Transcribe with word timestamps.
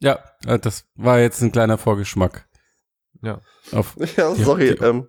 Ja, 0.00 0.18
äh, 0.46 0.58
das 0.58 0.86
war 0.94 1.18
jetzt 1.18 1.42
ein 1.42 1.52
kleiner 1.52 1.78
Vorgeschmack. 1.78 2.48
Ja. 3.22 3.40
Auf 3.72 3.96
Ja, 4.16 4.34
sorry, 4.34 4.74
die- 4.76 4.84
ähm, 4.84 5.08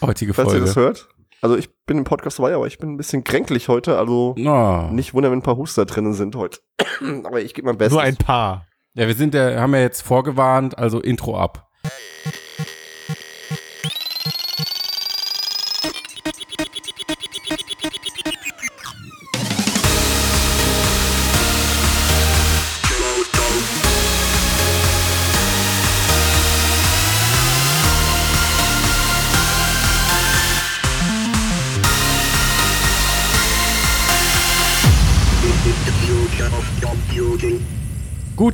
heutige 0.00 0.32
falls 0.34 0.48
ihr 0.48 0.50
Folge. 0.52 0.66
das 0.66 0.76
hört. 0.76 1.08
Also 1.42 1.56
ich 1.56 1.74
bin 1.84 1.98
im 1.98 2.04
Podcast 2.04 2.38
dabei, 2.38 2.54
aber 2.54 2.66
ich 2.66 2.78
bin 2.78 2.90
ein 2.90 2.96
bisschen 2.96 3.22
kränklich 3.22 3.68
heute, 3.68 3.98
also 3.98 4.34
Na. 4.38 4.90
nicht 4.90 5.12
wundern, 5.12 5.32
wenn 5.32 5.40
ein 5.40 5.42
paar 5.42 5.56
Huster 5.56 5.84
drinnen 5.84 6.14
sind 6.14 6.34
heute. 6.34 6.60
aber 7.24 7.40
ich 7.42 7.52
gebe 7.54 7.66
mein 7.66 7.76
Bestes. 7.78 7.92
Nur 7.92 8.02
ein 8.02 8.16
paar. 8.16 8.66
Ja, 8.94 9.06
wir 9.06 9.14
sind 9.14 9.34
ja, 9.34 9.60
haben 9.60 9.74
ja 9.74 9.80
jetzt 9.80 10.00
vorgewarnt, 10.02 10.78
also 10.78 11.00
Intro 11.00 11.38
ab. 11.38 11.68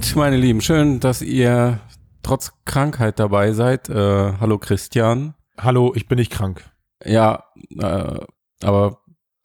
Gut, 0.02 0.16
meine 0.16 0.37
Lieben, 0.37 0.61
schön, 0.61 0.98
dass 0.98 1.23
ihr 1.23 1.79
trotz 2.24 2.52
Krankheit 2.65 3.20
dabei 3.20 3.52
seid. 3.52 3.88
Äh, 3.88 4.33
hallo 4.41 4.59
Christian. 4.59 5.34
Hallo, 5.56 5.92
ich 5.95 6.09
bin 6.09 6.19
nicht 6.19 6.33
krank. 6.33 6.69
Ja, 7.05 7.45
äh, 7.78 8.19
aber 8.65 8.98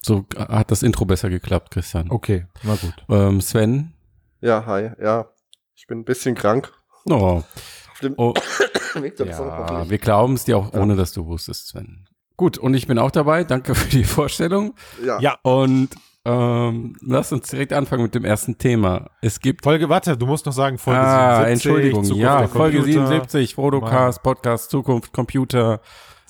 so 0.04 0.26
hat 0.36 0.72
das 0.72 0.82
Intro 0.82 1.06
besser 1.06 1.30
geklappt, 1.30 1.70
Christian. 1.70 2.10
Okay, 2.10 2.48
na 2.64 2.76
gut. 2.76 2.96
Ähm, 3.08 3.40
Sven. 3.40 3.94
Ja, 4.42 4.66
hi, 4.66 4.90
ja. 5.00 5.30
Ich 5.76 5.86
bin 5.86 6.00
ein 6.00 6.06
bisschen 6.06 6.34
krank. 6.34 6.74
Oh, 7.06 7.44
Auf 7.92 8.00
dem 8.02 8.16
oh 8.18 8.34
ja, 8.96 9.88
wir 9.88 9.98
glauben 10.00 10.34
es 10.34 10.46
dir 10.46 10.58
auch, 10.58 10.74
ohne 10.74 10.96
dass 10.96 11.12
du 11.12 11.28
wusstest, 11.28 11.68
Sven. 11.68 12.08
Gut, 12.36 12.58
und 12.58 12.74
ich 12.74 12.88
bin 12.88 12.98
auch 12.98 13.12
dabei. 13.12 13.44
Danke 13.44 13.76
für 13.76 13.90
die 13.90 14.04
Vorstellung. 14.04 14.74
Ja. 15.06 15.20
Ja. 15.20 15.38
Und 15.44 15.90
ähm, 16.28 16.96
lass 17.02 17.32
uns 17.32 17.50
direkt 17.50 17.72
anfangen 17.72 18.04
mit 18.04 18.14
dem 18.14 18.26
ersten 18.26 18.58
Thema. 18.58 19.12
Es 19.22 19.40
gibt 19.40 19.64
Folge, 19.64 19.88
warte, 19.88 20.18
du 20.18 20.26
musst 20.26 20.46
noch 20.46 20.52
sagen, 20.54 20.78
Folge 20.78 21.00
ah, 21.00 21.46
77. 21.46 21.54
Entschuldigung, 21.54 22.04
Zukunft 22.04 22.24
ja, 22.24 22.40
der 22.40 22.50
Folge 22.50 22.78
Computer. 22.80 23.08
77, 23.08 23.56
Fotocast, 23.56 24.24
Podcast, 24.24 24.70
Zukunft, 24.70 25.14
Computer, 25.14 25.80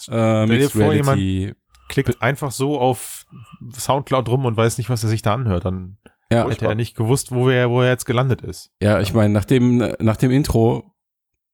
äh, 0.08 0.12
dir 0.12 0.46
Mixed 0.48 0.72
vor, 0.74 0.92
Reality. 0.92 1.56
Klickt 1.90 2.22
einfach 2.22 2.52
so 2.52 2.80
auf 2.80 3.26
Soundcloud 3.74 4.28
rum 4.30 4.46
und 4.46 4.56
weiß 4.58 4.78
nicht, 4.78 4.90
was 4.90 5.04
er 5.04 5.10
sich 5.10 5.22
da 5.22 5.34
anhört. 5.34 5.66
Dann 5.66 5.98
Ja, 6.32 6.48
hätte 6.48 6.66
er 6.68 6.76
nicht 6.76 6.96
gewusst, 6.98 7.32
wo 7.32 7.50
er, 7.50 7.70
wo 7.70 7.82
er 7.82 7.90
jetzt 7.90 8.06
gelandet 8.06 8.42
ist. 8.42 8.72
ja, 8.82 9.00
ich 9.00 9.14
meine, 9.14 9.34
nach 9.34 9.46
dem, 9.46 9.78
nach 10.00 10.18
dem 10.18 10.30
Intro 10.32 10.94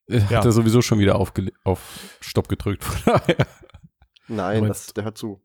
äh, 0.09 0.17
Ja. 0.17 0.39
hat 0.39 0.45
er 0.45 0.52
sowieso 0.52 0.81
schon 0.81 0.97
wieder 0.99 1.16
auf, 1.17 1.31
auf 1.64 2.17
Stopp 2.19 2.49
gedrückt. 2.49 2.83
Von 2.83 2.99
daher. 3.27 3.47
Nein, 4.27 4.66
das, 4.67 4.88
der 4.94 5.03
hört 5.03 5.17
zu. 5.17 5.39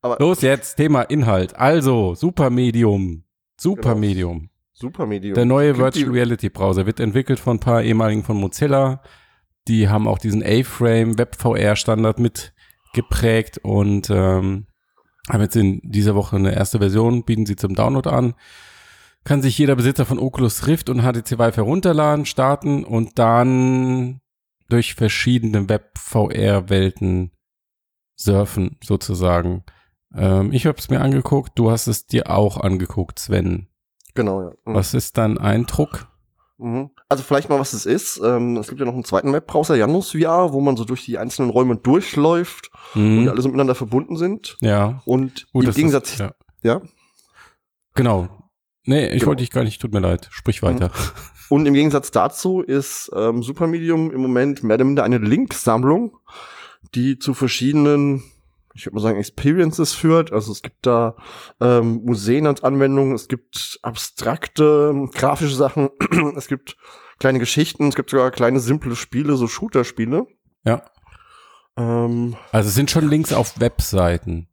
Aber 0.00 0.16
Los 0.20 0.42
jetzt, 0.42 0.76
Thema 0.76 1.02
Inhalt. 1.02 1.56
Also, 1.56 2.14
Supermedium. 2.14 3.24
Supermedium. 3.60 4.50
super 4.72 5.06
Medium. 5.06 5.34
Der 5.34 5.44
neue 5.44 5.72
Klingt 5.72 5.94
Virtual 5.96 6.10
Reality 6.12 6.48
Browser 6.48 6.86
wird 6.86 7.00
entwickelt 7.00 7.40
von 7.40 7.56
ein 7.56 7.60
paar 7.60 7.82
ehemaligen 7.82 8.22
von 8.22 8.36
Mozilla. 8.36 9.02
Die 9.66 9.88
haben 9.88 10.06
auch 10.06 10.18
diesen 10.18 10.42
A-Frame 10.42 11.18
WebVR 11.18 11.74
Standard 11.76 12.20
mit 12.20 12.54
geprägt 12.94 13.58
und 13.62 14.08
ähm, 14.10 14.66
haben 15.28 15.42
jetzt 15.42 15.56
in 15.56 15.80
dieser 15.82 16.14
Woche 16.14 16.36
eine 16.36 16.54
erste 16.54 16.78
Version, 16.78 17.24
bieten 17.24 17.44
sie 17.44 17.56
zum 17.56 17.74
Download 17.74 18.08
an. 18.08 18.34
Kann 19.24 19.42
sich 19.42 19.58
jeder 19.58 19.76
Besitzer 19.76 20.06
von 20.06 20.18
Oculus 20.18 20.66
Rift 20.66 20.88
und 20.88 21.02
HTC 21.02 21.38
Vive 21.38 21.56
herunterladen, 21.56 22.24
starten 22.24 22.84
und 22.84 23.18
dann 23.18 24.20
durch 24.68 24.94
verschiedene 24.94 25.68
Web-VR-Welten 25.68 27.32
surfen, 28.18 28.76
sozusagen. 28.82 29.64
Ähm, 30.14 30.52
ich 30.52 30.66
habe 30.66 30.78
es 30.78 30.90
mir 30.90 31.00
angeguckt, 31.00 31.52
du 31.58 31.70
hast 31.70 31.86
es 31.86 32.06
dir 32.06 32.30
auch 32.30 32.58
angeguckt, 32.58 33.18
Sven. 33.18 33.68
Genau, 34.14 34.42
ja. 34.42 34.50
Mhm. 34.64 34.74
Was 34.74 34.94
ist 34.94 35.16
dein 35.18 35.38
Eindruck? 35.38 36.08
Mhm. 36.58 36.90
Also 37.08 37.22
vielleicht 37.22 37.48
mal, 37.48 37.60
was 37.60 37.72
es 37.72 37.86
ist. 37.86 38.20
Ähm, 38.24 38.56
es 38.56 38.68
gibt 38.68 38.80
ja 38.80 38.86
noch 38.86 38.94
einen 38.94 39.04
zweiten 39.04 39.32
Webbrowser, 39.32 39.76
Janus 39.76 40.12
VR, 40.12 40.52
wo 40.52 40.60
man 40.60 40.76
so 40.76 40.84
durch 40.84 41.04
die 41.04 41.16
einzelnen 41.18 41.50
Räume 41.50 41.76
durchläuft 41.76 42.70
und 42.94 43.22
die 43.22 43.28
alle 43.28 43.40
so 43.40 43.48
miteinander 43.48 43.74
verbunden 43.76 44.16
sind. 44.16 44.56
ja, 44.60 45.00
Und 45.04 45.46
gut. 45.52 45.62
im 45.62 45.66
das 45.66 45.76
Gegensatz, 45.76 46.12
ist, 46.14 46.18
ja. 46.18 46.32
ja, 46.62 46.82
Genau. 47.94 48.28
Nee, 48.84 49.06
ich 49.08 49.20
Genau. 49.20 49.26
wollte 49.28 49.42
dich 49.42 49.50
gar 49.50 49.64
nicht, 49.64 49.80
tut 49.80 49.92
mir 49.92 50.00
leid. 50.00 50.28
Sprich 50.30 50.62
weiter. 50.62 50.90
und 51.50 51.66
im 51.66 51.74
Gegensatz 51.74 52.10
dazu 52.10 52.60
ist 52.62 53.10
ähm, 53.14 53.42
Supermedium 53.42 54.10
im 54.10 54.20
Moment 54.20 54.62
mehr 54.62 54.74
oder 54.76 54.84
minder 54.84 55.04
eine 55.04 55.18
Linksammlung, 55.18 56.16
die 56.94 57.18
zu 57.18 57.34
verschiedenen, 57.34 58.22
ich 58.74 58.86
würde 58.86 58.96
mal 58.96 59.00
sagen, 59.02 59.18
Experiences 59.18 59.92
führt. 59.94 60.32
Also 60.32 60.52
es 60.52 60.62
gibt 60.62 60.86
da 60.86 61.16
ähm, 61.60 62.02
Museen 62.04 62.46
als 62.46 62.62
Anwendung, 62.62 63.12
es 63.12 63.28
gibt 63.28 63.78
abstrakte 63.82 65.08
grafische 65.14 65.54
Sachen, 65.56 65.90
es 66.36 66.48
gibt 66.48 66.76
kleine 67.18 67.38
Geschichten, 67.38 67.88
es 67.88 67.94
gibt 67.96 68.10
sogar 68.10 68.30
kleine 68.30 68.60
simple 68.60 68.94
Spiele, 68.96 69.36
so 69.36 69.48
Shooter-Spiele. 69.48 70.26
Ja. 70.64 70.82
Ähm, 71.76 72.36
Also 72.52 72.68
es 72.68 72.74
sind 72.74 72.90
schon 72.90 73.08
Links 73.08 73.32
auf 73.32 73.58
Webseiten. 73.60 74.48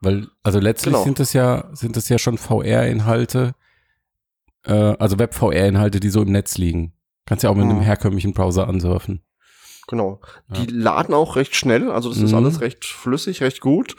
Weil, 0.00 0.28
also 0.42 0.60
letztlich 0.60 0.92
Genau. 0.92 1.04
sind 1.04 1.20
es 1.20 1.32
ja, 1.32 1.68
sind 1.72 1.96
es 1.96 2.08
ja 2.08 2.18
schon 2.18 2.36
VR-Inhalte, 2.38 3.54
äh, 4.64 4.72
also 4.72 5.18
Web-VR-Inhalte, 5.18 6.00
die 6.00 6.10
so 6.10 6.22
im 6.22 6.32
Netz 6.32 6.58
liegen. 6.58 6.92
Kannst 7.24 7.44
ja 7.44 7.50
auch 7.50 7.54
mit 7.54 7.64
einem 7.64 7.78
Mhm. 7.78 7.82
herkömmlichen 7.82 8.32
Browser 8.34 8.68
ansurfen. 8.68 9.22
Genau. 9.88 10.20
Ja. 10.52 10.60
Die 10.60 10.66
laden 10.66 11.14
auch 11.14 11.36
recht 11.36 11.54
schnell, 11.54 11.90
also 11.92 12.08
das 12.08 12.18
ist 12.18 12.32
Mhm. 12.32 12.38
alles 12.38 12.60
recht 12.60 12.84
flüssig, 12.84 13.40
recht 13.40 13.60
gut. 13.60 13.94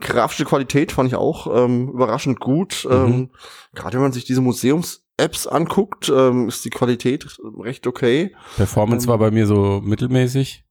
Grafische 0.00 0.44
Qualität 0.44 0.92
fand 0.92 1.08
ich 1.08 1.16
auch 1.16 1.46
ähm, 1.64 1.88
überraschend 1.88 2.38
gut. 2.40 2.86
Mhm. 2.88 2.92
Ähm, 2.94 3.30
Gerade 3.74 3.94
wenn 3.94 4.02
man 4.02 4.12
sich 4.12 4.24
diese 4.24 4.40
Museums-Apps 4.40 5.46
anguckt, 5.48 6.08
ähm, 6.14 6.48
ist 6.48 6.64
die 6.64 6.70
Qualität 6.70 7.26
recht 7.58 7.86
okay. 7.88 8.34
Performance 8.56 9.06
Ähm. 9.06 9.10
war 9.10 9.18
bei 9.18 9.30
mir 9.32 9.46
so 9.46 9.80
mittelmäßig. 9.82 10.64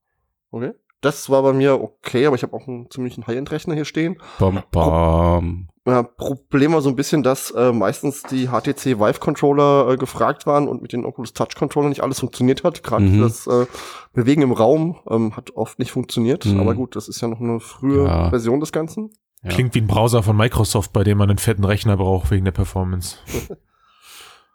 Okay. 0.50 0.72
Das 1.02 1.28
war 1.28 1.42
bei 1.42 1.52
mir 1.52 1.80
okay, 1.82 2.26
aber 2.26 2.36
ich 2.36 2.42
habe 2.44 2.54
auch 2.54 2.68
einen 2.68 2.88
ziemlichen 2.90 3.26
High-End-Rechner 3.26 3.74
hier 3.74 3.84
stehen. 3.84 4.18
Bam, 4.38 4.62
bam. 4.70 5.68
Ja, 5.84 6.04
Problem 6.04 6.72
war 6.74 6.80
so 6.80 6.88
ein 6.90 6.94
bisschen, 6.96 7.24
dass 7.24 7.50
äh, 7.50 7.72
meistens 7.72 8.22
die 8.22 8.46
HTC 8.46 9.00
Vive-Controller 9.00 9.88
äh, 9.90 9.96
gefragt 9.96 10.46
waren 10.46 10.68
und 10.68 10.80
mit 10.80 10.92
den 10.92 11.04
Oculus 11.04 11.32
Touch-Controller 11.32 11.88
nicht 11.88 12.02
alles 12.04 12.20
funktioniert 12.20 12.62
hat. 12.62 12.84
Gerade 12.84 13.04
Mhm. 13.04 13.20
das 13.20 13.48
äh, 13.48 13.66
Bewegen 14.12 14.42
im 14.42 14.52
Raum 14.52 14.96
ähm, 15.10 15.36
hat 15.36 15.50
oft 15.56 15.80
nicht 15.80 15.90
funktioniert. 15.90 16.44
Mhm. 16.46 16.60
Aber 16.60 16.74
gut, 16.74 16.94
das 16.94 17.08
ist 17.08 17.20
ja 17.20 17.26
noch 17.26 17.40
eine 17.40 17.58
frühe 17.58 18.04
Ja. 18.04 18.30
Version 18.30 18.60
des 18.60 18.70
Ganzen. 18.70 19.10
Ja. 19.42 19.50
Klingt 19.50 19.74
wie 19.74 19.80
ein 19.80 19.88
Browser 19.88 20.22
von 20.22 20.36
Microsoft, 20.36 20.92
bei 20.92 21.02
dem 21.02 21.18
man 21.18 21.28
einen 21.30 21.38
fetten 21.38 21.64
Rechner 21.64 21.96
braucht 21.96 22.30
wegen 22.30 22.44
der 22.44 22.52
Performance. 22.52 23.16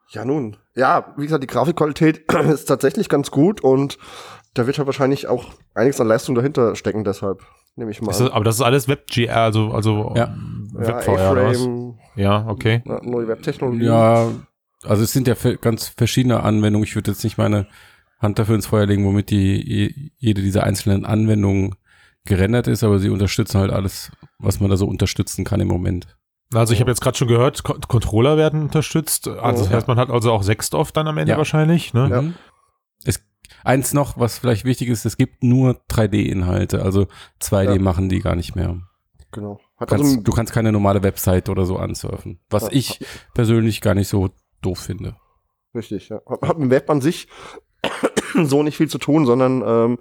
Ja, 0.09 0.23
nun. 0.23 0.55
Ja, 0.73 1.13
wie 1.17 1.23
gesagt, 1.23 1.43
die 1.43 1.47
Grafikqualität 1.47 2.31
ist 2.49 2.65
tatsächlich 2.65 3.09
ganz 3.09 3.29
gut 3.29 3.61
und 3.61 3.97
da 4.53 4.65
wird 4.65 4.77
halt 4.77 4.85
wahrscheinlich 4.85 5.27
auch 5.27 5.45
einiges 5.73 5.99
an 5.99 6.07
Leistung 6.07 6.33
dahinter 6.33 6.75
stecken, 6.77 7.03
deshalb 7.03 7.41
nehme 7.75 7.91
ich 7.91 8.01
mal. 8.01 8.07
Das, 8.07 8.21
aber 8.21 8.45
das 8.45 8.55
ist 8.55 8.61
alles 8.61 8.87
WebGR, 8.87 9.35
also, 9.35 9.71
also 9.71 10.13
Ja. 10.15 10.33
Ja, 10.79 10.95
was? 10.95 11.07
A-Frame, 11.07 11.97
Ja, 12.15 12.45
okay. 12.47 12.81
ja, 12.85 12.99
neue 13.03 13.27
Webtechnologie. 13.27 13.85
Ja, 13.85 14.29
also 14.83 15.03
es 15.03 15.11
sind 15.13 15.27
ja 15.27 15.35
ganz 15.61 15.87
verschiedene 15.89 16.41
Anwendungen. 16.43 16.85
Ich 16.85 16.95
würde 16.95 17.11
jetzt 17.11 17.23
nicht 17.23 17.37
meine 17.37 17.67
Hand 18.19 18.39
dafür 18.39 18.55
ins 18.55 18.67
Feuer 18.67 18.85
legen, 18.85 19.05
womit 19.05 19.29
die 19.29 19.61
je- 19.61 20.11
jede 20.17 20.41
dieser 20.41 20.63
einzelnen 20.63 21.05
Anwendungen 21.05 21.75
gerendert 22.25 22.67
ist, 22.67 22.83
aber 22.83 22.99
sie 22.99 23.09
unterstützen 23.09 23.59
halt 23.59 23.71
alles, 23.71 24.11
was 24.39 24.59
man 24.59 24.69
da 24.69 24.77
so 24.77 24.85
unterstützen 24.87 25.45
kann 25.45 25.59
im 25.61 25.67
Moment. 25.67 26.17
Also 26.53 26.73
ich 26.73 26.79
habe 26.79 26.89
jetzt 26.91 27.01
gerade 27.01 27.17
schon 27.17 27.27
gehört, 27.27 27.63
Ko 27.63 27.75
Controller 27.87 28.37
werden 28.37 28.61
unterstützt. 28.63 29.27
Also 29.27 29.63
das 29.65 29.73
heißt, 29.73 29.87
man 29.87 29.97
hat 29.97 30.09
also 30.09 30.31
auch 30.31 30.43
Sextov 30.43 30.91
dann 30.91 31.07
am 31.07 31.17
Ende 31.17 31.31
Ja. 31.33 31.37
wahrscheinlich. 31.37 31.93
Ne? 31.93 32.07
Ja. 32.09 32.21
Mhm. 32.21 32.33
Es, 33.03 33.21
eins 33.63 33.93
noch, 33.93 34.17
was 34.17 34.39
vielleicht 34.39 34.63
wichtig 34.65 34.87
ist, 34.89 35.05
es 35.05 35.17
gibt 35.17 35.43
nur 35.43 35.81
3D-Inhalte, 35.89 36.81
also 36.81 37.07
2D 37.41 37.75
Ja. 37.75 37.81
machen 37.81 38.09
die 38.09 38.19
gar 38.19 38.35
nicht 38.35 38.55
mehr. 38.55 38.77
Genau. 39.31 39.59
Du 39.77 39.81
Hat 39.81 39.89
kannst, 39.89 40.05
also, 40.05 40.21
du 40.21 40.31
kannst 40.31 40.53
keine 40.53 40.71
normale 40.71 41.03
Website 41.03 41.49
oder 41.49 41.65
so 41.65 41.77
ansurfen, 41.77 42.39
was 42.49 42.63
Ja. 42.63 42.69
ich 42.71 42.99
persönlich 43.33 43.79
gar 43.81 43.93
nicht 43.93 44.07
so 44.07 44.29
doof 44.61 44.79
finde. 44.79 45.15
richtig, 45.75 46.09
ja. 46.09 46.19
Hat, 46.27 46.41
hat 46.41 46.57
mit 46.57 46.71
Web 46.71 46.89
an 46.89 46.99
sich 47.01 47.27
so 48.43 48.63
nicht 48.63 48.75
viel 48.77 48.89
zu 48.89 48.97
tun, 48.97 49.25
sondern 49.27 49.63
ähm, 49.65 49.99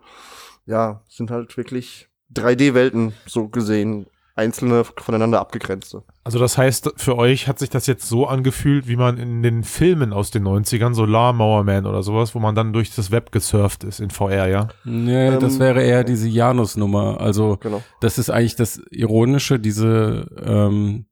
ja, 0.65 1.03
sind 1.09 1.31
halt 1.31 1.57
wirklich 1.59 2.09
3D-Welten 2.35 3.13
so 3.27 3.49
gesehen. 3.49 4.07
Einzelne 4.37 4.85
voneinander 4.85 5.41
abgegrenzte. 5.41 6.05
Also 6.23 6.39
das 6.39 6.59
heißt, 6.59 6.93
für 6.97 7.17
euch 7.17 7.49
hat 7.49 7.59
sich 7.59 7.71
das 7.71 7.87
jetzt 7.87 8.07
so 8.07 8.27
angefühlt, 8.27 8.87
wie 8.87 8.97
man 8.97 9.17
in 9.17 9.43
den 9.43 9.65
Filmen 9.65 10.13
aus 10.13 10.31
den 10.31 10.45
90ern, 10.47 10.93
so 10.95 11.07
Lawnmower 11.07 11.65
Man 11.65 11.87
oder 11.87 12.03
sowas, 12.03 12.35
wo 12.35 12.39
man 12.39 12.55
dann 12.55 12.73
durch 12.75 12.95
das 12.95 13.11
Web 13.11 13.33
gesurft 13.33 13.83
ist 13.83 13.99
in 13.99 14.11
VR, 14.11 14.47
ja? 14.47 14.69
Nee, 14.85 15.39
das 15.39 15.55
Ähm, 15.55 15.61
wäre 15.61 15.83
eher 15.83 16.05
diese 16.05 16.29
Janus-Nummer. 16.29 17.19
Also 17.21 17.57
Genau. 17.63 17.83
das 18.01 18.19
ist 18.19 18.29
eigentlich 18.31 18.57
das 18.57 18.81
Ironische, 18.91 19.59
diese 19.59 20.27
ähm, 20.45 21.07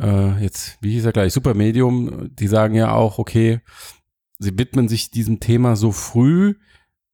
äh, 0.00 0.40
jetzt, 0.42 0.78
wie 0.80 0.92
hieß 0.92 1.04
er 1.04 1.12
gleich, 1.12 1.32
Supermedium, 1.32 2.30
die 2.34 2.46
sagen 2.48 2.74
ja 2.74 2.92
auch, 2.92 3.18
okay, 3.18 3.60
sie 4.38 4.56
widmen 4.58 4.88
sich 4.88 5.10
diesem 5.10 5.40
Thema 5.40 5.74
so 5.76 5.90
früh, 5.92 6.54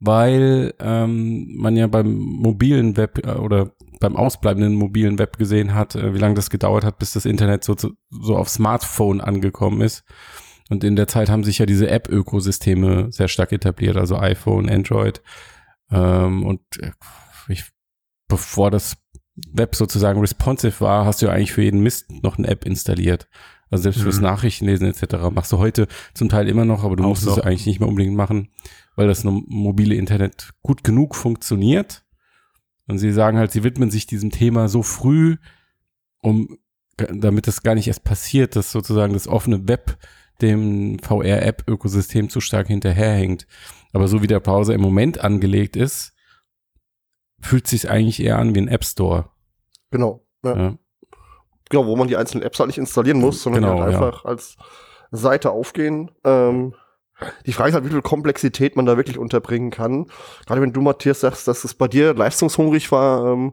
weil 0.00 0.75
ähm, 0.79 1.56
man 1.56 1.77
ja 1.77 1.87
beim 1.87 2.17
mobilen 2.17 2.97
Web 2.97 3.27
äh, 3.27 3.33
oder 3.33 3.73
beim 4.00 4.17
ausbleibenden 4.17 4.75
mobilen 4.75 5.19
Web 5.19 5.39
gesehen 5.39 5.75
hat, 5.75 5.97
äh, 5.97 6.15
wie 6.15 6.19
lange 6.19 6.35
das 6.35 6.50
gedauert 6.50 6.85
hat, 6.85 6.99
bis 6.99 7.12
das 7.12 7.25
Internet 7.25 7.65
so, 7.65 7.75
so 7.77 8.37
auf 8.37 8.49
Smartphone 8.49 9.21
angekommen 9.21 9.81
ist. 9.81 10.05
Und 10.71 10.85
in 10.85 10.97
der 10.97 11.09
Zeit 11.09 11.31
haben 11.31 11.45
sich 11.45 11.59
ja 11.59 11.67
diese 11.67 11.89
App-Ökosysteme 11.89 13.11
sehr 13.11 13.29
stark 13.29 13.53
etabliert, 13.53 13.97
also 13.97 14.19
iPhone, 14.19 14.69
Android. 14.69 15.23
Ähm, 15.91 16.44
und 16.44 16.61
äh, 16.81 16.93
ich, 17.49 17.65
bevor 18.29 18.71
das 18.71 18.97
Web 19.53 19.75
sozusagen 19.75 20.21
responsive 20.21 20.81
war, 20.81 21.06
hast 21.06 21.23
du 21.23 21.27
ja 21.27 21.33
eigentlich 21.33 21.53
für 21.53 21.62
jeden 21.62 21.81
Mist 21.81 22.11
noch 22.23 22.39
eine 22.39 22.49
App 22.49 22.65
installiert. 22.65 23.29
Also 23.70 23.82
selbst 23.82 24.03
fürs 24.03 24.17
Mhm. 24.17 24.23
Nachrichtenlesen 24.23 24.87
etc. 24.88 25.31
machst 25.31 25.53
du 25.53 25.59
heute 25.59 25.88
zum 26.15 26.29
Teil 26.29 26.49
immer 26.49 26.65
noch, 26.65 26.85
aber 26.85 26.97
du 26.97 27.05
Auch 27.05 27.09
musst 27.09 27.26
es 27.26 27.38
eigentlich 27.38 27.67
nicht 27.67 27.81
mehr 27.81 27.88
unbedingt 27.88 28.17
machen, 28.17 28.49
weil 28.97 29.06
das 29.06 29.25
mobile 29.25 29.94
Internet 29.94 30.50
gut 30.62 30.85
genug 30.85 31.15
funktioniert. 31.15 32.05
Und 32.87 32.99
sie 32.99 33.12
sagen 33.12 33.37
halt, 33.37 33.53
sie 33.53 33.65
widmen 33.65 33.91
sich 33.91 34.06
diesem 34.06 34.31
Thema 34.31 34.69
so 34.69 34.82
früh, 34.82 35.37
um 36.23 36.56
damit 36.97 37.47
es 37.47 37.62
gar 37.62 37.75
nicht 37.75 37.87
erst 37.87 38.05
passiert, 38.05 38.56
dass 38.56 38.73
sozusagen 38.73 39.12
das 39.12 39.29
offene 39.29 39.69
Web 39.69 39.99
dem 40.41 40.99
VR-App-Ökosystem 41.00 42.29
zu 42.29 42.41
stark 42.41 42.69
hinterherhängt. 42.69 43.47
Aber 43.93 44.09
so 44.09 44.23
wie 44.23 44.26
der 44.26 44.41
Browser 44.41 44.75
im 44.75 44.81
Moment 44.81 45.20
angelegt 45.20 45.76
ist, 45.76 46.15
fühlt 47.41 47.67
sich 47.67 47.91
eigentlich 47.91 48.20
eher 48.23 48.38
an 48.38 48.55
wie 48.55 48.61
ein 48.61 48.69
App 48.69 48.85
Store. 48.85 49.31
Genau. 49.91 50.26
Ja. 50.44 50.56
Ja. 50.56 50.79
Genau, 51.70 51.87
wo 51.87 51.97
man 51.97 52.09
die 52.09 52.17
einzelnen 52.17 52.44
Apps 52.44 52.59
halt 52.59 52.69
nicht 52.69 52.79
installieren 52.79 53.20
muss, 53.20 53.43
sondern 53.43 53.62
Genau, 53.62 53.81
halt 53.81 53.93
ja. 53.93 53.99
einfach 53.99 54.25
als 54.25 54.56
Seite 55.11 55.50
aufgehen. 55.50 56.11
Ähm, 56.25 56.75
die 57.47 57.53
Frage 57.53 57.70
ist 57.70 57.75
halt, 57.75 57.85
wie 57.85 57.91
viel 57.91 58.00
Komplexität 58.03 58.76
man 58.76 58.87
da 58.87 58.97
wirklich 58.97 59.19
unterbringen 59.19 59.70
kann. 59.70 60.06
Gerade 60.47 60.61
wenn 60.61 60.73
du, 60.73 60.81
Matthias, 60.81 61.20
sagst, 61.20 61.49
dass 61.49 61.65
es 61.65 61.75
bei 61.75 61.88
dir 61.88 62.15
leistungshungrig 62.15 62.93
war, 62.93 63.32
ähm, 63.32 63.53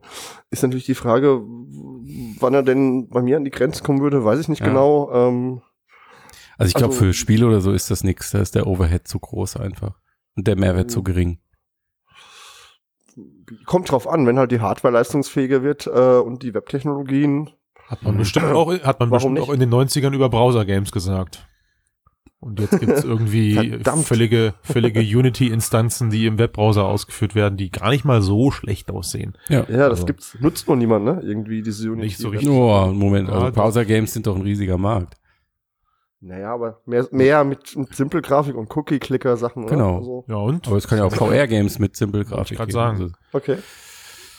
ist 0.51 0.62
natürlich 0.62 0.85
die 0.85 0.94
Frage, 0.95 1.41
wann 1.41 2.53
er 2.53 2.62
denn 2.63 3.09
bei 3.09 3.21
mir 3.23 3.38
an 3.38 3.44
die 3.44 3.51
Grenze 3.51 3.83
kommen 3.83 4.01
würde, 4.01 4.23
weiß 4.23 4.39
ich 4.39 4.50
nicht 4.50 4.59
Ja. 4.62 4.67
genau. 4.67 5.12
Ähm, 5.12 5.62
Also 6.57 6.69
ich 6.69 6.75
glaube, 6.75 6.94
Also- 6.94 7.06
für 7.06 7.13
Spiele 7.13 7.47
oder 7.47 7.59
so 7.59 7.71
ist 7.73 7.89
das 7.91 8.03
nichts. 8.03 8.31
Da 8.31 8.39
ist 8.39 8.56
der 8.56 8.65
Overhead 8.67 9.07
zu 9.07 9.19
groß 9.19 9.57
einfach. 9.57 10.00
Und 10.38 10.47
der 10.47 10.56
Mehrwert 10.57 10.89
zu 10.91 11.03
gering. 11.03 11.39
kommt 13.65 13.91
drauf 13.91 14.07
an, 14.07 14.25
wenn 14.27 14.38
halt 14.38 14.51
die 14.51 14.59
Hardware 14.59 14.94
leistungsfähiger 14.94 15.63
wird 15.63 15.88
äh, 15.88 16.17
und 16.19 16.44
die 16.44 16.53
Webtechnologien. 16.53 17.50
Hat 17.87 18.03
man 18.03 18.17
bestimmt 18.17 18.45
auch, 18.47 18.71
hat 18.71 18.99
man 18.99 19.11
Warum 19.11 19.33
bestimmt 19.35 19.49
auch 19.49 19.53
in 19.53 19.59
den 19.59 19.69
90ern 19.73 20.13
über 20.13 20.29
Browser-Games 20.29 20.91
gesagt. 20.91 21.45
Und 22.39 22.59
jetzt 22.59 22.79
gibt's 22.79 23.03
irgendwie 23.03 23.69
Verdammt. 23.69 24.05
völlige, 24.05 24.53
völlige 24.61 24.99
Unity-Instanzen, 24.99 26.09
die 26.09 26.25
im 26.27 26.37
Webbrowser 26.37 26.83
ausgeführt 26.85 27.33
werden, 27.35 27.57
die 27.57 27.71
gar 27.71 27.89
nicht 27.89 28.05
mal 28.05 28.21
so 28.21 28.51
schlecht 28.51 28.91
aussehen. 28.91 29.35
Ja, 29.49 29.63
das 29.63 29.89
Also- 29.91 30.05
gibt's, 30.05 30.37
nutzt 30.39 30.67
nur 30.67 30.77
niemand, 30.77 31.05
ne? 31.05 31.21
Irgendwie 31.23 31.61
diese 31.63 31.87
Unity. 31.89 32.05
Nicht 32.05 32.17
so 32.17 32.29
richtig. 32.29 32.49
Oh, 32.49 32.87
Moment, 32.87 33.29
also 33.29 33.45
Ja. 33.45 33.51
Browser-Games 33.51 34.13
sind 34.13 34.27
doch 34.27 34.35
ein 34.35 34.41
riesiger 34.43 34.77
Markt. 34.77 35.15
Naja, 36.21 36.53
aber 36.53 36.81
mehr, 36.85 37.07
mehr 37.11 37.43
mit, 37.43 37.75
mit 37.75 37.93
Simple-Grafik 37.95 38.55
und 38.55 38.75
Cookie-Clicker-Sachen. 38.75 39.63
oder? 39.65 39.71
Genau. 39.75 39.97
Also, 39.97 40.25
Ja, 40.27 40.35
und? 40.38 40.67
Aber 40.67 40.77
es 40.77 40.88
kann 40.88 40.97
ja 40.97 41.03
auch 41.05 41.11
VR-Games 41.15 41.77
mit 41.79 41.95
Simple-Grafik 41.95 42.57
grad 42.57 42.67
geben. 42.67 42.73
sagen. 42.73 43.01
Also, 43.01 43.13
okay. 43.33 43.57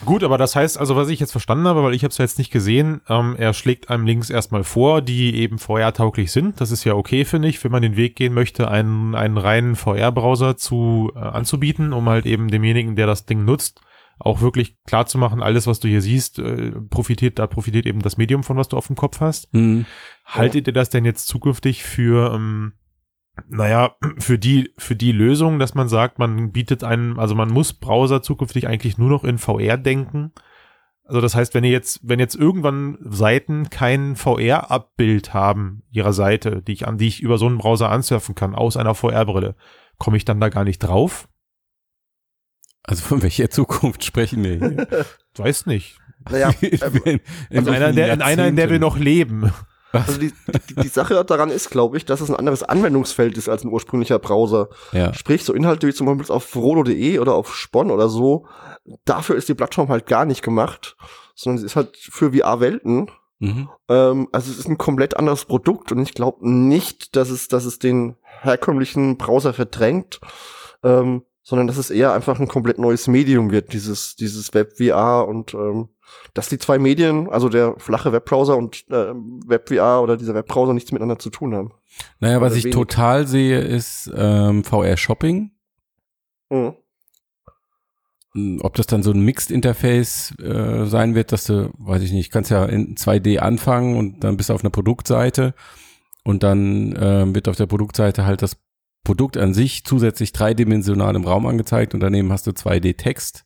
Gut, 0.04 0.22
aber 0.22 0.36
das 0.36 0.54
heißt 0.54 0.78
also, 0.78 0.94
was 0.96 1.08
ich 1.08 1.20
jetzt 1.20 1.32
verstanden 1.32 1.66
habe, 1.66 1.82
weil 1.82 1.94
ich 1.94 2.02
habe 2.02 2.10
es 2.10 2.18
ja 2.18 2.24
jetzt 2.24 2.38
nicht 2.38 2.50
gesehen, 2.50 3.00
ähm, 3.08 3.34
er 3.38 3.54
schlägt 3.54 3.88
einem 3.88 4.06
Links 4.06 4.30
erstmal 4.30 4.64
vor, 4.64 5.00
die 5.00 5.34
eben 5.36 5.58
VR-tauglich 5.58 6.32
sind. 6.32 6.60
Das 6.60 6.70
ist 6.70 6.84
ja 6.84 6.94
okay, 6.94 7.24
finde 7.24 7.48
ich, 7.48 7.62
wenn 7.64 7.72
man 7.72 7.82
den 7.82 7.96
Weg 7.96 8.16
gehen 8.16 8.34
möchte, 8.34 8.70
einen, 8.70 9.14
einen 9.14 9.38
reinen 9.38 9.74
VR-Browser 9.74 10.56
zu 10.56 11.12
äh, 11.14 11.18
anzubieten, 11.18 11.92
um 11.92 12.08
halt 12.08 12.26
eben 12.26 12.48
demjenigen, 12.48 12.96
der 12.96 13.06
das 13.06 13.24
Ding 13.24 13.44
nutzt, 13.44 13.80
auch 14.18 14.40
wirklich 14.40 14.76
klar 14.86 15.06
zu 15.06 15.18
machen, 15.18 15.42
alles, 15.42 15.66
was 15.66 15.80
du 15.80 15.88
hier 15.88 16.02
siehst, 16.02 16.38
äh, 16.38 16.72
profitiert, 16.90 17.38
da 17.38 17.46
profitiert 17.46 17.86
eben 17.86 18.00
das 18.00 18.16
Medium 18.16 18.42
von, 18.42 18.56
was 18.56 18.68
du 18.68 18.76
auf 18.76 18.86
dem 18.86 18.96
Kopf 18.96 19.20
hast. 19.20 19.48
hm. 19.52 19.86
Haltet 20.24 20.66
ihr 20.66 20.72
das 20.72 20.90
denn 20.90 21.04
jetzt 21.04 21.28
zukünftig 21.28 21.84
für, 21.84 22.34
ähm, 22.34 22.72
naja, 23.48 23.96
für 24.18 24.38
die, 24.38 24.72
für 24.78 24.96
die 24.96 25.12
Lösung, 25.12 25.58
dass 25.58 25.74
man 25.74 25.88
sagt, 25.88 26.18
man 26.18 26.52
bietet 26.52 26.84
einen, 26.84 27.18
also 27.18 27.34
man 27.34 27.50
muss 27.50 27.72
Browser 27.72 28.22
zukünftig 28.22 28.66
eigentlich 28.66 28.98
nur 28.98 29.10
noch 29.10 29.24
in 29.24 29.38
VR 29.38 29.76
denken? 29.76 30.32
Also 31.04 31.20
das 31.20 31.34
heißt, 31.34 31.54
wenn 31.54 31.62
ihr 31.62 31.70
jetzt, 31.70 32.00
wenn 32.02 32.18
jetzt 32.18 32.34
irgendwann 32.34 32.98
Seiten 33.00 33.70
kein 33.70 34.16
VR-Abbild 34.16 35.34
haben 35.34 35.82
ihrer 35.90 36.12
Seite, 36.12 36.62
die 36.62 36.72
ich 36.72 36.88
an 36.88 36.98
die 36.98 37.06
ich 37.06 37.20
über 37.20 37.38
so 37.38 37.46
einen 37.46 37.58
Browser 37.58 37.90
ansurfen 37.90 38.34
kann, 38.34 38.54
aus 38.54 38.76
einer 38.76 38.94
VR-Brille, 38.94 39.54
komme 39.98 40.16
ich 40.16 40.24
dann 40.24 40.40
da 40.40 40.48
gar 40.48 40.64
nicht 40.64 40.80
drauf? 40.80 41.28
Also 42.82 43.04
von 43.04 43.22
welcher 43.22 43.50
Zukunft 43.50 44.04
sprechen 44.04 44.42
wir 44.42 44.54
hier? 44.56 45.06
Weiß 45.36 45.66
nicht. 45.66 45.98
Naja, 46.28 46.50
in, 46.60 47.20
In, 47.50 47.64
so 47.64 47.70
einer, 47.70 47.92
der, 47.92 48.12
in 48.12 48.22
einer, 48.22 48.48
in 48.48 48.56
der 48.56 48.70
wir 48.70 48.80
noch 48.80 48.98
leben. 48.98 49.52
Also 49.92 50.18
die, 50.18 50.32
die, 50.68 50.74
die 50.74 50.88
Sache 50.88 51.24
daran 51.24 51.50
ist, 51.50 51.70
glaube 51.70 51.96
ich, 51.96 52.04
dass 52.04 52.20
es 52.20 52.30
ein 52.30 52.36
anderes 52.36 52.62
Anwendungsfeld 52.62 53.36
ist 53.38 53.48
als 53.48 53.64
ein 53.64 53.72
ursprünglicher 53.72 54.18
Browser. 54.18 54.68
Ja. 54.92 55.14
Sprich, 55.14 55.44
so 55.44 55.52
Inhalte 55.52 55.86
wie 55.86 55.94
zum 55.94 56.06
Beispiel 56.06 56.34
auf 56.34 56.44
Frodo.de 56.44 57.18
oder 57.18 57.34
auf 57.34 57.54
Spon 57.54 57.90
oder 57.90 58.08
so, 58.08 58.46
dafür 59.04 59.36
ist 59.36 59.48
die 59.48 59.54
Plattform 59.54 59.88
halt 59.88 60.06
gar 60.06 60.24
nicht 60.24 60.42
gemacht, 60.42 60.96
sondern 61.34 61.58
sie 61.58 61.66
ist 61.66 61.76
halt 61.76 61.96
für 61.96 62.32
VR-Welten. 62.32 63.10
Mhm. 63.38 63.68
Ähm, 63.88 64.28
also 64.32 64.50
es 64.50 64.58
ist 64.58 64.68
ein 64.68 64.78
komplett 64.78 65.16
anderes 65.16 65.44
Produkt 65.44 65.92
und 65.92 66.00
ich 66.00 66.14
glaube 66.14 66.48
nicht, 66.48 67.16
dass 67.16 67.30
es, 67.30 67.48
dass 67.48 67.64
es 67.64 67.78
den 67.78 68.16
herkömmlichen 68.22 69.18
Browser 69.18 69.52
verdrängt, 69.52 70.20
ähm, 70.82 71.22
sondern 71.46 71.68
dass 71.68 71.76
es 71.76 71.90
eher 71.90 72.12
einfach 72.12 72.40
ein 72.40 72.48
komplett 72.48 72.76
neues 72.76 73.06
Medium 73.06 73.52
wird, 73.52 73.72
dieses, 73.72 74.16
dieses 74.16 74.52
Web-VR 74.52 75.28
und 75.28 75.54
ähm, 75.54 75.90
dass 76.34 76.48
die 76.48 76.58
zwei 76.58 76.76
Medien, 76.76 77.30
also 77.30 77.48
der 77.48 77.76
flache 77.78 78.10
Webbrowser 78.10 78.56
und 78.56 78.84
ähm, 78.90 79.40
Web-VR 79.46 80.02
oder 80.02 80.16
dieser 80.16 80.34
Webbrowser 80.34 80.74
nichts 80.74 80.90
miteinander 80.90 81.20
zu 81.20 81.30
tun 81.30 81.54
haben. 81.54 81.70
Naja, 82.18 82.40
was 82.40 82.50
Oder 82.50 82.58
ich 82.58 82.64
wenig. 82.64 82.74
total 82.74 83.28
sehe, 83.28 83.60
ist 83.60 84.10
ähm, 84.12 84.64
VR-Shopping. 84.64 85.52
Mhm. 86.50 86.74
Ob 88.62 88.74
das 88.74 88.88
dann 88.88 89.04
so 89.04 89.12
ein 89.12 89.20
Mixed-Interface 89.20 90.34
äh, 90.40 90.86
sein 90.86 91.14
wird, 91.14 91.30
dass 91.30 91.44
du, 91.44 91.70
weiß 91.78 92.02
ich 92.02 92.10
nicht, 92.10 92.32
kannst 92.32 92.50
ja 92.50 92.64
in 92.64 92.96
2D 92.96 93.38
anfangen 93.38 93.96
und 93.96 94.24
dann 94.24 94.36
bist 94.36 94.48
du 94.48 94.54
auf 94.54 94.64
einer 94.64 94.70
Produktseite 94.70 95.54
und 96.24 96.42
dann 96.42 96.92
ähm, 97.00 97.36
wird 97.36 97.46
auf 97.46 97.56
der 97.56 97.66
Produktseite 97.66 98.26
halt 98.26 98.42
das 98.42 98.56
Produkt 99.06 99.36
an 99.36 99.54
sich 99.54 99.84
zusätzlich 99.84 100.32
dreidimensional 100.32 101.14
im 101.14 101.24
Raum 101.24 101.46
angezeigt 101.46 101.94
und 101.94 102.00
daneben 102.00 102.32
hast 102.32 102.48
du 102.48 102.50
2D-Text. 102.50 103.44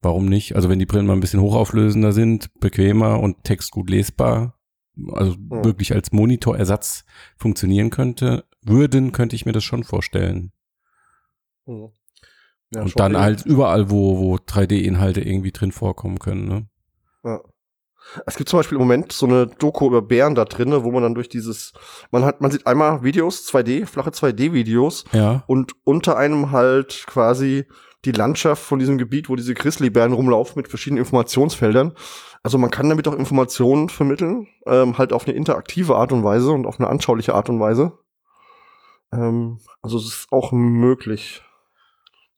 Warum 0.00 0.24
nicht? 0.26 0.56
Also 0.56 0.70
wenn 0.70 0.78
die 0.78 0.86
Brillen 0.86 1.04
mal 1.04 1.12
ein 1.12 1.20
bisschen 1.20 1.42
hochauflösender 1.42 2.12
sind, 2.12 2.48
bequemer 2.58 3.20
und 3.20 3.44
Text 3.44 3.70
gut 3.70 3.90
lesbar, 3.90 4.58
also 5.12 5.32
Ja. 5.50 5.62
wirklich 5.62 5.92
als 5.92 6.10
Monitorersatz 6.12 7.04
funktionieren 7.36 7.90
könnte, 7.90 8.46
würden, 8.62 9.12
könnte 9.12 9.36
ich 9.36 9.44
mir 9.44 9.52
das 9.52 9.62
schon 9.62 9.84
vorstellen. 9.84 10.52
Mhm. 11.66 11.90
Ja, 12.74 12.80
und 12.80 12.98
dann 12.98 13.18
halt 13.18 13.44
überall, 13.44 13.90
wo, 13.90 14.16
wo 14.18 14.36
3D-Inhalte 14.36 15.20
irgendwie 15.20 15.52
drin 15.52 15.70
vorkommen 15.70 16.18
können. 16.18 16.48
Ne? 16.48 16.66
Es 18.26 18.36
gibt 18.36 18.48
zum 18.48 18.58
Beispiel 18.58 18.76
im 18.76 18.82
Moment 18.82 19.12
so 19.12 19.26
eine 19.26 19.46
Doku 19.46 19.86
über 19.86 20.02
Bären 20.02 20.34
da 20.34 20.44
drinne, 20.44 20.84
wo 20.84 20.90
man 20.90 21.02
dann 21.02 21.14
durch 21.14 21.28
dieses, 21.28 21.72
man 22.10 22.24
hat, 22.24 22.40
man 22.40 22.50
sieht 22.50 22.66
einmal 22.66 23.02
Videos, 23.02 23.46
2D, 23.48 23.86
flache 23.86 24.10
2D-Videos 24.10 25.04
Ja. 25.12 25.42
und 25.46 25.72
unter 25.84 26.16
einem 26.16 26.50
halt 26.52 27.04
quasi 27.06 27.66
die 28.04 28.12
Landschaft 28.12 28.62
von 28.62 28.78
diesem 28.78 28.98
Gebiet, 28.98 29.28
wo 29.28 29.34
diese 29.36 29.54
Grizzlybären 29.54 30.12
rumlaufen 30.12 30.54
mit 30.56 30.68
verschiedenen 30.68 31.02
Informationsfeldern. 31.04 31.92
Also 32.42 32.58
man 32.58 32.70
kann 32.70 32.88
damit 32.88 33.08
auch 33.08 33.14
Informationen 33.14 33.88
vermitteln, 33.88 34.46
ähm, 34.66 34.96
halt 34.98 35.12
auf 35.12 35.26
eine 35.26 35.36
interaktive 35.36 35.96
Art 35.96 36.12
und 36.12 36.22
Weise 36.22 36.52
und 36.52 36.66
auf 36.66 36.78
eine 36.78 36.88
anschauliche 36.88 37.34
Art 37.34 37.48
und 37.50 37.58
Weise. 37.58 37.98
Ähm, 39.12 39.58
also 39.82 39.98
es 39.98 40.04
ist 40.06 40.26
auch 40.30 40.52
möglich. 40.52 41.42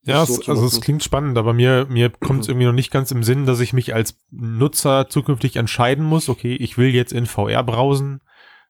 Ja, 0.09 0.25
so 0.25 0.41
es, 0.41 0.49
also 0.49 0.67
es 0.67 0.81
klingt 0.81 1.03
spannend, 1.03 1.39
aber 1.39 1.53
mir, 1.53 1.87
mir 1.89 2.11
kommt 2.21 2.43
es 2.43 2.49
irgendwie 2.49 2.67
noch 2.67 2.73
nicht 2.73 2.91
ganz 2.91 3.11
im 3.11 3.23
Sinn, 3.23 3.47
dass 3.47 3.61
ich 3.61 3.73
mich 3.73 3.95
als 3.95 4.19
Nutzer 4.31 5.09
zukünftig 5.09 5.57
entscheiden 5.57 6.05
muss, 6.05 6.29
okay, 6.29 6.55
ich 6.55 6.79
will 6.79 6.89
jetzt 6.89 7.13
in 7.13 7.27
VR 7.27 7.63
browsen, 7.63 8.21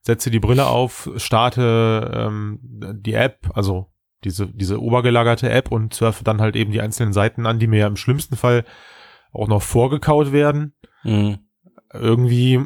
setze 0.00 0.30
die 0.30 0.40
Brille 0.40 0.66
auf, 0.66 1.10
starte 1.16 2.10
ähm, 2.14 2.58
die 2.62 3.14
App, 3.14 3.50
also 3.54 3.86
diese, 4.24 4.48
diese 4.48 4.82
obergelagerte 4.82 5.48
App 5.48 5.70
und 5.70 5.94
surfe 5.94 6.24
dann 6.24 6.40
halt 6.40 6.56
eben 6.56 6.72
die 6.72 6.80
einzelnen 6.80 7.12
Seiten 7.12 7.46
an, 7.46 7.58
die 7.58 7.68
mir 7.68 7.80
ja 7.80 7.86
im 7.86 7.96
schlimmsten 7.96 8.36
Fall 8.36 8.64
auch 9.32 9.48
noch 9.48 9.62
vorgekaut 9.62 10.32
werden. 10.32 10.74
Mhm. 11.04 11.38
irgendwie 11.92 12.60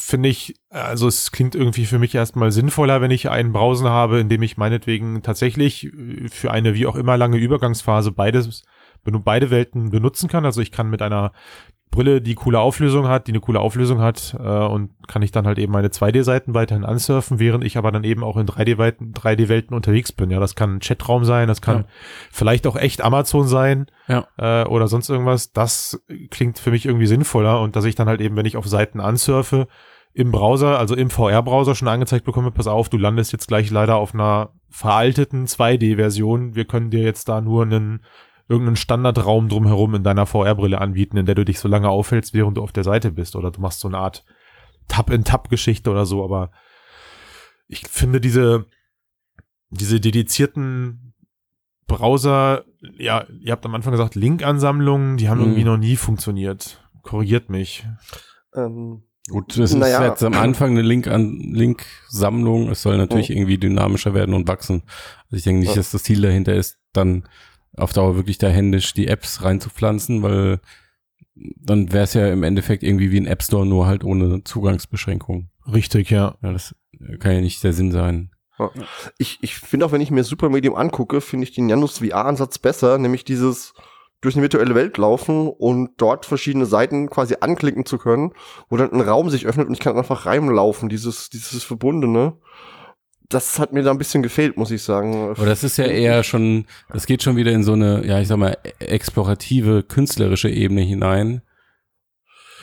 finde 0.00 0.28
ich, 0.28 0.56
also 0.70 1.06
es 1.06 1.30
klingt 1.32 1.54
irgendwie 1.54 1.86
für 1.86 1.98
mich 1.98 2.14
erstmal 2.14 2.52
sinnvoller, 2.52 3.00
wenn 3.00 3.10
ich 3.10 3.28
einen 3.28 3.52
Browser 3.52 3.90
habe, 3.90 4.20
in 4.20 4.28
dem 4.28 4.42
ich 4.42 4.56
meinetwegen 4.56 5.22
tatsächlich 5.22 5.86
äh, 5.86 6.28
für 6.28 6.50
eine 6.50 6.74
wie 6.74 6.86
auch 6.86 6.96
immer 6.96 7.16
lange 7.16 7.36
Übergangsphase 7.36 8.12
beides, 8.12 8.64
beide 9.04 9.50
Welten 9.50 9.90
benutzen 9.90 10.28
kann. 10.28 10.44
Also 10.44 10.60
ich 10.60 10.72
kann 10.72 10.90
mit 10.90 11.02
einer 11.02 11.32
Brille, 11.90 12.20
die 12.20 12.36
coole 12.36 12.60
Auflösung 12.60 13.08
hat, 13.08 13.26
die 13.26 13.32
eine 13.32 13.40
coole 13.40 13.58
Auflösung 13.58 14.00
hat 14.00 14.36
äh, 14.38 14.46
und 14.48 14.90
kann 15.08 15.22
ich 15.22 15.32
dann 15.32 15.46
halt 15.46 15.58
eben 15.58 15.72
meine 15.72 15.88
2D-Seiten 15.88 16.54
weiterhin 16.54 16.84
ansurfen, 16.84 17.40
während 17.40 17.64
ich 17.64 17.76
aber 17.76 17.90
dann 17.90 18.04
eben 18.04 18.22
auch 18.22 18.36
in 18.36 18.46
3D-Welten 18.46 19.12
3D-Welten 19.12 19.74
unterwegs 19.74 20.12
bin. 20.12 20.30
Ja, 20.30 20.38
das 20.38 20.54
kann 20.54 20.76
ein 20.76 20.80
Chatraum 20.80 21.24
sein, 21.24 21.48
das 21.48 21.60
kann 21.60 21.78
Ja. 21.78 21.84
vielleicht 22.30 22.66
auch 22.68 22.76
echt 22.76 23.00
Amazon 23.02 23.48
sein 23.48 23.86
Ja. 24.06 24.26
äh, 24.38 24.64
oder 24.66 24.86
sonst 24.86 25.08
irgendwas. 25.08 25.52
Das 25.52 26.00
klingt 26.30 26.60
für 26.60 26.70
mich 26.70 26.86
irgendwie 26.86 27.06
sinnvoller 27.06 27.60
und 27.60 27.74
dass 27.74 27.84
ich 27.84 27.96
dann 27.96 28.06
halt 28.08 28.20
eben, 28.20 28.36
wenn 28.36 28.46
ich 28.46 28.56
auf 28.56 28.68
Seiten 28.68 29.00
ansurfe, 29.00 29.66
im 30.12 30.32
Browser, 30.32 30.78
also 30.78 30.96
im 30.96 31.08
VR-Browser 31.08 31.74
schon 31.76 31.86
angezeigt 31.88 32.24
bekomme, 32.24 32.50
pass 32.50 32.66
auf, 32.66 32.88
du 32.88 32.98
landest 32.98 33.32
jetzt 33.32 33.46
gleich 33.46 33.70
leider 33.70 33.96
auf 33.96 34.12
einer 34.12 34.50
veralteten 34.68 35.46
2D-Version. 35.46 36.54
Wir 36.54 36.64
können 36.64 36.90
dir 36.90 37.02
jetzt 37.02 37.28
da 37.28 37.40
nur 37.40 37.62
einen 37.62 38.02
irgendeinen 38.50 38.76
Standardraum 38.76 39.48
drumherum 39.48 39.94
in 39.94 40.02
deiner 40.02 40.26
VR-Brille 40.26 40.80
anbieten, 40.80 41.16
in 41.16 41.24
der 41.26 41.34
du 41.36 41.44
dich 41.44 41.58
so 41.60 41.68
lange 41.68 41.88
aufhältst, 41.88 42.34
während 42.34 42.56
du 42.58 42.62
auf 42.62 42.72
der 42.72 42.84
Seite 42.84 43.12
bist. 43.12 43.36
Oder 43.36 43.50
du 43.50 43.60
machst 43.60 43.80
so 43.80 43.88
eine 43.88 43.98
Art 43.98 44.24
Tab-in-Tab-Geschichte 44.88 45.88
oder 45.90 46.04
so. 46.04 46.24
Aber 46.24 46.50
ich 47.68 47.86
finde 47.88 48.20
diese, 48.20 48.66
diese 49.70 50.00
dedizierten 50.00 51.14
Browser, 51.86 52.64
ja, 52.98 53.24
ihr 53.40 53.52
habt 53.52 53.64
am 53.64 53.74
Anfang 53.74 53.92
gesagt, 53.92 54.14
Link-Ansammlungen, 54.14 55.16
die 55.16 55.28
haben 55.28 55.38
Mhm. 55.38 55.44
irgendwie 55.44 55.64
noch 55.64 55.76
nie 55.76 55.96
funktioniert. 55.96 56.84
Korrigiert 57.02 57.50
mich. 57.50 57.86
Ähm, 58.54 59.04
Gut, 59.28 59.56
das 59.58 59.72
ist 59.72 59.80
jetzt 59.80 60.24
am 60.24 60.34
Anfang 60.34 60.70
eine 60.70 60.82
Link 60.82 61.06
an 61.06 61.38
Link-Sammlung. 61.52 62.68
Es 62.70 62.82
soll 62.82 62.96
natürlich 62.96 63.28
Mhm. 63.30 63.36
irgendwie 63.36 63.58
dynamischer 63.58 64.12
werden 64.14 64.34
und 64.34 64.48
wachsen. 64.48 64.82
Also 65.26 65.36
ich 65.36 65.44
denke 65.44 65.60
nicht, 65.60 65.76
dass 65.76 65.92
das 65.92 66.02
Ziel 66.02 66.20
dahinter 66.20 66.54
ist, 66.54 66.78
dann 66.92 67.28
auf 67.76 67.92
Dauer 67.92 68.16
wirklich 68.16 68.38
da 68.38 68.48
händisch 68.48 68.94
die 68.94 69.08
Apps 69.08 69.42
reinzupflanzen, 69.42 70.22
weil 70.22 70.60
dann 71.34 71.92
wäre 71.92 72.04
es 72.04 72.14
ja 72.14 72.30
im 72.32 72.42
Endeffekt 72.42 72.82
irgendwie 72.82 73.10
wie 73.10 73.20
ein 73.20 73.26
App 73.26 73.42
Store, 73.42 73.64
nur 73.64 73.86
halt 73.86 74.04
ohne 74.04 74.44
Zugangsbeschränkung. 74.44 75.50
Richtig, 75.72 76.10
ja. 76.10 76.36
Ja, 76.42 76.52
das 76.52 76.74
kann 77.18 77.32
ja 77.32 77.40
nicht 77.40 77.62
der 77.64 77.72
Sinn 77.72 77.92
sein. 77.92 78.30
ich 79.18 79.38
ich 79.40 79.54
finde 79.54 79.86
auch, 79.86 79.92
wenn 79.92 80.00
ich 80.00 80.10
mir 80.10 80.24
Supermedium 80.24 80.74
angucke, 80.74 81.20
finde 81.20 81.44
ich 81.44 81.52
den 81.52 81.68
Janus 81.68 81.98
VR-Ansatz 81.98 82.58
besser, 82.58 82.98
nämlich 82.98 83.24
dieses 83.24 83.72
durch 84.20 84.34
eine 84.34 84.42
virtuelle 84.42 84.74
Welt 84.74 84.98
laufen 84.98 85.48
und 85.48 85.92
dort 85.96 86.26
verschiedene 86.26 86.66
Seiten 86.66 87.08
quasi 87.08 87.36
anklicken 87.40 87.86
zu 87.86 87.96
können, 87.96 88.32
wo 88.68 88.76
dann 88.76 88.92
ein 88.92 89.00
Raum 89.00 89.30
sich 89.30 89.46
öffnet 89.46 89.68
und 89.68 89.72
ich 89.72 89.80
kann 89.80 89.96
einfach 89.96 90.26
reinlaufen, 90.26 90.90
dieses, 90.90 91.30
dieses 91.30 91.64
Verbundene. 91.64 92.36
Das 93.30 93.58
hat 93.58 93.72
mir 93.72 93.82
da 93.82 93.90
ein 93.92 93.98
bisschen 93.98 94.22
gefehlt, 94.22 94.56
muss 94.56 94.70
ich 94.70 94.82
sagen. 94.82 95.30
Aber 95.30 95.46
das 95.46 95.64
ist 95.64 95.78
ja 95.78 95.84
eher 95.86 96.22
schon, 96.24 96.66
das 96.92 97.06
geht 97.06 97.22
schon 97.22 97.36
wieder 97.36 97.52
in 97.52 97.62
so 97.64 97.72
eine, 97.72 98.04
ja, 98.06 98.20
ich 98.20 98.28
sag 98.28 98.36
mal, 98.38 98.58
explorative, 98.80 99.82
künstlerische 99.84 100.50
Ebene 100.50 100.82
hinein. 100.82 101.40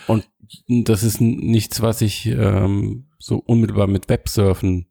Und 0.07 0.27
das 0.67 1.03
ist 1.03 1.19
nichts, 1.21 1.81
was 1.81 2.01
ich 2.01 2.25
ähm, 2.27 3.07
so 3.17 3.37
unmittelbar 3.37 3.87
mit 3.87 4.09
Websurfen 4.09 4.87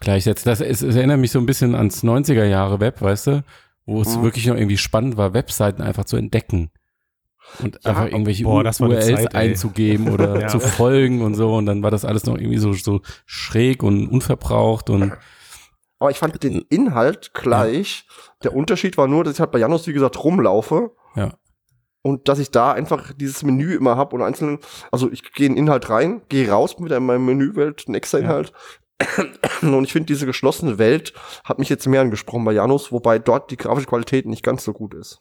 gleichsetze. 0.00 0.44
Das 0.44 0.60
ist, 0.60 0.82
es 0.82 0.96
erinnert 0.96 1.20
mich 1.20 1.30
so 1.32 1.38
ein 1.38 1.46
bisschen 1.46 1.74
ans 1.74 2.02
90er 2.02 2.44
Jahre 2.44 2.80
Web, 2.80 3.00
weißt 3.02 3.26
du, 3.28 3.44
wo 3.86 4.00
es 4.02 4.16
Mhm. 4.16 4.22
wirklich 4.22 4.46
noch 4.46 4.56
irgendwie 4.56 4.78
spannend 4.78 5.16
war, 5.16 5.34
Webseiten 5.34 5.82
einfach 5.82 6.04
zu 6.04 6.16
entdecken. 6.16 6.70
Und 7.58 7.78
Ja, 7.82 7.90
einfach 7.90 8.06
irgendwelche 8.06 8.44
boah, 8.44 8.62
URLs 8.62 8.78
Zeit, 8.78 9.34
einzugeben 9.34 10.08
oder 10.08 10.40
Ja. 10.42 10.48
zu 10.48 10.60
folgen 10.60 11.22
und 11.22 11.34
so. 11.34 11.54
Und 11.54 11.66
dann 11.66 11.82
war 11.82 11.90
das 11.90 12.04
alles 12.04 12.24
noch 12.24 12.36
irgendwie 12.36 12.58
so, 12.58 12.72
so 12.72 13.00
schräg 13.26 13.82
und 13.82 14.08
unverbraucht 14.08 14.88
und 14.90 15.12
Aber 15.98 16.10
ich 16.10 16.18
fand 16.18 16.42
den 16.42 16.62
Inhalt 16.70 17.34
gleich. 17.34 18.06
Der 18.42 18.54
Unterschied 18.54 18.96
war 18.96 19.06
nur, 19.08 19.24
dass 19.24 19.34
ich 19.34 19.40
halt 19.40 19.50
bei 19.50 19.58
Janus, 19.58 19.86
wie 19.86 19.92
gesagt, 19.92 20.22
rumlaufe. 20.24 20.92
Ja. 21.16 21.34
Und 22.02 22.28
dass 22.28 22.38
ich 22.38 22.50
da 22.50 22.72
einfach 22.72 23.12
dieses 23.12 23.42
Menü 23.42 23.74
immer 23.74 23.98
hab 23.98 24.14
und 24.14 24.22
einzelnen, 24.22 24.58
also 24.90 25.10
ich 25.12 25.34
gehe 25.34 25.46
in 25.46 25.52
den 25.54 25.64
Inhalt 25.66 25.90
rein, 25.90 26.22
gehe 26.30 26.48
raus 26.48 26.78
mit 26.78 26.90
in 26.92 27.04
meinem 27.04 27.26
Menüwelt, 27.26 27.86
ein 27.88 27.94
extra 27.94 28.18
Ja. 28.18 28.24
Inhalt. 28.24 28.52
Und 29.62 29.84
ich 29.84 29.92
finde, 29.92 30.06
diese 30.06 30.26
geschlossene 30.26 30.78
Welt 30.78 31.12
hat 31.44 31.58
mich 31.58 31.68
jetzt 31.68 31.86
mehr 31.86 32.00
angesprochen 32.02 32.44
bei 32.44 32.52
Janus, 32.52 32.92
wobei 32.92 33.18
dort 33.18 33.50
die 33.50 33.56
grafische 33.56 33.86
Qualität 33.86 34.24
nicht 34.26 34.42
ganz 34.42 34.64
so 34.64 34.72
gut 34.72 34.94
ist. 34.94 35.20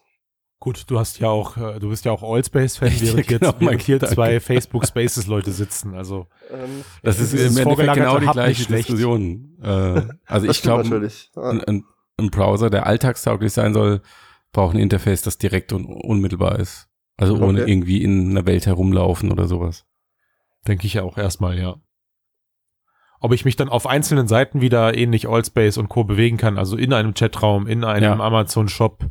Gut, 0.61 0.83
du 0.91 0.99
hast 0.99 1.19
ja 1.19 1.29
auch, 1.29 1.55
äh, 1.55 1.79
du 1.79 1.87
bist 1.89 2.03
ja 2.03 2.11
auch 2.11 2.21
Allspace-Fan, 2.21 2.91
Ja, 2.97 3.01
während, 3.13 3.27
genau, 3.27 3.45
jetzt, 3.51 3.61
während 3.61 3.81
hier 3.81 3.99
danke. 3.99 4.15
zwei 4.15 4.39
Facebook 4.41 4.85
Spaces 4.85 5.25
Leute 5.27 5.51
sitzen. 5.51 5.95
Also 5.95 6.27
Ähm, 6.51 6.83
Das 7.01 7.19
ist 7.19 7.33
im 7.33 7.57
Endeffekt 7.57 7.93
genau 7.93 8.19
die 8.19 8.27
gleiche. 8.27 8.65
Diskussion. 8.65 9.57
Äh, 9.63 10.01
also 10.25 10.47
das 10.47 10.57
ich 10.57 10.61
glaube, 10.61 11.09
ein, 11.35 11.63
ein, 11.63 11.85
ein 12.17 12.29
Browser, 12.29 12.69
der 12.69 12.85
alltagstauglich 12.87 13.53
sein 13.53 13.73
soll, 13.73 14.01
braucht 14.51 14.75
ein 14.75 14.79
Interface, 14.79 15.21
das 15.21 15.37
direkt 15.37 15.71
und 15.71 15.85
unmittelbar 15.85 16.59
ist. 16.59 16.89
Also 17.15 17.35
ohne 17.37 17.61
Okay. 17.61 17.71
irgendwie 17.71 18.03
in 18.03 18.31
einer 18.31 18.45
Welt 18.45 18.65
herumlaufen 18.65 19.31
oder 19.31 19.47
sowas. 19.47 19.85
denke 20.67 20.87
ich 20.87 20.99
auch 20.99 21.17
erstmal, 21.17 21.57
ja. 21.57 21.77
Ob 23.21 23.33
ich 23.33 23.43
mich 23.45 23.55
dann 23.57 23.69
auf 23.69 23.85
einzelnen 23.87 24.27
Seiten 24.27 24.61
wieder 24.61 24.95
ähnlich 24.97 25.27
Allspace 25.27 25.77
und 25.77 25.89
Co. 25.89 26.03
bewegen 26.05 26.37
kann, 26.37 26.57
also 26.57 26.77
in 26.77 26.93
einem 26.93 27.13
Chatraum, 27.13 27.67
in 27.67 27.83
einem 27.83 28.03
Ja. 28.03 28.19
Amazon-Shop 28.19 29.05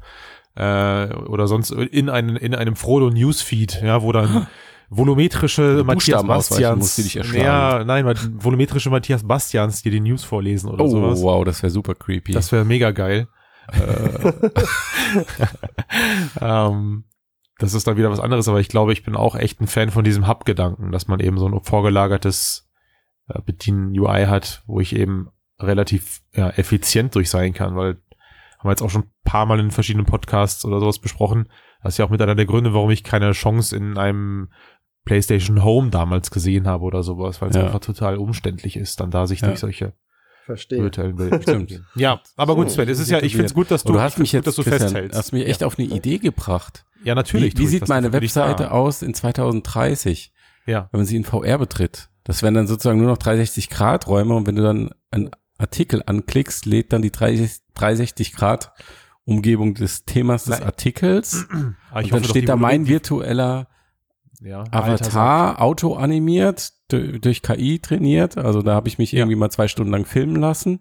äh, 0.58 1.14
oder 1.14 1.46
sonst 1.46 1.70
in, 1.70 2.08
einem 2.10 2.36
in 2.36 2.54
einem 2.54 2.74
Frodo 2.74 3.10
Newsfeed, 3.10 3.80
ja, 3.80 4.02
wo 4.02 4.10
dann 4.10 4.48
volumetrische 4.90 5.84
Matthias 5.84 6.26
Bastians, 6.26 6.96
die 6.96 7.02
dich 7.04 7.16
erschlagen. 7.16 7.44
ja, 7.44 7.84
nein, 7.84 8.04
volumetrische 8.38 8.90
Matthias 8.90 9.22
Bastians, 9.22 9.82
die 9.82 9.90
die 9.90 10.00
News 10.00 10.24
vorlesen 10.24 10.68
oder 10.70 10.84
Oh, 10.84 10.88
sowas. 10.88 11.22
wow, 11.22 11.44
das 11.44 11.62
wäre 11.62 11.70
super 11.70 11.94
creepy. 11.94 12.32
Das 12.32 12.50
wäre 12.50 12.64
mega 12.64 12.90
geil. 12.90 13.28
äh, 13.72 14.32
ähm, 16.40 17.04
das 17.58 17.74
ist 17.74 17.86
dann 17.86 17.96
wieder 17.96 18.10
was 18.10 18.20
anderes, 18.20 18.48
aber 18.48 18.60
ich 18.60 18.68
glaube, 18.68 18.92
ich 18.92 19.04
bin 19.04 19.14
auch 19.14 19.34
echt 19.36 19.60
ein 19.60 19.66
Fan 19.66 19.90
von 19.90 20.04
diesem 20.04 20.26
Hub-Gedanken, 20.26 20.90
dass 20.90 21.06
man 21.06 21.20
eben 21.20 21.38
so 21.38 21.46
ein 21.46 21.60
vorgelagertes 21.62 22.68
äh, 23.28 23.40
Bedienen-UI 23.42 24.26
hat, 24.26 24.62
wo 24.66 24.80
ich 24.80 24.96
eben 24.96 25.28
relativ 25.60 26.22
ja, 26.34 26.50
effizient 26.50 27.14
durch 27.14 27.30
sein 27.30 27.52
kann, 27.52 27.76
weil 27.76 27.98
haben 28.58 28.66
wir 28.68 28.70
jetzt 28.70 28.82
auch 28.82 28.90
schon 28.90 29.02
ein 29.02 29.10
paar 29.24 29.46
Mal 29.46 29.60
in 29.60 29.70
verschiedenen 29.70 30.06
Podcasts 30.06 30.64
oder 30.64 30.80
sowas 30.80 30.98
besprochen. 30.98 31.48
Das 31.82 31.94
ist 31.94 31.98
ja 31.98 32.04
auch 32.04 32.10
mit 32.10 32.20
einer 32.20 32.34
der 32.34 32.46
Gründe, 32.46 32.74
warum 32.74 32.90
ich 32.90 33.04
keine 33.04 33.32
Chance 33.32 33.76
in 33.76 33.96
einem 33.98 34.48
PlayStation 35.04 35.62
Home 35.64 35.90
damals 35.90 36.30
gesehen 36.30 36.66
habe 36.66 36.84
oder 36.84 37.02
sowas, 37.02 37.40
weil 37.40 37.50
es 37.50 37.56
Ja. 37.56 37.64
einfach 37.64 37.80
total 37.80 38.16
umständlich 38.18 38.76
ist, 38.76 39.00
dann 39.00 39.10
da 39.10 39.26
sich 39.26 39.40
Ja. 39.40 39.48
durch 39.48 39.60
solche 39.60 39.92
verstehe. 40.44 40.90
Ja, 41.94 42.20
aber 42.36 42.54
gut, 42.56 42.68
So, 42.70 42.76
Sven, 42.76 42.88
es 42.88 42.98
ist 42.98 43.10
ja, 43.10 43.22
ich 43.22 43.32
finde 43.32 43.46
es 43.46 43.54
gut, 43.54 43.70
dass 43.70 43.84
du, 43.84 43.92
du 43.94 44.00
hast 44.00 44.14
ich 44.14 44.18
mich 44.20 44.32
jetzt, 44.32 44.44
gut, 44.44 44.48
dass 44.48 44.56
du 44.56 44.62
Christian, 44.62 44.88
festhältst. 44.90 45.18
hast 45.18 45.32
mich 45.32 45.46
echt 45.46 45.62
auf 45.62 45.78
eine 45.78 45.88
Idee 45.88 46.18
gebracht. 46.18 46.84
Ja, 47.04 47.14
natürlich. 47.14 47.54
Wie, 47.56 47.60
wie 47.62 47.66
sieht 47.66 47.88
meine 47.88 48.12
Webseite 48.12 48.72
aus 48.72 49.02
in 49.02 49.14
2030, 49.14 50.32
Ja. 50.66 50.88
wenn 50.90 51.00
man 51.00 51.06
sie 51.06 51.16
in 51.16 51.24
VR 51.24 51.58
betritt? 51.58 52.08
Das 52.24 52.42
wären 52.42 52.54
dann 52.54 52.66
sozusagen 52.66 52.98
nur 52.98 53.08
noch 53.08 53.18
360 53.18 53.70
Grad 53.70 54.06
Räume 54.08 54.34
und 54.34 54.46
wenn 54.46 54.56
du 54.56 54.62
dann 54.62 54.90
einen 55.10 55.30
Artikel 55.58 56.02
anklickst, 56.06 56.66
lädt 56.66 56.92
dann 56.92 57.02
die 57.02 57.10
30 57.10 57.50
360 57.78 58.32
Grad 58.34 58.72
Umgebung 59.24 59.74
des 59.74 60.04
Themas 60.04 60.44
des 60.44 60.60
Artikels. 60.62 61.46
Und 61.52 61.76
Ah, 61.92 62.00
ich 62.00 62.10
dann 62.10 62.20
hoffe 62.20 62.30
steht 62.30 62.48
da 62.48 62.56
mein 62.56 62.86
virtueller 62.86 63.68
ja. 64.40 64.64
Avatar, 64.70 65.60
autoanimiert, 65.60 66.72
du- 66.88 67.18
durch 67.20 67.42
KI 67.42 67.78
trainiert. 67.80 68.38
Also 68.38 68.62
da 68.62 68.74
habe 68.74 68.88
ich 68.88 68.98
mich 68.98 69.12
Ja. 69.12 69.18
irgendwie 69.20 69.36
mal 69.36 69.50
zwei 69.50 69.68
Stunden 69.68 69.92
lang 69.92 70.04
filmen 70.06 70.36
lassen. 70.36 70.80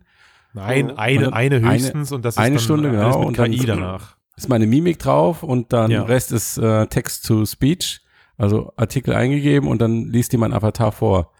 Nein, 0.54 0.92
Und 0.92 0.98
eine, 0.98 1.34
eine 1.34 1.58
eine- 1.58 1.72
höchstens 1.74 2.12
und 2.12 2.24
das 2.24 2.36
ist 2.36 2.39
eine 2.39 2.60
Stunde, 2.60 2.89
genau, 2.92 3.20
mit 3.20 3.27
und 3.27 3.39
dann- 3.39 3.51
KI 3.51 3.66
danach. 3.66 4.16
Ist 4.38 4.50
meine 4.50 4.68
Mimik 4.68 5.00
drauf 5.00 5.42
und 5.44 5.74
dann 5.74 5.89
Ja. 5.92 6.04
Rest 6.04 6.32
ist 6.32 6.58
äh, 6.58 6.86
Text 6.88 7.25
to 7.25 7.46
Speech, 7.46 8.01
also 8.38 8.72
Artikel 8.77 9.13
eingegeben 9.16 9.68
und 9.68 9.82
dann 9.82 10.06
liest 10.10 10.32
dir 10.32 10.38
mein 10.38 10.54
Avatar 10.54 10.92
vor. 10.92 11.32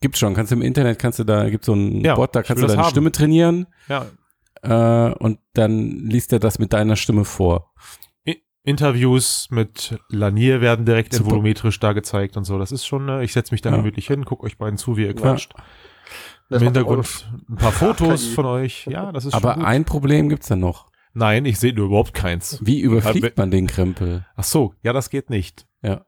Gibt's 0.00 0.18
schon, 0.18 0.34
kannst 0.34 0.50
du 0.50 0.56
im 0.56 0.62
Internet, 0.62 0.98
kannst 0.98 1.18
du 1.20 1.24
da, 1.24 1.48
gibt's 1.48 1.66
so 1.66 1.74
einen 1.74 2.02
Ja, 2.04 2.16
Bot, 2.16 2.34
da 2.34 2.42
kannst 2.42 2.62
du 2.62 2.66
deine 2.66 2.80
haben. 2.82 2.90
Stimme 2.90 3.12
trainieren 3.12 3.66
Ja, 3.88 4.06
äh, 4.62 5.10
und 5.12 5.38
dann 5.54 5.90
liest 6.06 6.32
er 6.32 6.38
das 6.38 6.58
mit 6.58 6.72
deiner 6.72 6.96
Stimme 6.96 7.24
vor. 7.24 7.72
Interviews 8.64 9.48
mit 9.50 9.98
Lanier 10.08 10.60
werden 10.60 10.84
direkt 10.86 11.12
in 11.14 11.18
Super. 11.18 11.32
volumetrisch 11.32 11.80
da 11.80 11.92
gezeigt 11.94 12.36
und 12.36 12.44
so. 12.44 12.60
Das 12.60 12.70
ist 12.70 12.86
schon, 12.86 13.08
äh, 13.08 13.24
ich 13.24 13.32
setze 13.32 13.52
mich 13.52 13.60
da 13.60 13.70
Ja. 13.70 13.76
gemütlich 13.78 14.06
hin, 14.06 14.24
guck 14.24 14.44
euch 14.44 14.56
beiden 14.56 14.78
zu, 14.78 14.96
wie 14.96 15.02
ihr 15.04 15.14
quatscht. 15.16 15.52
Das 16.48 16.60
Im 16.62 16.66
Hintergrund 16.68 17.28
ein 17.50 17.56
paar 17.56 17.72
Fotos 17.72 18.24
von 18.28 18.46
euch. 18.46 18.86
Ja, 18.86 19.10
das 19.10 19.24
ist 19.24 19.34
Aber 19.34 19.56
ein 19.66 19.84
Problem 19.84 20.28
gibt's 20.28 20.46
dann 20.46 20.60
noch. 20.60 20.86
Nein, 21.12 21.44
ich 21.44 21.58
sehe 21.58 21.74
nur 21.74 21.86
überhaupt 21.86 22.14
keins. 22.14 22.60
Wie 22.64 22.84
Aber- 22.86 22.98
überfliegt 22.98 23.36
man 23.36 23.50
den 23.50 23.66
Krempel? 23.66 24.26
Ach 24.36 24.44
so, 24.44 24.74
ja, 24.84 24.92
das 24.92 25.10
geht 25.10 25.28
nicht. 25.28 25.66
Ja. 25.82 26.06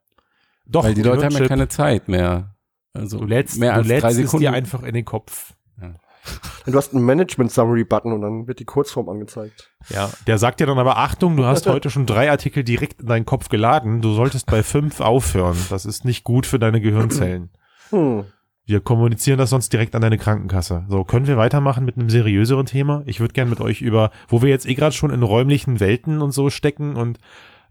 Doch, 0.65 0.85
Weil 0.85 0.95
die 0.95 1.03
Leute 1.03 1.25
haben 1.25 1.35
ja 1.37 1.49
keine 1.49 1.67
Zeit 1.69 2.07
mehr. 2.09 2.55
Also 2.93 3.19
Du 3.19 3.25
lädst, 3.27 3.59
mehr 3.59 3.73
du 3.73 3.79
als 3.79 3.89
lädst 3.89 4.05
drei 4.05 4.11
es 4.11 4.17
Sekunden. 4.17 4.41
dir 4.43 4.53
einfach 4.53 4.85
in 4.85 4.95
den 4.95 5.05
Kopf. 5.05 5.55
Ja. 5.83 5.95
Du 6.67 6.75
hast 6.75 6.95
einen 6.95 7.05
Management-Summary-Button 7.05 8.13
und 8.13 8.23
dann 8.23 8.47
wird 8.47 8.59
die 8.59 8.65
Kurzform 8.65 9.11
angezeigt. 9.11 9.71
Ja, 9.91 10.09
der 10.27 10.39
sagt 10.39 10.61
dir 10.61 10.67
dann 10.67 10.79
aber, 10.79 10.97
Achtung, 10.97 11.37
du 11.37 11.45
hast 11.45 11.67
heute 11.69 11.91
schon 11.91 12.07
drei 12.07 12.31
Artikel 12.31 12.65
direkt 12.65 13.03
in 13.03 13.07
deinen 13.07 13.27
Kopf 13.27 13.51
geladen. 13.51 14.01
Du 14.01 14.15
solltest 14.15 14.47
bei 14.47 14.63
fünf 14.63 15.01
aufhören. 15.01 15.59
Das 15.69 15.85
ist 15.85 16.07
nicht 16.07 16.25
gut 16.25 16.47
für 16.47 16.59
deine 16.59 16.81
Gehirnzellen. 16.81 17.51
Hm. 17.91 18.25
Wir 18.67 18.81
kommunizieren 18.81 19.37
das 19.37 19.51
sonst 19.51 19.75
direkt 19.75 19.95
an 19.95 20.01
deine 20.01 20.17
Krankenkasse. 20.17 20.87
So, 20.89 21.05
können 21.05 21.27
wir 21.27 21.37
weitermachen 21.37 21.85
mit 21.85 21.99
einem 21.99 22.09
seriöseren 22.09 22.65
Thema? 22.65 23.03
Ich 23.05 23.21
würde 23.21 23.35
gern 23.35 23.51
mit 23.51 23.61
euch 23.61 23.83
über, 23.83 24.11
wo 24.29 24.41
wir 24.41 24.49
jetzt 24.49 24.67
eh 24.67 24.75
gerade 24.75 24.95
schon 24.95 25.11
in 25.11 25.23
räumlichen 25.23 25.81
Welten 25.81 26.23
und 26.23 26.31
so 26.31 26.49
stecken 26.49 26.97
und 26.97 27.19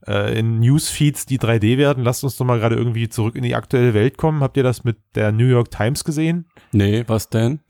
äh, 0.08 0.38
in 0.38 0.60
Newsfeeds, 0.60 1.26
die 1.26 1.40
3D 1.40 1.78
werden, 1.80 2.04
lasst 2.04 2.24
uns 2.24 2.38
doch 2.38 2.46
mal 2.46 2.60
gerade 2.60 2.76
irgendwie 2.76 3.10
zurück 3.10 3.36
in 3.36 3.44
die 3.44 3.56
aktuelle 3.56 3.96
Welt 3.96 4.18
kommen. 4.18 4.42
Habt 4.42 4.56
ihr 4.56 4.64
das 4.64 4.84
mit 4.84 4.98
der 5.16 5.32
New 5.32 5.48
York 5.48 5.72
Times 5.72 6.04
gesehen? 6.04 6.46
Nee, 6.72 7.04
was 7.08 7.30
denn? 7.30 7.62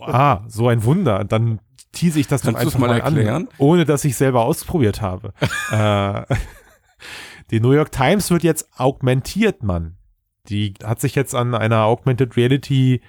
Ah, 0.00 0.44
so 0.48 0.68
ein 0.68 0.84
Wunder. 0.84 1.24
Dann 1.24 1.60
tease 1.92 2.20
ich 2.20 2.26
das 2.28 2.42
Kannst 2.42 2.56
dann 2.58 2.64
du's 2.64 2.74
einfach 2.74 2.86
mal 2.88 2.98
mal 2.98 3.02
an, 3.02 3.16
erklären? 3.16 3.48
ohne 3.58 3.84
dass 3.84 4.04
ich 4.04 4.16
selber 4.16 4.44
ausprobiert 4.44 5.00
habe. 5.00 5.32
äh, 5.72 6.34
die 7.50 7.60
New 7.60 7.72
York 7.72 7.92
Times 7.92 8.30
wird 8.30 8.42
jetzt 8.42 8.68
augmentiert, 8.76 9.62
Mann. 9.62 9.96
Die 10.48 10.74
hat 10.82 11.00
sich 11.00 11.14
jetzt 11.14 11.34
an 11.34 11.54
einer 11.54 11.84
Augmented 11.84 12.36
Reality 12.36 13.02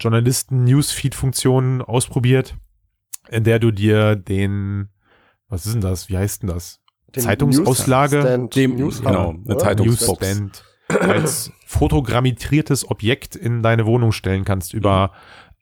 Journalisten 0.00 0.64
Newsfeed 0.64 1.14
Funktion 1.14 1.82
ausprobiert, 1.82 2.56
in 3.28 3.44
der 3.44 3.58
du 3.58 3.70
dir 3.70 4.16
den, 4.16 4.88
was 5.48 5.66
ist 5.66 5.74
denn 5.74 5.80
das? 5.80 6.08
Wie 6.08 6.16
heißt 6.16 6.42
denn 6.42 6.48
das? 6.50 6.80
Den 7.14 7.24
Zeitungsauslage, 7.24 8.16
Newsstand- 8.18 8.54
dem- 8.56 8.76
News- 8.76 9.02
genau, 9.02 9.30
eine? 9.30 9.58
Zeitungsbox. 9.58 10.20
Newsstand 10.20 10.64
als 10.88 11.52
fotogrammetriertes 11.66 12.88
Objekt 12.90 13.36
in 13.36 13.62
deine 13.62 13.84
Wohnung 13.86 14.12
stellen 14.12 14.44
kannst 14.44 14.74
über 14.74 15.12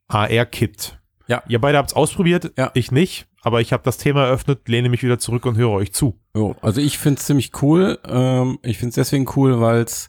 AR-Kit. 0.09 0.99
Ja. 1.27 1.43
Ihr 1.49 1.61
beide 1.61 1.79
habt's 1.79 1.93
ausprobiert, 1.95 2.53
Ja. 2.57 2.71
ich 2.75 2.91
nicht, 2.91 3.27
aber 3.43 3.61
ich 3.61 3.73
habe 3.73 3.83
das 3.85 3.99
Thema 3.99 4.25
eröffnet, 4.25 4.67
lehne 4.69 4.89
mich 4.89 5.03
wieder 5.03 5.19
zurück 5.19 5.45
und 5.47 5.57
höre 5.57 5.71
euch 5.71 5.93
zu. 5.93 6.19
Jo, 6.35 6.57
also 6.63 6.81
ich 6.81 6.99
find's 6.99 7.27
ziemlich 7.27 7.53
cool. 7.63 7.99
Ähm, 8.09 8.59
ich 8.63 8.79
find's 8.79 8.95
deswegen 8.95 9.27
cool, 9.37 9.61
weil's 9.61 10.09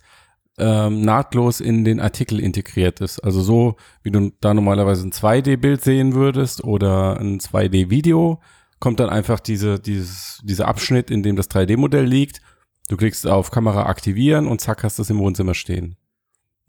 ähm, 0.58 1.02
nahtlos 1.02 1.60
in 1.62 1.84
den 1.86 2.00
Artikel 2.00 2.40
integriert 2.40 3.02
ist. 3.02 3.20
Also 3.20 3.42
so, 3.42 3.76
wie 4.04 4.12
du 4.12 4.32
da 4.42 4.54
normalerweise 4.54 5.08
ein 5.08 5.12
2D-Bild 5.12 5.82
sehen 5.84 6.14
würdest 6.14 6.64
oder 6.64 7.20
ein 7.20 7.40
2D-Video, 7.40 8.42
kommt 8.80 9.00
dann 9.02 9.10
einfach 9.10 9.40
diese, 9.42 9.80
dieses, 9.80 10.42
dieser 10.44 10.68
Abschnitt, 10.68 11.12
in 11.12 11.22
dem 11.24 11.36
das 11.36 11.50
3D-Modell 11.50 12.06
liegt. 12.06 12.42
Du 12.88 12.98
klickst 12.98 13.28
auf 13.28 13.52
Kamera 13.52 13.84
aktivieren 13.88 14.48
und 14.48 14.62
zack, 14.62 14.84
hast 14.84 14.98
du 14.98 15.04
es 15.04 15.10
im 15.10 15.20
Wohnzimmer 15.20 15.54
stehen. 15.54 15.96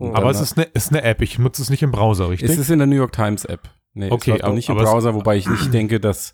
Hm. 0.00 0.14
aber 0.16 0.30
es 0.30 0.40
ist 0.40 0.56
eine 0.56 0.66
ist 0.72 0.90
eine 0.90 1.02
App, 1.02 1.20
ich 1.22 1.38
nutze 1.38 1.62
es 1.62 1.70
nicht 1.70 1.82
im 1.82 1.92
Browser, 1.92 2.28
richtig? 2.30 2.50
Es 2.50 2.58
ist 2.58 2.70
in 2.70 2.78
der 2.78 2.86
New 2.86 2.96
York 2.96 3.12
Times 3.12 3.44
App. 3.44 3.68
Nee, 3.94 4.10
Okay, 4.10 4.32
es 4.36 4.42
aber- 4.42 4.54
nicht 4.54 4.68
im 4.68 4.76
Browser, 4.76 5.14
wobei 5.14 5.36
ich 5.36 5.48
nicht 5.48 5.72
denke, 5.74 6.00
dass 6.00 6.32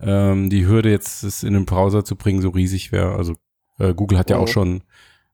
ähm, 0.00 0.50
die 0.50 0.66
Hürde 0.66 0.90
jetzt 0.90 1.22
es 1.24 1.42
in 1.42 1.54
den 1.54 1.64
Browser 1.64 2.04
zu 2.04 2.16
bringen 2.16 2.42
so 2.42 2.50
riesig 2.50 2.92
wäre. 2.92 3.14
Also 3.16 3.34
äh, 3.78 3.94
Google 3.94 4.18
hat 4.18 4.28
ja 4.30 4.38
Oh. 4.38 4.42
auch 4.42 4.48
schon 4.48 4.82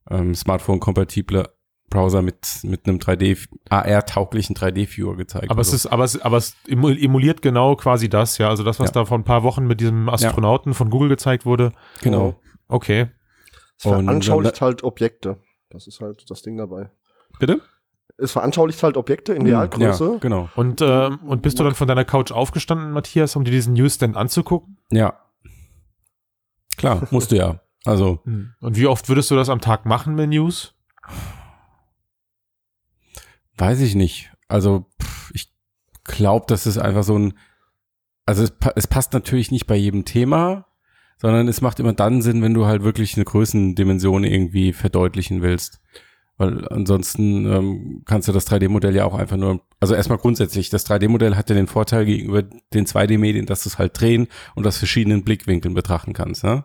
ähm, 0.09 0.33
Smartphone-kompatible 0.35 1.49
Browser 1.89 2.21
mit 2.21 2.59
mit 2.63 2.87
einem 2.87 2.97
3D 2.99 3.47
AR-tauglichen 3.69 4.55
3D-Viewer 4.55 5.15
gezeigt. 5.15 5.49
aber 5.51 5.59
also, 5.59 5.75
es 5.75 5.85
ist, 5.85 5.91
aber 5.91 6.03
es, 6.05 6.19
aber 6.21 6.37
es 6.37 6.55
emu- 6.67 6.97
emuliert 6.97 7.41
genau 7.41 7.75
quasi 7.75 8.09
das, 8.09 8.37
ja. 8.37 8.49
Also 8.49 8.63
das, 8.63 8.79
was 8.79 8.89
Ja. 8.89 8.93
da 8.93 9.05
vor 9.05 9.17
ein 9.17 9.23
paar 9.25 9.43
Wochen 9.43 9.67
mit 9.67 9.79
diesem 9.81 10.09
Astronauten 10.09 10.73
von 10.73 10.89
Google 10.89 11.09
gezeigt 11.09 11.45
wurde. 11.45 11.71
genau. 12.01 12.39
Okay. 12.67 13.07
Es 13.77 13.85
Und 13.85 14.05
veranschaulicht 14.05 14.61
halt 14.61 14.83
Objekte. 14.83 15.37
Das 15.69 15.87
ist 15.87 15.99
halt 15.99 16.25
das 16.29 16.41
Ding 16.41 16.55
dabei. 16.57 16.89
Bitte? 17.39 17.61
Es 18.23 18.31
veranschaulicht 18.31 18.81
halt 18.81 18.97
Objekte 18.97 19.33
in 19.33 19.43
Realgröße. 19.45 20.13
Ja, 20.13 20.17
genau. 20.19 20.49
Und, 20.55 20.81
ähm, 20.81 21.19
und 21.25 21.41
bist 21.41 21.59
du 21.59 21.63
dann 21.63 21.75
von 21.75 21.87
deiner 21.87 22.05
Couch 22.05 22.31
aufgestanden, 22.31 22.91
Matthias, 22.91 23.35
um 23.35 23.43
dir 23.43 23.51
diesen 23.51 23.73
Newsstand 23.73 24.17
anzugucken? 24.17 24.77
Ja. 24.91 25.19
Klar, 26.77 27.07
musst 27.11 27.31
du 27.31 27.37
ja. 27.37 27.59
Also 27.85 28.21
Und 28.25 28.77
wie 28.77 28.87
oft 28.87 29.09
würdest 29.09 29.29
du 29.29 29.35
das 29.35 29.49
am 29.49 29.59
Tag 29.59 29.85
machen 29.85 30.15
mit 30.15 30.29
News? 30.29 30.73
Weiß 33.57 33.81
ich 33.81 33.95
nicht. 33.95 34.31
Also 34.47 34.85
pff, 35.01 35.31
ich 35.33 35.53
glaube, 36.03 36.45
das 36.47 36.65
ist 36.65 36.77
einfach 36.77 37.03
so 37.03 37.17
ein, 37.17 37.33
also 38.25 38.43
es, 38.43 38.53
es 38.75 38.87
passt 38.87 39.13
natürlich 39.13 39.51
nicht 39.51 39.67
bei 39.67 39.75
jedem 39.75 40.05
Thema, 40.05 40.65
sondern 41.17 41.47
es 41.47 41.61
macht 41.61 41.79
immer 41.79 41.93
dann 41.93 42.21
Sinn, 42.21 42.41
wenn 42.41 42.53
du 42.53 42.65
halt 42.65 42.83
wirklich 42.83 43.15
eine 43.15 43.25
Größendimension 43.25 44.23
irgendwie 44.23 44.73
verdeutlichen 44.73 45.41
willst. 45.41 45.81
Weil 46.37 46.67
ansonsten 46.69 47.45
ähm, 47.45 48.01
kannst 48.05 48.27
du 48.27 48.31
das 48.31 48.47
3D-Modell 48.47 48.95
ja 48.95 49.05
auch 49.05 49.13
einfach 49.13 49.37
nur, 49.37 49.61
also 49.79 49.93
erstmal 49.93 50.17
grundsätzlich, 50.17 50.69
das 50.71 50.85
3D-Modell 50.89 51.35
hat 51.35 51.49
ja 51.49 51.55
den 51.55 51.67
Vorteil 51.67 52.05
gegenüber 52.05 52.41
den 52.73 52.85
2D-Medien, 52.87 53.45
dass 53.45 53.63
du 53.63 53.69
es 53.69 53.77
halt 53.77 53.99
drehen 53.99 54.27
und 54.55 54.65
aus 54.65 54.77
verschiedenen 54.77 55.23
Blickwinkeln 55.23 55.75
betrachten 55.75 56.13
kannst. 56.13 56.43
Ne? 56.43 56.63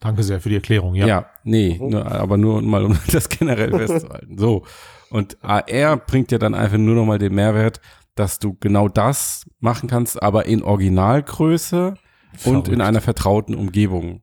Danke 0.00 0.24
sehr 0.24 0.40
für 0.40 0.48
die 0.48 0.56
Erklärung, 0.56 0.94
Ja, 0.96 1.06
ja. 1.06 1.26
nee, 1.44 1.78
Mhm. 1.80 1.88
nur, 1.90 2.06
aber 2.10 2.36
nur 2.36 2.60
mal, 2.62 2.84
um 2.84 2.98
das 3.12 3.28
generell 3.28 3.70
festzuhalten. 3.86 4.38
So. 4.38 4.64
Und 5.10 5.38
AR 5.42 5.96
bringt 5.98 6.32
dir 6.32 6.40
dann 6.40 6.54
einfach 6.54 6.78
nur 6.78 6.96
nochmal 6.96 7.18
den 7.18 7.34
Mehrwert, 7.34 7.80
dass 8.16 8.40
du 8.40 8.56
genau 8.58 8.88
das 8.88 9.44
machen 9.60 9.88
kannst, 9.88 10.20
aber 10.20 10.46
in 10.46 10.62
Originalgröße 10.62 11.94
und 12.32 12.40
Verrückt. 12.40 12.68
in 12.68 12.80
einer 12.80 13.00
vertrauten 13.00 13.54
Umgebung. 13.54 14.22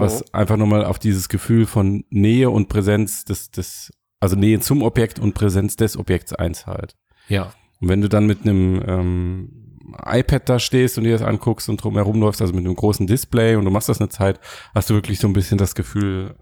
Was 0.00 0.20
Mhm. 0.20 0.26
einfach 0.32 0.56
nochmal 0.56 0.84
auf 0.84 0.98
dieses 0.98 1.28
Gefühl 1.28 1.66
von 1.66 2.04
Nähe 2.10 2.50
und 2.50 2.68
Präsenz 2.68 3.24
des, 3.24 3.50
des, 3.50 3.92
also 4.20 4.36
Nähe 4.36 4.60
zum 4.60 4.82
Objekt 4.82 5.18
und 5.18 5.34
Präsenz 5.34 5.76
des 5.76 5.96
Objekts 5.96 6.32
einzahlt. 6.32 6.96
Ja. 7.28 7.52
Und 7.80 7.88
wenn 7.88 8.00
du 8.00 8.08
dann 8.08 8.26
mit 8.26 8.42
einem 8.42 8.82
ähm, 8.86 9.78
iPad 10.04 10.48
da 10.48 10.58
stehst 10.58 10.98
und 10.98 11.04
dir 11.04 11.12
das 11.12 11.22
anguckst 11.22 11.68
und 11.68 11.82
drumherum 11.82 12.20
läufst, 12.20 12.40
also 12.40 12.52
mit 12.54 12.64
einem 12.64 12.74
großen 12.74 13.06
Display 13.06 13.56
und 13.56 13.64
du 13.64 13.70
machst 13.70 13.88
das 13.88 14.00
eine 14.00 14.08
Zeit, 14.08 14.40
hast 14.74 14.90
du 14.90 14.94
wirklich 14.94 15.18
so 15.18 15.28
ein 15.28 15.32
bisschen 15.32 15.58
das 15.58 15.74
Gefühl, 15.74 16.34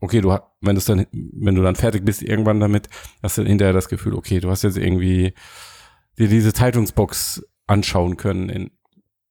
okay, 0.00 0.20
du 0.20 0.36
wenn 0.60 0.76
du 0.76 0.82
dann, 0.82 1.06
wenn 1.12 1.54
du 1.54 1.62
dann 1.62 1.76
fertig 1.76 2.04
bist 2.04 2.22
irgendwann 2.22 2.60
damit, 2.60 2.88
hast 3.22 3.38
du 3.38 3.42
hinterher 3.42 3.72
das 3.72 3.88
Gefühl, 3.88 4.14
okay, 4.14 4.40
du 4.40 4.50
hast 4.50 4.62
jetzt 4.62 4.76
irgendwie 4.78 5.32
dir 6.18 6.28
diese 6.28 6.52
Zeitungsbox 6.52 7.44
anschauen 7.66 8.16
können 8.16 8.48
in, 8.48 8.70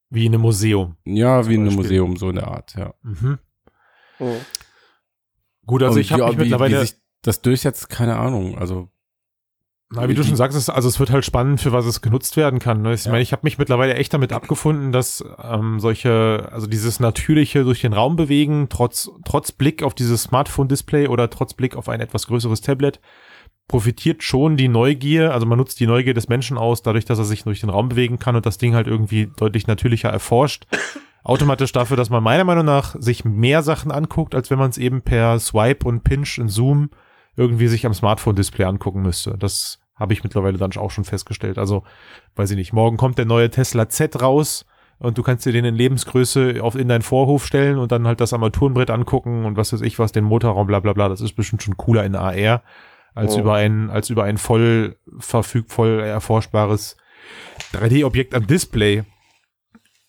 Wie 0.09 0.25
in 0.25 0.33
einem 0.33 0.41
Museum. 0.41 0.95
ja, 1.05 1.47
wie 1.47 1.55
in 1.55 1.61
einem. 1.61 1.75
Museum, 1.75 2.17
so 2.17 2.29
in 2.29 2.35
der 2.35 2.47
Art, 2.47 2.75
ja. 2.75 2.93
Mhm. 3.03 3.37
Mhm. 4.19 4.41
Gut, 5.65 5.83
also 5.83 5.95
Und 5.95 6.01
ich 6.01 6.11
habe 6.11 6.21
ja, 6.21 6.27
mich 6.27 6.37
wie, 6.37 6.41
mittlerweile, 6.41 6.81
wie 6.81 6.85
sich 6.87 6.95
das 7.21 7.41
durchsetzt, 7.41 7.89
keine 7.89 8.17
Ahnung, 8.17 8.57
also 8.57 8.89
na, 9.91 10.09
wie 10.09 10.15
du 10.15 10.23
schon 10.23 10.35
sagst, 10.35 10.57
es, 10.57 10.67
also 10.67 10.89
es 10.89 10.99
wird 10.99 11.11
halt 11.11 11.23
spannend, 11.25 11.61
für 11.61 11.71
was 11.71 11.85
es 11.85 12.01
genutzt 12.01 12.37
werden 12.37 12.59
kann. 12.59 12.81
Ne? 12.81 12.93
Ich 12.93 13.05
Ja. 13.05 13.11
meine, 13.11 13.21
ich 13.21 13.31
habe 13.31 13.41
mich 13.43 13.59
mittlerweile 13.59 13.93
echt 13.93 14.13
damit 14.13 14.33
abgefunden, 14.33 14.91
dass 14.91 15.23
ähm, 15.41 15.79
solche, 15.79 16.49
also 16.51 16.65
dieses 16.65 16.99
natürliche 16.99 17.63
durch 17.63 17.81
den 17.81 17.93
Raum 17.93 18.15
bewegen, 18.15 18.67
trotz, 18.69 19.11
trotz 19.25 19.51
Blick 19.51 19.83
auf 19.83 19.93
dieses 19.93 20.23
Smartphone-Display 20.23 21.07
oder 21.07 21.29
trotz 21.29 21.53
Blick 21.53 21.75
auf 21.75 21.87
ein 21.87 22.01
etwas 22.01 22.25
größeres 22.25 22.61
Tablet, 22.61 22.99
profitiert 23.67 24.23
schon 24.23 24.57
die 24.57 24.67
Neugier, 24.67 25.33
also 25.33 25.45
man 25.45 25.59
nutzt 25.59 25.79
die 25.79 25.87
Neugier 25.87 26.15
des 26.15 26.29
Menschen 26.29 26.57
aus, 26.57 26.81
dadurch, 26.81 27.05
dass 27.05 27.19
er 27.19 27.25
sich 27.25 27.43
durch 27.43 27.61
den 27.61 27.69
Raum 27.69 27.89
bewegen 27.89 28.17
kann 28.17 28.35
und 28.35 28.45
das 28.45 28.57
Ding 28.57 28.73
halt 28.73 28.87
irgendwie 28.87 29.31
deutlich 29.37 29.67
natürlicher 29.67 30.09
erforscht. 30.09 30.65
Automatisch 31.25 31.71
dafür, 31.71 31.97
dass 31.97 32.11
man 32.11 32.21
meiner 32.21 32.43
Meinung 32.43 32.65
nach 32.65 32.95
sich 32.99 33.25
mehr 33.25 33.63
Sachen 33.63 33.91
anguckt, 33.91 34.35
als 34.35 34.51
wenn 34.51 34.59
man 34.59 34.69
es 34.69 34.77
eben 34.77 35.01
per 35.01 35.39
Swipe 35.39 35.87
und 35.87 36.03
Pinch 36.03 36.37
und 36.39 36.49
Zoom 36.49 36.91
irgendwie 37.35 37.67
sich 37.67 37.85
am 37.87 37.95
Smartphone-Display 37.95 38.63
angucken 38.63 39.01
müsste. 39.01 39.35
Das 39.37 39.79
habe 39.95 40.13
ich 40.13 40.23
mittlerweile 40.23 40.59
dann 40.59 40.71
auch 40.77 40.91
schon 40.91 41.03
festgestellt. 41.03 41.57
Also, 41.57 41.83
weiß 42.35 42.51
ich 42.51 42.57
nicht, 42.57 42.73
morgen 42.73 42.97
kommt 42.97 43.17
der 43.17 43.25
neue 43.25 43.49
Tesla 43.49 43.89
Z 43.89 44.21
raus 44.21 44.67
und 44.99 45.17
du 45.17 45.23
kannst 45.23 45.47
dir 45.47 45.51
den 45.51 45.65
in 45.65 45.73
Lebensgröße 45.73 46.59
auf, 46.61 46.75
in 46.75 46.89
deinen 46.89 47.01
Vorhof 47.01 47.43
stellen 47.43 47.79
und 47.79 47.91
dann 47.91 48.05
halt 48.05 48.21
das 48.21 48.31
Armaturenbrett 48.31 48.91
angucken 48.91 49.45
und 49.45 49.57
was 49.57 49.73
weiß 49.73 49.81
ich 49.81 49.97
was, 49.97 50.11
den 50.11 50.25
Motorraum, 50.25 50.67
bla 50.67 50.79
bla 50.79 50.93
bla. 50.93 51.09
Das 51.09 51.21
ist 51.21 51.33
bestimmt 51.33 51.63
schon 51.63 51.75
cooler 51.75 52.05
in 52.05 52.15
AR 52.15 52.61
als 53.15 53.35
Oh. 53.35 53.39
über 53.39 53.55
ein, 53.55 53.89
als 53.89 54.11
über 54.11 54.25
ein 54.25 54.37
voll 54.37 54.97
verfüg, 55.17 55.71
voll 55.71 56.01
erforschbares 56.01 56.97
3D-Objekt 57.73 58.35
am 58.35 58.45
Display. 58.45 59.05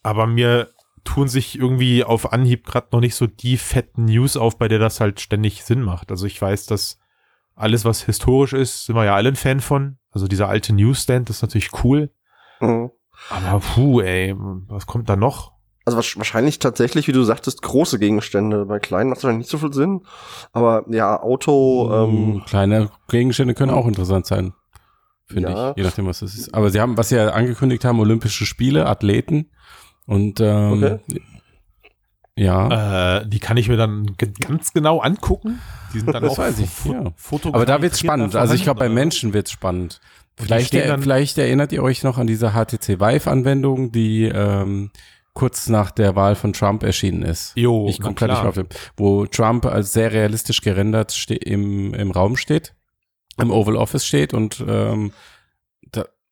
Aber 0.02 0.26
mir 0.26 0.68
tun 1.06 1.28
sich 1.28 1.58
irgendwie 1.58 2.04
auf 2.04 2.32
Anhieb 2.32 2.66
gerade 2.66 2.88
noch 2.92 3.00
nicht 3.00 3.14
so 3.14 3.26
die 3.26 3.56
fetten 3.56 4.04
News 4.04 4.36
auf, 4.36 4.58
bei 4.58 4.68
der 4.68 4.78
das 4.78 5.00
halt 5.00 5.20
ständig 5.20 5.64
Sinn 5.64 5.80
macht. 5.82 6.10
Also 6.10 6.26
ich 6.26 6.40
weiß, 6.40 6.66
dass 6.66 6.98
alles, 7.54 7.86
was 7.86 8.02
historisch 8.02 8.52
ist, 8.52 8.84
sind 8.84 8.94
wir 8.96 9.04
ja 9.06 9.14
alle 9.14 9.30
ein 9.30 9.36
Fan 9.36 9.60
von. 9.60 9.96
Also 10.10 10.28
dieser 10.28 10.48
alte 10.48 10.74
Newsstand 10.74 11.30
ist 11.30 11.40
natürlich 11.42 11.70
cool. 11.84 12.10
Mhm. 12.60 12.90
Aber 13.30 13.60
puh, 13.60 14.00
ey, 14.02 14.34
was 14.68 14.86
kommt 14.86 15.08
da 15.08 15.16
noch? 15.16 15.52
Also 15.86 15.96
wahrscheinlich 15.96 16.58
tatsächlich, 16.58 17.06
wie 17.08 17.12
du 17.12 17.22
sagtest, 17.22 17.62
große 17.62 17.98
Gegenstände. 17.98 18.66
Bei 18.66 18.78
kleinen 18.80 19.08
macht 19.08 19.18
es 19.18 19.24
wahrscheinlich 19.24 19.44
nicht 19.46 19.50
so 19.50 19.58
viel 19.58 19.72
Sinn. 19.72 20.02
Aber 20.52 20.84
ja, 20.90 21.18
Auto, 21.22 21.90
ähm, 21.94 22.34
Mm, 22.38 22.44
kleine 22.44 22.90
Gegenstände 23.08 23.54
können 23.54 23.70
auch 23.70 23.86
interessant 23.86 24.26
sein. 24.26 24.52
Finde 25.26 25.50
Ja. 25.50 25.70
ich, 25.70 25.76
je 25.76 25.82
nachdem, 25.84 26.06
was 26.06 26.22
es 26.22 26.36
ist. 26.36 26.54
Aber 26.54 26.70
sie 26.70 26.80
haben, 26.80 26.96
was 26.96 27.08
sie 27.08 27.16
ja 27.16 27.28
angekündigt 27.30 27.84
haben, 27.84 28.00
Olympische 28.00 28.46
Spiele, 28.46 28.86
Athleten. 28.86 29.50
Und 30.06 30.40
ähm, 30.40 31.00
Ja. 32.36 33.18
Äh, 33.20 33.28
die 33.28 33.38
kann 33.38 33.56
ich 33.56 33.68
mir 33.68 33.76
dann 33.76 34.14
ganz 34.40 34.72
genau 34.72 35.00
angucken. 35.00 35.60
Die 35.94 36.00
sind 36.00 36.12
dann 36.14 36.22
Das 36.22 36.32
auch 36.32 36.38
weiß 36.38 36.58
ich, 36.58 36.68
ja. 36.84 37.12
Aber 37.52 37.64
da 37.66 37.80
wird's 37.80 38.00
spannend. 38.00 38.36
Also 38.36 38.54
ich 38.54 38.62
glaube, 38.64 38.80
bei 38.80 38.88
Menschen 38.88 39.32
wird's 39.32 39.50
spannend. 39.50 40.00
Vielleicht, 40.38 40.74
er, 40.74 40.86
dann- 40.88 41.02
vielleicht 41.02 41.38
erinnert 41.38 41.72
ihr 41.72 41.82
euch 41.82 42.02
noch 42.02 42.18
an 42.18 42.26
diese 42.26 42.50
HTC 42.52 43.00
Vive-Anwendung, 43.00 43.90
die 43.90 44.24
ähm, 44.24 44.90
kurz 45.32 45.68
nach 45.70 45.90
der 45.90 46.14
Wahl 46.14 46.34
von 46.34 46.52
Trump 46.52 46.82
erschienen 46.82 47.22
ist. 47.22 47.52
Jo, 47.56 47.88
ich 47.88 48.00
gerade 48.00 48.32
nicht 48.34 48.42
auf 48.44 48.54
den, 48.54 48.66
wo 48.98 49.24
Trump 49.26 49.64
als 49.64 49.94
sehr 49.94 50.12
realistisch 50.12 50.60
gerendert 50.60 51.14
im, 51.30 51.94
im 51.94 52.10
Raum 52.10 52.36
steht, 52.36 52.74
im 53.40 53.50
Oval 53.50 53.76
Office 53.76 54.06
steht 54.06 54.34
und 54.34 54.62
ähm, 54.66 55.12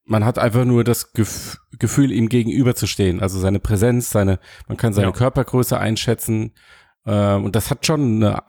man 0.04 0.24
hat 0.24 0.38
einfach 0.38 0.64
nur 0.64 0.84
das 0.84 1.12
Gef 1.12 1.58
Gefühl, 1.78 2.12
ihm 2.12 2.28
gegenüber 2.28 2.74
zu 2.76 2.86
stehen. 2.86 3.20
Also 3.20 3.40
seine 3.40 3.58
Präsenz, 3.58 4.10
seine, 4.10 4.38
man 4.68 4.76
kann 4.76 4.92
seine 4.92 5.08
Ja. 5.08 5.12
Körpergröße 5.12 5.76
einschätzen 5.78 6.52
ähm, 7.04 7.44
und 7.44 7.56
das 7.56 7.70
hat 7.70 7.84
schon 7.84 8.22
eine 8.22 8.42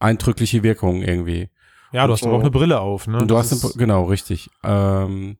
eindrückliche 0.00 0.62
Wirkung 0.62 1.02
irgendwie. 1.02 1.50
Ja, 1.92 2.06
du 2.06 2.12
hast 2.12 2.24
aber 2.24 2.34
auch 2.34 2.40
eine 2.40 2.50
Brille 2.50 2.80
auf, 2.80 3.06
ne? 3.06 3.18
Und 3.18 3.30
du 3.30 3.34
Das 3.34 3.52
hast, 3.52 3.64
eine, 3.64 3.74
genau, 3.74 4.04
richtig. 4.04 4.50
Ähm, 4.64 5.38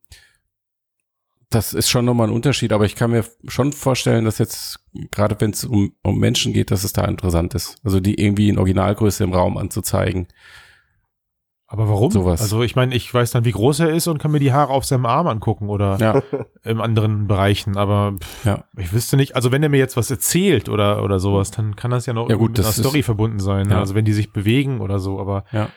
das 1.51 1.75
ist 1.75 1.89
schon 1.89 2.05
nochmal 2.05 2.29
ein 2.29 2.33
Unterschied, 2.35 2.73
aber 2.73 2.85
ich 2.85 2.97
kann 2.97 3.11
mir 3.11 3.25
schon 3.47 3.73
vorstellen, 3.73 4.25
dass 4.25 4.39
jetzt, 4.39 4.81
gerade 5.11 5.37
wenn 5.41 5.51
es 5.51 5.65
um, 5.65 5.93
um 6.03 6.19
Menschen 6.19 6.53
geht, 6.53 6.71
dass 6.71 6.85
es 6.85 6.93
da 6.93 7.05
interessant 7.05 7.55
ist. 7.55 7.79
Also 7.85 8.01
die 8.01 8.21
irgendwie 8.21 8.49
in 8.49 8.59
Originalgröße 8.59 9.25
im 9.25 9.33
Raum 9.33 9.57
anzuzeigen. 9.57 10.29
Aber 11.69 11.89
warum? 11.89 12.11
sowas. 12.13 12.41
Also 12.41 12.63
ich 12.63 12.77
meine, 12.77 12.95
ich 12.95 13.13
weiß 13.13 13.33
dann, 13.33 13.45
wie 13.45 13.51
groß 13.53 13.81
er 13.81 13.91
ist 13.91 14.07
und 14.07 14.19
kann 14.19 14.31
mir 14.31 14.39
die 14.39 14.53
Haare 14.53 14.73
auf 14.73 14.85
seinem 14.85 15.05
Arm 15.07 15.27
angucken 15.27 15.69
oder 15.69 15.97
Ja, 15.99 16.23
in 16.63 16.81
anderen 16.81 17.27
Bereichen, 17.27 17.77
aber 17.77 18.15
pff, 18.21 18.45
ja. 18.45 18.65
ich 18.77 18.93
wüsste 18.93 19.17
nicht, 19.17 19.35
also 19.35 19.51
wenn 19.53 19.63
er 19.63 19.69
mir 19.69 19.79
jetzt 19.79 19.97
was 19.97 20.11
erzählt 20.11 20.69
oder, 20.69 21.03
oder 21.03 21.19
sowas, 21.19 21.51
dann 21.51 21.75
kann 21.77 21.91
das 21.91 22.07
ja 22.07 22.13
noch 22.13 22.29
Ja, 22.31 22.37
gut, 22.37 22.51
mit 22.53 22.59
einer 22.61 22.69
das 22.69 22.79
ist- 22.79 22.85
Story 22.85 23.03
verbunden 23.03 23.41
sein. 23.41 23.67
ne? 23.67 23.75
Ja. 23.75 23.81
Also 23.81 23.95
wenn 23.95 24.05
die 24.05 24.13
sich 24.13 24.33
bewegen 24.33 24.81
oder 24.81 24.99
so, 25.01 25.19
aber 25.21 25.45
Ja. 25.51 25.69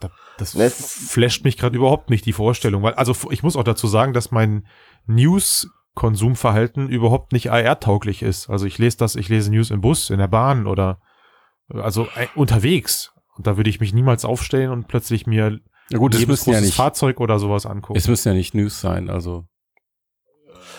da, 0.00 0.10
das 0.38 0.54
ist- 0.56 1.10
flasht 1.10 1.44
mich 1.44 1.56
gerade 1.56 1.76
überhaupt 1.76 2.10
nicht, 2.10 2.26
die 2.26 2.32
Vorstellung. 2.32 2.82
Weil, 2.82 2.94
also 2.94 3.14
ich 3.30 3.42
muss 3.44 3.54
auch 3.56 3.64
dazu 3.64 3.86
sagen, 3.86 4.12
dass 4.12 4.30
mein 4.32 4.66
News-Konsumverhalten 5.06 6.88
überhaupt 6.88 7.32
nicht 7.32 7.50
AR-tauglich 7.50 8.22
ist. 8.22 8.48
Also 8.50 8.66
ich 8.66 8.78
lese 8.78 8.96
das, 8.98 9.16
ich 9.16 9.28
lese 9.28 9.50
News 9.50 9.70
im 9.70 9.80
Bus, 9.80 10.10
in 10.10 10.18
der 10.18 10.28
Bahn 10.28 10.66
oder 10.66 11.00
also 11.72 12.04
äh, 12.16 12.26
unterwegs. 12.34 13.12
Und 13.38 13.46
da 13.46 13.56
würde 13.56 13.70
ich 13.70 13.80
mich 13.80 13.94
niemals 13.94 14.24
aufstellen 14.24 14.70
und 14.70 14.88
plötzlich 14.88 15.26
mir 15.26 15.60
Ja 15.90 15.98
gut, 15.98 16.12
es 16.14 16.20
jedes 16.20 16.44
ja 16.44 16.52
großes 16.52 16.64
nicht, 16.66 16.74
Fahrzeug 16.76 17.20
oder 17.20 17.38
sowas 17.38 17.64
angucken. 17.66 17.96
es 17.98 18.06
müssen 18.08 18.28
ja 18.28 18.34
nicht 18.34 18.54
News 18.54 18.80
sein, 18.80 19.08
also. 19.08 19.46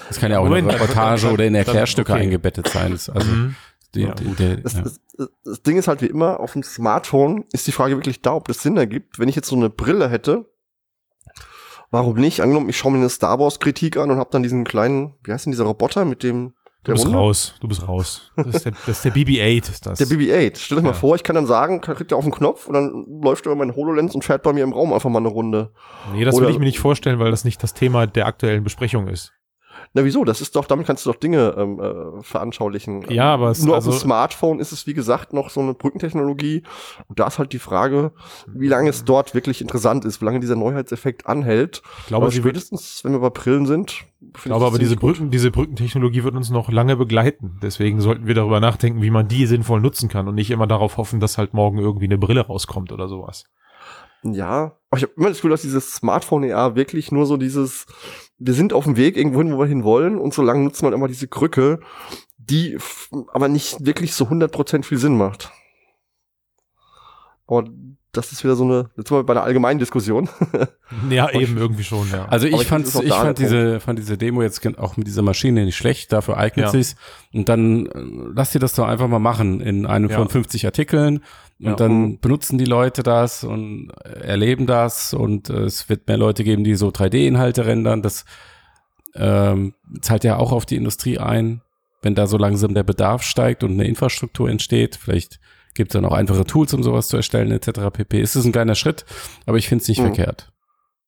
Es 0.09 0.19
kann 0.19 0.31
ja 0.31 0.39
auch 0.39 0.43
in 0.43 0.49
Moment, 0.49 0.67
eine 0.69 0.77
dann- 0.77 0.87
Reportage 0.87 1.21
dann- 1.23 1.33
oder 1.33 1.45
in 1.45 1.55
Erklärstücke 1.55 2.11
okay. 2.13 2.21
eingebettet 2.21 2.67
sein. 2.67 2.91
Das, 2.91 3.09
also, 3.09 3.31
Mhm. 3.31 3.55
die, 3.95 4.01
Ja, 4.01 4.13
die, 4.13 4.25
der, 4.35 4.57
Das, 4.57 4.73
ja. 4.73 4.81
das, 4.81 4.99
das 5.43 5.61
Ding 5.63 5.77
ist 5.77 5.87
halt 5.87 6.01
wie 6.01 6.07
immer, 6.07 6.39
auf 6.39 6.53
dem 6.53 6.63
Smartphone 6.63 7.45
ist 7.53 7.65
die 7.67 7.71
Frage 7.71 7.95
wirklich 7.95 8.21
da, 8.21 8.33
ob 8.33 8.47
das 8.47 8.61
Sinn 8.61 8.75
ergibt. 8.77 9.19
Wenn 9.19 9.29
ich 9.29 9.35
jetzt 9.35 9.47
so 9.49 9.55
eine 9.55 9.69
Brille 9.69 10.09
hätte, 10.09 10.45
warum 11.91 12.15
nicht? 12.17 12.41
Angenommen, 12.41 12.69
ich 12.69 12.77
schaue 12.77 12.91
mir 12.91 12.97
eine 12.99 13.09
Star 13.09 13.39
Wars 13.39 13.59
Kritik 13.59 13.97
an 13.97 14.11
und 14.11 14.17
habe 14.17 14.29
dann 14.31 14.43
diesen 14.43 14.63
kleinen, 14.63 15.15
wie 15.23 15.31
heißt 15.31 15.45
denn 15.45 15.51
dieser 15.51 15.65
Roboter 15.65 16.05
mit 16.05 16.23
dem 16.23 16.53
Du 16.83 16.93
bist 16.93 17.05
Runde? 17.05 17.17
raus, 17.17 17.55
du 17.59 17.67
bist 17.67 17.85
raus. 17.87 18.31
Das 18.37 18.47
ist 18.55 18.65
der, 18.65 18.71
das 18.71 18.87
ist 18.87 19.05
der 19.05 19.13
BB-8, 19.13 19.69
ist 19.69 19.85
das. 19.85 19.99
Der 19.99 20.07
BB-8. 20.07 20.53
Stell 20.57 20.77
dir 20.77 20.83
mal 20.83 20.89
Ja. 20.91 20.93
vor, 20.93 21.15
ich 21.15 21.23
kann 21.23 21.35
dann 21.35 21.45
sagen, 21.45 21.81
kriegt 21.81 22.11
er 22.11 22.17
auf 22.17 22.23
den 22.23 22.31
Knopf 22.33 22.67
und 22.67 22.73
dann 22.73 23.05
läuft 23.21 23.45
er 23.45 23.51
über 23.51 23.59
mein 23.65 23.75
HoloLens 23.75 24.15
und 24.15 24.23
fährt 24.23 24.43
bei 24.43 24.53
mir 24.53 24.63
im 24.63 24.71
Raum 24.71 24.93
einfach 24.93 25.09
mal 25.09 25.19
eine 25.19 25.27
Runde. 25.27 25.71
nee, 26.13 26.23
das 26.23 26.35
Oder- 26.35 26.45
will 26.47 26.53
ich 26.53 26.59
mir 26.59 26.65
nicht 26.65 26.79
vorstellen, 26.79 27.19
weil 27.19 27.31
das 27.31 27.43
nicht 27.43 27.61
das 27.61 27.73
Thema 27.73 28.07
der 28.07 28.27
aktuellen 28.27 28.63
Besprechung 28.63 29.07
ist. 29.09 29.33
Na 29.93 30.05
wieso? 30.05 30.23
Das 30.23 30.39
ist 30.39 30.55
doch, 30.55 30.65
damit 30.65 30.85
kannst 30.85 31.05
du 31.05 31.11
doch 31.11 31.19
Dinge 31.19 31.55
ähm, 31.57 31.79
äh, 31.79 32.21
veranschaulichen. 32.23 33.05
Ja, 33.09 33.33
aber 33.33 33.49
es- 33.49 33.63
nur 33.63 33.73
also- 33.75 33.89
auf 33.89 33.97
dem 33.97 33.99
Smartphone 34.01 34.59
ist 34.59 34.71
es 34.71 34.85
wie 34.85 34.93
gesagt 34.93 35.33
noch 35.33 35.49
so 35.49 35.61
eine 35.61 35.73
Brückentechnologie. 35.73 36.61
Und 37.07 37.19
da 37.19 37.25
ist 37.27 37.39
halt 37.39 37.53
die 37.53 37.59
Frage, 37.59 38.11
wie 38.47 38.67
lange 38.67 38.89
es 38.91 39.03
dort 39.03 39.33
wirklich 39.33 39.61
interessant 39.61 40.05
ist, 40.05 40.21
wie 40.21 40.25
lange 40.25 40.39
dieser 40.39 40.55
Neuheitseffekt 40.55 41.25
anhält. 41.25 41.81
Ich 42.01 42.07
glaube, 42.07 42.25
Aber 42.25 42.31
sie 42.31 42.39
spätestens, 42.39 43.03
wenn 43.03 43.13
wir 43.13 43.19
bei 43.19 43.31
Brillen 43.31 43.65
sind. 43.65 44.05
ich 44.37 44.43
glaube 44.43 44.65
aber 44.67 44.77
diese 44.77 44.95
Brücken, 44.95 45.31
diese 45.31 45.49
Brückentechnologie 45.49 46.23
wird 46.23 46.35
uns 46.35 46.51
noch 46.51 46.69
lange 46.71 46.95
begleiten. 46.95 47.57
Deswegen 47.63 47.99
sollten 47.99 48.27
wir 48.27 48.35
darüber 48.35 48.59
nachdenken, 48.59 49.01
wie 49.01 49.09
man 49.11 49.27
die 49.27 49.47
sinnvoll 49.47 49.81
nutzen 49.81 50.07
kann 50.07 50.27
und 50.27 50.35
nicht 50.35 50.51
immer 50.51 50.67
darauf 50.67 50.97
hoffen, 50.97 51.19
dass 51.19 51.39
halt 51.39 51.55
morgen 51.55 51.79
irgendwie 51.79 52.05
eine 52.05 52.19
Brille 52.19 52.45
rauskommt 52.45 52.91
oder 52.91 53.07
sowas. 53.07 53.45
Ja, 54.21 54.73
aber 54.91 54.97
ich 54.97 55.03
habe 55.03 55.13
immer 55.15 55.29
das 55.29 55.37
Gefühl, 55.37 55.51
dass 55.51 55.61
dieses 55.61 55.93
Smartphone 55.93 56.43
ja 56.43 56.75
wirklich 56.75 57.11
nur 57.11 57.25
so 57.25 57.37
dieses, 57.37 57.85
wir 58.39 58.53
sind 58.53 58.73
auf 58.73 58.85
dem 58.85 58.95
Weg 58.97 59.17
irgendwo 59.17 59.39
hin, 59.41 59.53
wo 59.53 59.59
wir 59.59 59.65
hin 59.67 59.83
wollen 59.83 60.17
und 60.17 60.33
so 60.33 60.41
lange 60.41 60.63
nutzt 60.63 60.81
man 60.81 60.93
immer 60.93 61.07
diese 61.07 61.27
Krücke, 61.27 61.79
die 62.37 62.77
aber 63.33 63.47
nicht 63.47 63.85
wirklich 63.85 64.13
so 64.13 64.25
100% 64.25 64.83
viel 64.83 64.97
Sinn 64.97 65.17
macht. 65.17 65.51
Aber 67.47 67.67
das 68.11 68.31
ist 68.31 68.43
wieder 68.43 68.55
so 68.55 68.63
eine, 68.63 68.89
jetzt 68.97 69.09
sind 69.09 69.17
wir 69.17 69.23
bei 69.23 69.33
der 69.33 69.43
allgemeinen 69.43 69.79
Diskussion. 69.79 70.29
Ja, 71.11 71.29
eben 71.29 71.55
irgendwie 71.57 71.83
schon, 71.83 72.09
ja. 72.11 72.25
Also 72.25 72.47
ich 72.47 72.53
ich 72.55 72.65
fand, 72.65 72.87
ich 72.87 73.13
fand 73.13 73.37
diese, 73.37 73.79
fand 73.79 73.99
diese 73.99 74.17
Demo 74.17 74.41
jetzt 74.41 74.65
auch 74.79 74.97
mit 74.97 75.05
dieser 75.05 75.21
Maschine 75.21 75.63
nicht 75.65 75.77
schlecht, 75.77 76.11
dafür 76.11 76.37
eignet 76.37 76.65
Ja. 76.65 76.71
sich's. 76.71 76.95
Und 77.31 77.47
dann 77.47 77.85
äh, 77.85 77.91
lass 78.33 78.51
dir 78.53 78.57
das 78.59 78.73
doch 78.73 78.87
einfach 78.87 79.07
mal 79.07 79.19
machen 79.19 79.61
in 79.61 79.85
einem 79.85 80.09
Ja. 80.09 80.17
von 80.17 80.29
50 80.29 80.65
Artikeln. 80.65 81.23
Und 81.59 81.65
Ja. 81.65 81.75
dann 81.75 82.01
Mhm. 82.01 82.19
benutzen 82.19 82.57
die 82.57 82.65
Leute 82.65 83.03
das 83.03 83.43
und 83.43 83.91
äh, 84.05 84.21
erleben 84.21 84.65
das 84.65 85.13
und 85.13 85.49
äh, 85.49 85.63
es 85.63 85.89
wird 85.89 86.07
mehr 86.07 86.17
Leute 86.17 86.43
geben, 86.45 86.63
die 86.63 86.75
so 86.75 86.87
3D-Inhalte 86.89 87.65
rendern. 87.65 88.01
Das 88.01 88.23
ähm, 89.15 89.73
zahlt 90.01 90.23
ja 90.23 90.37
auch 90.37 90.51
auf 90.51 90.65
die 90.65 90.75
Industrie 90.75 91.17
ein, 91.19 91.61
wenn 92.01 92.15
da 92.15 92.27
so 92.27 92.37
langsam 92.37 92.73
der 92.73 92.83
Bedarf 92.83 93.23
steigt 93.23 93.63
und 93.63 93.71
eine 93.73 93.85
Infrastruktur 93.87 94.49
entsteht. 94.49 94.95
Vielleicht 94.95 95.39
gibt 95.73 95.91
es 95.91 95.93
dann 95.93 96.05
auch 96.05 96.13
einfache 96.13 96.45
Tools, 96.45 96.73
um 96.73 96.83
sowas 96.83 97.07
zu 97.07 97.17
erstellen, 97.17 97.51
etc. 97.51 97.89
pp. 97.91 98.21
Es 98.21 98.35
ist 98.35 98.45
ein 98.45 98.51
kleiner 98.51 98.75
Schritt, 98.75 99.05
aber 99.45 99.57
ich 99.57 99.67
finde 99.67 99.81
es 99.81 99.87
nicht 99.89 99.99
Mhm. 99.99 100.03
verkehrt. 100.13 100.51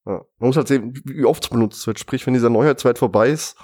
Ja. 0.06 0.22
Man 0.40 0.48
muss 0.48 0.58
halt 0.58 0.68
sehen, 0.68 0.94
wie 1.06 1.26
oft 1.26 1.44
es 1.44 1.50
benutzt 1.50 1.86
wird. 1.86 2.00
Sprich, 2.00 2.26
wenn 2.26 2.34
dieser 2.34 2.50
Neuheitswert 2.50 2.98
vorbei 2.98 3.30
ist, 3.30 3.56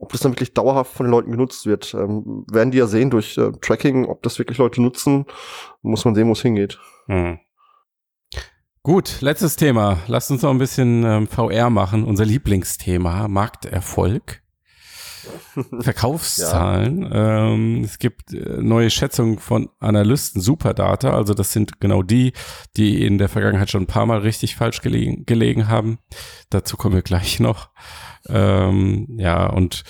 ob 0.00 0.10
das 0.10 0.20
dann 0.20 0.32
wirklich 0.32 0.52
dauerhaft 0.52 0.92
von 0.92 1.06
den 1.06 1.10
Leuten 1.10 1.30
genutzt 1.30 1.66
wird. 1.66 1.94
Ähm, 1.94 2.44
werden 2.50 2.72
die 2.72 2.78
ja 2.78 2.86
sehen 2.86 3.10
durch 3.10 3.38
äh, 3.38 3.52
Tracking, 3.60 4.06
ob 4.06 4.22
das 4.22 4.38
wirklich 4.38 4.58
Leute 4.58 4.82
nutzen. 4.82 5.26
Muss 5.82 6.04
man 6.04 6.14
sehen, 6.14 6.28
wo 6.28 6.32
es 6.32 6.42
hingeht. 6.42 6.80
Hm. 7.06 7.38
Gut, 8.82 9.20
letztes 9.22 9.56
Thema. 9.56 9.98
Lasst 10.08 10.30
uns 10.30 10.42
noch 10.42 10.50
ein 10.50 10.58
bisschen 10.58 11.04
ähm, 11.04 11.26
VR 11.26 11.70
machen. 11.70 12.04
Unser 12.04 12.24
Lieblingsthema, 12.24 13.28
Markterfolg. 13.28 14.43
Verkaufszahlen. 15.80 17.08
Ähm, 17.12 17.84
es 17.84 17.98
gibt 17.98 18.32
äh, 18.32 18.62
neue 18.62 18.90
Schätzungen 18.90 19.38
von 19.38 19.68
Analysten, 19.80 20.40
Superdata. 20.40 21.14
Also 21.14 21.34
das 21.34 21.52
sind 21.52 21.80
genau 21.80 22.02
die, 22.02 22.32
die 22.76 23.04
in 23.04 23.18
der 23.18 23.28
Vergangenheit 23.28 23.70
schon 23.70 23.84
ein 23.84 23.88
paar 23.88 24.06
Mal 24.06 24.18
richtig 24.18 24.56
falsch 24.56 24.80
gelegen, 24.80 25.24
gelegen 25.26 25.68
haben. 25.68 25.98
Dazu 26.50 26.76
kommen 26.76 26.94
wir 26.94 27.02
gleich 27.02 27.40
noch. 27.40 27.70
Ähm, 28.28 29.06
ja, 29.18 29.46
und 29.46 29.84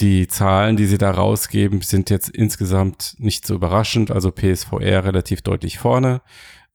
die 0.00 0.26
Zahlen, 0.26 0.76
die 0.76 0.86
sie 0.86 0.98
da 0.98 1.12
rausgeben, 1.12 1.80
sind 1.80 2.10
jetzt 2.10 2.28
insgesamt 2.28 3.14
nicht 3.18 3.46
so 3.46 3.54
überraschend. 3.54 4.10
Also 4.10 4.32
PSVR 4.32 5.04
relativ 5.04 5.42
deutlich 5.42 5.78
vorne. 5.78 6.22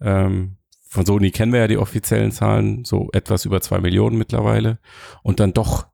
Ähm, 0.01 0.57
von 0.87 1.05
Sony 1.05 1.29
kennen 1.29 1.53
wir 1.53 1.59
ja 1.59 1.67
die 1.67 1.77
offiziellen 1.77 2.31
Zahlen, 2.31 2.83
so 2.83 3.09
etwas 3.13 3.45
über 3.45 3.61
zwei 3.61 3.79
Millionen 3.79 4.17
mittlerweile. 4.17 4.79
Und 5.21 5.39
dann 5.39 5.53
doch 5.53 5.88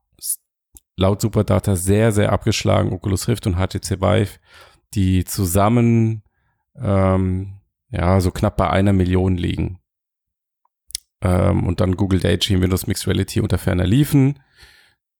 laut 0.96 1.20
Superdata 1.20 1.76
sehr, 1.76 2.12
sehr 2.12 2.32
abgeschlagen 2.32 2.92
Oculus 2.92 3.28
Rift 3.28 3.46
und 3.46 3.56
HTC 3.56 4.00
Vive, 4.00 4.38
die 4.94 5.24
zusammen 5.24 6.22
ähm, 6.80 7.60
ja 7.90 8.20
so 8.20 8.30
knapp 8.30 8.56
bei 8.56 8.70
einer 8.70 8.92
Million 8.92 9.36
liegen. 9.36 9.80
Ähm, 11.22 11.66
und 11.66 11.80
dann 11.80 11.96
Google 11.96 12.20
Daydream, 12.20 12.62
Windows 12.62 12.86
Mixed 12.86 13.06
Reality 13.06 13.40
unter 13.40 13.58
ferner 13.58 13.86
liefen. 13.86 14.40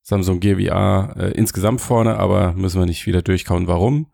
Samsung 0.02 0.40
Gear 0.40 0.58
VR 0.60 1.16
äh, 1.16 1.30
insgesamt 1.32 1.80
vorne, 1.80 2.16
aber 2.16 2.52
müssen 2.52 2.80
wir 2.80 2.86
nicht 2.86 3.06
wieder 3.06 3.22
durchkauen, 3.22 3.66
warum. 3.66 4.06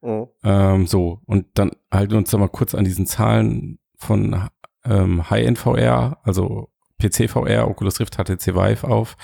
Mhm. 0.00 0.28
Ähm, 0.44 0.86
so, 0.86 1.20
und 1.26 1.46
dann 1.54 1.72
halten 1.90 2.12
wir 2.12 2.18
uns 2.18 2.30
da 2.30 2.38
mal 2.38 2.48
kurz 2.48 2.74
an 2.74 2.84
diesen 2.84 3.06
Zahlen 3.06 3.78
von 3.96 4.48
ähm, 4.84 5.30
High-End 5.30 5.58
VR, 5.58 6.18
also 6.22 6.70
PC 7.00 7.28
VR, 7.28 7.68
Oculus 7.68 7.98
Rift, 8.00 8.16
HTC 8.16 8.54
Vive 8.54 8.86
auf. 8.86 9.16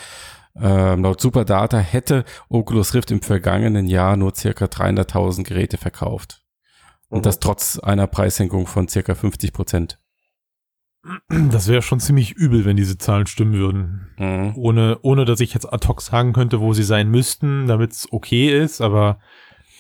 Ähm, 0.61 1.03
laut 1.03 1.21
Superdata 1.21 1.79
hätte 1.79 2.25
Oculus 2.49 2.95
Rift 2.95 3.11
im 3.11 3.23
vergangenen 3.23 3.87
Jahr 3.87 4.17
nur 4.17 4.35
circa 4.35 4.67
300.000 4.67 5.45
Geräte 5.45 5.79
verkauft. 5.79 6.43
Und 7.09 7.21
Mhm. 7.21 7.23
das 7.23 7.41
trotz 7.41 7.79
einer 7.79 8.07
Preissenkung 8.07 8.67
von 8.67 8.89
circa 8.89 9.15
50 9.15 9.53
Prozent. 9.53 9.99
Das 11.29 11.69
wäre 11.69 11.81
schon 11.81 12.01
ziemlich 12.01 12.33
übel, 12.33 12.65
wenn 12.65 12.77
diese 12.77 12.99
Zahlen 12.99 13.27
stimmen 13.27 13.55
würden. 13.55 14.11
Mhm. 14.19 14.53
Ohne, 14.57 14.99
ohne 15.03 15.25
dass 15.25 15.41
ich 15.41 15.55
jetzt 15.55 15.73
ad 15.73 15.87
hoc 15.87 16.03
sagen 16.03 16.33
könnte, 16.33 16.61
wo 16.61 16.73
sie 16.75 16.83
sein 16.83 17.09
müssten, 17.11 17.67
damit 17.67 17.93
es 17.93 18.09
okay 18.13 18.63
ist, 18.63 18.81
aber 18.81 19.21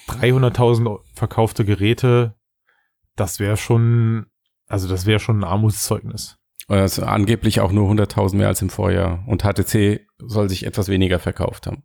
300.000 0.09 1.01
verkaufte 1.14 1.64
Geräte, 1.64 2.35
das 3.17 3.41
wäre 3.41 3.57
schon, 3.57 4.27
also 4.69 4.88
das 4.88 5.05
wäre 5.05 5.19
schon 5.19 5.41
ein 5.41 5.45
Armutszeugnis. 5.45 6.38
Es 6.68 7.00
angeblich 7.00 7.61
auch 7.61 7.72
nur 7.72 7.88
100.000 7.90 8.37
mehr 8.37 8.48
als 8.48 8.61
im 8.62 8.68
Vorjahr. 8.70 9.24
Und 9.26 9.42
HTC 9.42 10.00
soll 10.18 10.48
sich 10.50 10.66
etwas 10.66 10.88
weniger 10.88 11.18
verkauft 11.18 11.66
haben 11.66 11.83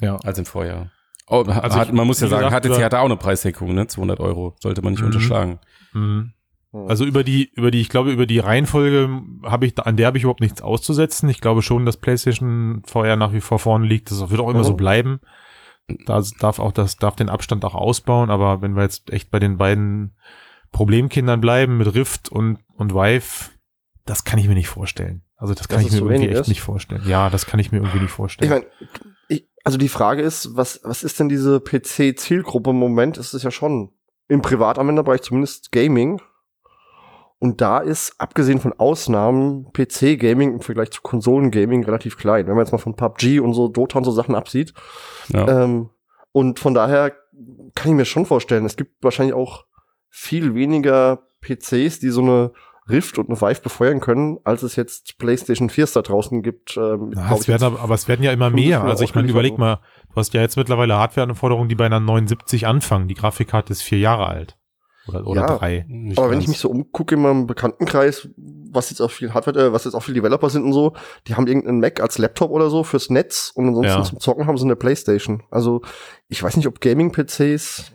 Ja. 0.00 0.16
als 0.16 0.38
im 0.38 0.46
Vorjahr. 0.46 0.90
Oh, 1.28 1.46
ha- 1.46 1.60
Also 1.60 1.78
hat, 1.78 1.88
ich- 1.88 1.94
man 1.94 2.06
muss 2.08 2.18
ja 2.20 2.26
sagen, 2.26 2.44
gesagt, 2.44 2.64
HTC 2.66 2.82
hatte 2.84 2.98
auch 2.98 3.04
eine 3.04 3.16
Preissenkung, 3.16 3.72
ne? 3.74 3.86
200 3.86 4.18
Euro, 4.18 4.56
sollte 4.60 4.82
man 4.82 4.92
nicht 4.94 5.00
Mhm. 5.00 5.06
unterschlagen. 5.06 5.58
Mhm. 5.92 6.32
Also 6.72 7.04
über 7.04 7.22
die, 7.24 7.50
über 7.54 7.70
die, 7.72 7.80
ich 7.80 7.88
glaube, 7.88 8.12
über 8.12 8.26
die 8.26 8.38
Reihenfolge 8.40 9.08
habe 9.44 9.66
ich, 9.66 9.76
an 9.78 9.96
der 9.96 10.06
habe 10.08 10.18
ich 10.18 10.24
überhaupt 10.24 10.40
nichts 10.40 10.62
auszusetzen. 10.62 11.28
Ich 11.28 11.40
glaube 11.40 11.62
schon, 11.62 11.84
dass 11.86 11.96
PlayStation 11.96 12.82
VR 12.86 13.16
nach 13.16 13.32
wie 13.32 13.40
vor 13.40 13.58
vorne 13.58 13.86
liegt. 13.86 14.10
Das 14.10 14.28
wird 14.30 14.40
auch 14.40 14.48
immer 14.50 14.60
Mhm. 14.60 14.64
so 14.64 14.74
bleiben. 14.74 15.20
Da 16.06 16.22
darf 16.38 16.58
auch 16.60 16.70
das, 16.72 16.96
darf 16.96 17.16
den 17.16 17.28
Abstand 17.28 17.64
auch 17.64 17.74
ausbauen. 17.74 18.30
Aber 18.30 18.62
wenn 18.62 18.74
wir 18.76 18.82
jetzt 18.84 19.10
echt 19.12 19.30
bei 19.32 19.38
den 19.40 19.56
beiden 19.58 20.16
Problemkindern 20.72 21.40
bleiben 21.40 21.76
mit 21.78 21.92
Rift 21.94 22.28
und, 22.28 22.58
und 22.74 22.94
Vive, 22.94 23.50
das 24.10 24.24
kann 24.24 24.40
ich 24.40 24.48
mir 24.48 24.54
nicht 24.54 24.68
vorstellen. 24.68 25.22
Also 25.36 25.54
das 25.54 25.68
kann 25.68 25.78
Dass 25.78 25.86
ich 25.86 25.92
mir 25.92 25.98
so 25.98 26.10
irgendwie 26.10 26.30
echt 26.30 26.40
ist? 26.40 26.48
nicht 26.48 26.62
vorstellen. 26.62 27.02
Ja, 27.06 27.30
das 27.30 27.46
kann 27.46 27.60
ich 27.60 27.70
mir 27.70 27.78
irgendwie 27.78 27.98
nicht 27.98 28.06
Ich 28.06 28.10
vorstellen. 28.10 28.50
meine, 28.50 28.66
ich, 29.28 29.48
also 29.62 29.78
die 29.78 29.88
Frage 29.88 30.20
ist, 30.20 30.56
was, 30.56 30.80
was 30.82 31.04
ist 31.04 31.20
denn 31.20 31.28
diese 31.28 31.60
PC-Zielgruppe 31.60 32.70
im 32.70 32.76
Moment? 32.76 33.18
Es 33.18 33.34
ist 33.34 33.44
ja 33.44 33.52
schon 33.52 33.92
im 34.26 34.42
Privatanwenderbereich 34.42 35.22
zumindest 35.22 35.70
Gaming. 35.70 36.20
Und 37.38 37.60
da 37.60 37.78
ist, 37.78 38.14
abgesehen 38.18 38.58
von 38.58 38.72
Ausnahmen, 38.72 39.72
PC-Gaming 39.72 40.54
im 40.54 40.60
Vergleich 40.60 40.90
zu 40.90 41.02
Konsolen-Gaming 41.02 41.84
relativ 41.84 42.18
klein. 42.18 42.48
Wenn 42.48 42.54
man 42.56 42.64
jetzt 42.64 42.72
mal 42.72 42.78
von 42.78 42.96
PUBG 42.96 43.38
und 43.38 43.54
so 43.54 43.68
Dota 43.68 43.98
und 43.98 44.04
so 44.04 44.10
Sachen 44.10 44.34
absieht. 44.34 44.74
Ja. 45.28 45.62
Ähm, 45.64 45.90
und 46.32 46.58
von 46.58 46.74
daher 46.74 47.12
kann 47.76 47.92
ich 47.92 47.96
mir 47.96 48.04
schon 48.06 48.26
vorstellen, 48.26 48.66
es 48.66 48.76
gibt 48.76 49.04
wahrscheinlich 49.04 49.34
auch 49.34 49.66
viel 50.08 50.54
weniger 50.56 51.22
PCs, 51.42 52.00
die 52.00 52.10
so 52.10 52.22
eine 52.22 52.52
Rift 52.90 53.18
und 53.18 53.28
eine 53.28 53.40
Vive 53.40 53.60
befeuern 53.62 54.00
können, 54.00 54.38
als 54.44 54.62
es 54.62 54.76
jetzt 54.76 55.18
PlayStation 55.18 55.70
4 55.70 55.86
da 55.94 56.02
draußen 56.02 56.42
gibt. 56.42 56.76
Ähm, 56.76 57.10
glaub 57.10 57.38
es 57.40 57.48
werden 57.48 57.64
aber, 57.64 57.80
aber 57.80 57.94
es 57.94 58.08
werden 58.08 58.22
ja 58.22 58.32
immer 58.32 58.50
50 58.50 58.66
mehr. 58.68 58.82
Also 58.84 59.04
ich 59.04 59.14
meine, 59.14 59.28
überleg 59.28 59.58
mal, 59.58 59.80
du 60.10 60.16
hast 60.16 60.34
ja 60.34 60.40
jetzt 60.40 60.56
mittlerweile 60.56 60.96
Hardware-Anforderungen, 60.96 61.68
die 61.68 61.74
bei 61.74 61.86
einer 61.86 62.00
79 62.00 62.66
anfangen. 62.66 63.08
Die 63.08 63.14
Grafikkarte 63.14 63.72
ist 63.72 63.82
vier 63.82 63.98
Jahre 63.98 64.26
alt. 64.26 64.56
Oder, 65.08 65.26
oder 65.26 65.40
Ja. 65.40 65.56
drei. 65.56 65.84
Nicht 65.88 66.18
Aber 66.18 66.28
wenn 66.28 66.34
ganz. 66.34 66.44
ich 66.44 66.48
mich 66.48 66.58
so 66.58 66.68
umgucke 66.68 67.14
in 67.14 67.22
meinem 67.22 67.46
Bekanntenkreis, 67.46 68.28
was 68.36 68.90
jetzt 68.90 69.00
auch 69.00 69.10
viel 69.10 69.32
Hardware, 69.32 69.66
äh, 69.68 69.72
was 69.72 69.84
jetzt 69.84 69.94
auch 69.94 70.02
viel 70.02 70.14
Developer 70.14 70.50
sind 70.50 70.62
und 70.62 70.72
so, 70.74 70.92
die 71.26 71.34
haben 71.34 71.46
irgendeinen 71.46 71.80
Mac 71.80 72.00
als 72.00 72.18
Laptop 72.18 72.50
oder 72.50 72.68
so 72.70 72.84
fürs 72.84 73.08
Netz 73.10 73.50
und 73.54 73.66
ansonsten 73.68 73.92
Ja. 73.98 74.04
zum 74.04 74.20
Zocken 74.20 74.46
haben 74.46 74.58
sie 74.58 74.64
eine 74.66 74.76
Playstation. 74.76 75.42
Also 75.50 75.80
ich 76.28 76.42
weiß 76.42 76.56
nicht, 76.56 76.66
ob 76.66 76.80
Gaming-PCs 76.80 77.92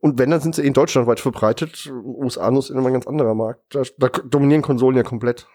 und 0.00 0.18
wenn, 0.18 0.30
dann 0.30 0.40
sind 0.40 0.54
sie 0.54 0.66
in 0.66 0.72
Deutschland 0.72 1.06
weit 1.06 1.20
verbreitet. 1.20 1.90
USA 1.90 2.48
ist 2.56 2.70
immer 2.70 2.86
ein 2.86 2.92
ganz 2.92 3.06
anderer 3.06 3.34
Markt. 3.34 3.74
Da, 3.74 3.82
da 3.98 4.08
dominieren 4.08 4.62
Konsolen 4.62 4.96
ja 4.96 5.02
komplett. 5.02 5.46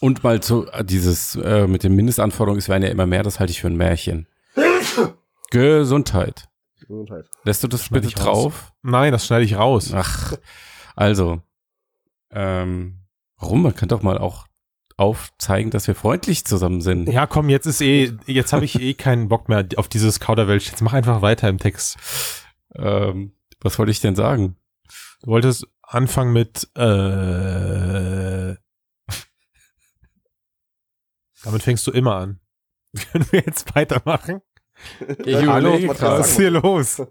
Und 0.00 0.22
mal 0.22 0.40
zu 0.40 0.66
äh, 0.70 0.84
dieses 0.84 1.36
äh, 1.36 1.66
mit 1.66 1.82
den 1.82 1.94
Mindestanforderungen, 1.94 2.58
es 2.58 2.68
werden 2.68 2.82
ja 2.82 2.90
immer 2.90 3.06
mehr, 3.06 3.22
das 3.22 3.40
halte 3.40 3.50
ich 3.50 3.60
für 3.60 3.68
ein 3.68 3.76
Märchen. 3.76 4.26
Gesundheit. 5.50 6.48
Gesundheit. 6.80 7.26
Lässt 7.44 7.62
du 7.62 7.68
das 7.68 7.84
Schneid 7.84 8.02
bitte 8.02 8.14
ich 8.14 8.24
raus. 8.24 8.42
drauf? 8.42 8.72
Nein, 8.82 9.12
das 9.12 9.26
schneide 9.26 9.44
ich 9.44 9.56
raus. 9.56 9.92
Ach, 9.94 10.34
also, 10.94 11.40
ähm, 12.30 12.98
warum? 13.38 13.62
Man 13.62 13.74
kann 13.74 13.88
doch 13.88 14.02
mal 14.02 14.18
auch 14.18 14.46
aufzeigen, 14.96 15.70
dass 15.70 15.86
wir 15.88 15.94
freundlich 15.94 16.44
zusammen 16.44 16.80
sind. 16.80 17.08
Ja, 17.08 17.26
komm, 17.26 17.48
jetzt 17.48 17.66
ist 17.66 17.80
eh, 17.80 18.12
jetzt 18.26 18.52
habe 18.52 18.64
ich 18.64 18.80
eh 18.80 18.94
keinen 18.94 19.28
Bock 19.28 19.48
mehr 19.48 19.66
auf 19.76 19.88
dieses 19.88 20.20
Kauderwelsch. 20.20 20.68
Jetzt 20.68 20.82
mach 20.82 20.92
einfach 20.92 21.22
weiter 21.22 21.48
im 21.48 21.58
Text. 21.58 21.96
Ähm, 22.76 23.32
was 23.64 23.78
wollte 23.78 23.90
ich 23.90 24.00
denn 24.00 24.14
sagen? 24.14 24.56
Du 25.22 25.28
wolltest 25.30 25.66
anfangen 25.82 26.32
mit 26.32 26.68
äh, 26.76 28.54
Damit 31.44 31.62
fängst 31.62 31.86
du 31.86 31.90
immer 31.90 32.16
an. 32.16 32.40
Können 33.12 33.26
wir 33.30 33.40
jetzt 33.40 33.74
weitermachen? 33.74 34.40
Ich 35.24 35.36
Hallo, 35.46 35.72
was 36.00 36.30
ist 36.30 36.36
hier 36.36 36.50
los? 36.50 37.02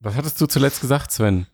Was 0.00 0.14
hattest 0.14 0.40
du 0.40 0.46
zuletzt 0.46 0.80
gesagt, 0.80 1.10
Sven? 1.10 1.46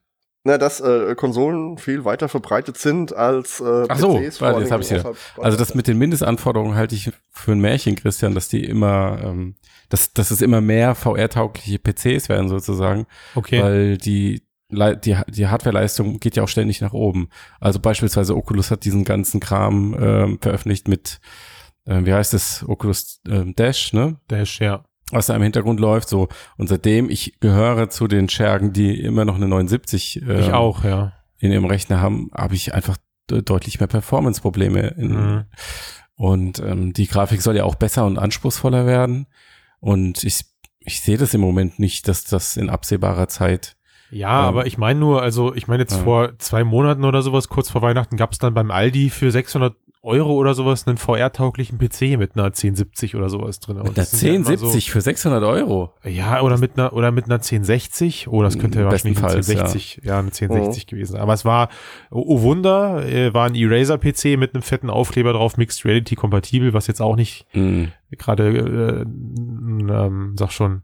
Na, 0.46 0.58
dass 0.58 0.80
äh, 0.80 1.16
Konsolen 1.16 1.76
viel 1.76 2.04
weiter 2.04 2.28
verbreitet 2.28 2.78
sind 2.78 3.12
als 3.12 3.58
äh, 3.58 3.84
Ach 3.88 3.98
so, 3.98 4.14
PCs. 4.18 4.40
warte, 4.40 4.60
jetzt 4.60 4.70
allem 4.70 4.70
hab 4.70 4.80
ich's 4.80 4.90
wieder. 4.92 5.00
außerhalb 5.00 5.16
Also 5.44 5.58
das 5.58 5.74
mit 5.74 5.88
den 5.88 5.98
Mindestanforderungen 5.98 6.76
halte 6.76 6.94
ich 6.94 7.10
für 7.32 7.50
ein 7.50 7.58
Märchen, 7.60 7.96
Christian, 7.96 8.32
dass 8.32 8.48
die 8.48 8.62
immer, 8.62 9.18
ähm, 9.24 9.56
dass, 9.88 10.12
dass 10.12 10.30
es 10.30 10.42
immer 10.42 10.60
mehr 10.60 10.94
VR-taugliche 10.94 11.80
PCs 11.80 12.28
werden 12.28 12.48
sozusagen, 12.48 13.06
Okay. 13.34 13.60
weil 13.60 13.98
die 13.98 14.42
die, 14.70 15.16
die 15.28 15.46
Hardwareleistung 15.48 16.18
geht 16.20 16.36
ja 16.36 16.42
auch 16.44 16.48
ständig 16.48 16.80
nach 16.80 16.92
oben. 16.92 17.28
Also 17.60 17.78
beispielsweise 17.80 18.36
Oculus 18.36 18.70
hat 18.70 18.84
diesen 18.84 19.04
ganzen 19.04 19.40
Kram 19.40 19.96
ähm, 19.98 20.38
veröffentlicht 20.40 20.86
mit, 20.88 21.20
äh, 21.86 22.04
wie 22.04 22.12
heißt 22.12 22.34
es, 22.34 22.64
Oculus 22.68 23.20
ähm, 23.28 23.54
Dash, 23.56 23.92
ne? 23.92 24.16
Dash, 24.28 24.60
ja. 24.60 24.84
Was 25.12 25.26
da 25.26 25.36
im 25.36 25.42
Hintergrund 25.42 25.78
läuft, 25.80 26.08
so. 26.08 26.28
Und 26.56 26.68
seitdem, 26.68 27.10
ich 27.10 27.38
gehöre 27.40 27.88
zu 27.90 28.08
den 28.08 28.28
Schergen, 28.28 28.72
die 28.72 29.00
immer 29.00 29.24
noch 29.24 29.36
eine 29.36 29.46
79 29.48 30.22
ähm, 30.22 30.40
Ich 30.40 30.52
auch, 30.52 30.82
ja. 30.84 31.12
in 31.38 31.52
ihrem 31.52 31.64
Rechner 31.66 32.00
haben, 32.00 32.30
habe 32.34 32.54
ich 32.54 32.74
einfach 32.74 32.96
de- 33.30 33.42
deutlich 33.42 33.78
mehr 33.78 33.86
Performance-Probleme. 33.88 34.94
Mhm. 34.96 35.44
Und 36.16 36.58
ähm, 36.60 36.92
die 36.92 37.06
Grafik 37.06 37.42
soll 37.42 37.56
ja 37.56 37.64
auch 37.64 37.74
besser 37.74 38.04
und 38.06 38.18
anspruchsvoller 38.18 38.86
werden. 38.86 39.26
Und 39.80 40.24
ich, 40.24 40.44
ich 40.80 41.00
sehe 41.02 41.18
das 41.18 41.34
im 41.34 41.40
Moment 41.40 41.78
nicht, 41.78 42.08
dass 42.08 42.24
das 42.24 42.56
in 42.56 42.70
absehbarer 42.70 43.28
Zeit. 43.28 43.76
Ja, 44.10 44.40
Ähm, 44.40 44.46
aber 44.46 44.66
ich 44.66 44.78
meine 44.78 44.98
nur, 44.98 45.20
also 45.22 45.54
ich 45.54 45.68
meine 45.68 45.82
jetzt 45.82 45.96
ja. 45.96 46.02
vor 46.02 46.38
zwei 46.38 46.64
Monaten 46.64 47.04
oder 47.04 47.22
sowas, 47.22 47.48
kurz 47.48 47.70
vor 47.70 47.82
Weihnachten, 47.82 48.16
gab 48.16 48.32
es 48.32 48.38
dann 48.38 48.54
beim 48.54 48.70
Aldi 48.70 49.10
für 49.10 49.30
600 49.30 49.76
Euro 50.06 50.34
oder 50.34 50.54
sowas 50.54 50.86
einen 50.86 50.96
VR-tauglichen 50.96 51.78
PC 51.78 52.16
mit 52.16 52.36
einer 52.36 52.44
1070 52.44 53.16
oder 53.16 53.28
sowas 53.28 53.60
drin. 53.60 53.76
Und 53.78 53.88
Mit 53.88 53.98
einer 53.98 54.04
das 54.04 54.12
sind 54.12 54.28
ja 54.28 54.34
immer 54.34 54.46
1070 54.46 54.90
für 54.90 55.00
600 55.00 55.42
Euro. 55.42 55.92
So, 56.02 56.08
ja, 56.08 56.40
oder 56.42 56.58
mit 56.58 56.78
einer 56.78 56.92
oder 56.92 57.10
mit 57.10 57.24
einer 57.24 57.34
1060. 57.34 58.28
Oh, 58.28 58.42
das 58.42 58.58
könnte 58.58 58.78
ja 58.78 58.84
wahrscheinlich 58.84 59.18
eine 59.18 59.26
Bestenfalls, 59.26 59.48
1060, 59.50 60.00
ja. 60.04 60.18
eine 60.18 60.28
1060 60.28 60.86
gewesen 60.86 61.12
sein. 61.12 61.20
Aber 61.20 61.34
es 61.34 61.44
war, 61.44 61.68
oh, 62.10 62.24
oh 62.26 62.42
Wunder, 62.42 63.04
äh, 63.04 63.34
war 63.34 63.46
ein 63.46 63.54
Eraser-PC 63.54 64.36
mit 64.38 64.54
einem 64.54 64.62
fetten 64.62 64.90
Aufkleber 64.90 65.32
drauf, 65.32 65.56
Mixed 65.56 65.84
Reality 65.84 66.14
kompatibel, 66.14 66.72
was 66.72 66.86
jetzt 66.86 67.02
auch 67.02 67.16
nicht 67.16 67.44
Mhm. 67.52 67.92
gerade, 68.16 68.48
äh, 68.48 69.00
ähm, 69.02 70.34
sag 70.38 70.52
schon, 70.52 70.82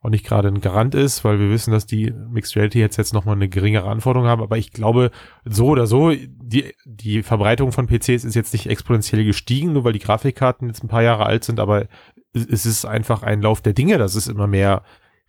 auch 0.00 0.10
nicht 0.10 0.24
gerade 0.24 0.48
ein 0.48 0.60
Garant 0.60 0.94
ist, 0.94 1.24
weil 1.24 1.40
wir 1.40 1.50
wissen, 1.50 1.72
dass 1.72 1.84
die 1.84 2.12
Mixed 2.12 2.54
Reality 2.54 2.78
jetzt 2.78 2.96
jetzt 2.96 3.12
nochmal 3.12 3.34
eine 3.34 3.48
geringere 3.48 3.88
Anforderung 3.88 4.28
haben. 4.28 4.42
Aber 4.42 4.56
ich 4.56 4.72
glaube, 4.72 5.10
so 5.44 5.66
oder 5.66 5.86
so, 5.86 6.12
die, 6.12 6.72
die 6.84 7.22
Verbreitung 7.22 7.72
von 7.72 7.88
PCs 7.88 8.24
ist 8.24 8.36
jetzt 8.36 8.52
nicht 8.52 8.68
exponentiell 8.68 9.24
gestiegen, 9.24 9.72
nur 9.72 9.84
weil 9.84 9.92
die 9.92 9.98
Grafikkarten 9.98 10.68
jetzt 10.68 10.84
ein 10.84 10.88
paar 10.88 11.02
Jahre 11.02 11.26
alt 11.26 11.44
sind, 11.44 11.58
aber 11.58 11.88
es 12.32 12.46
es 12.46 12.66
ist 12.66 12.84
einfach 12.84 13.22
ein 13.22 13.42
Lauf 13.42 13.60
der 13.60 13.72
Dinge, 13.72 13.98
dass 13.98 14.14
es 14.14 14.28
immer 14.28 14.46
mehr 14.46 14.84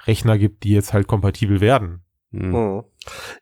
Rechner 0.06 0.38
gibt, 0.38 0.64
die 0.64 0.72
jetzt 0.72 0.94
halt 0.94 1.08
kompatibel 1.08 1.62
werden. 1.62 2.02
Mhm. 2.32 2.84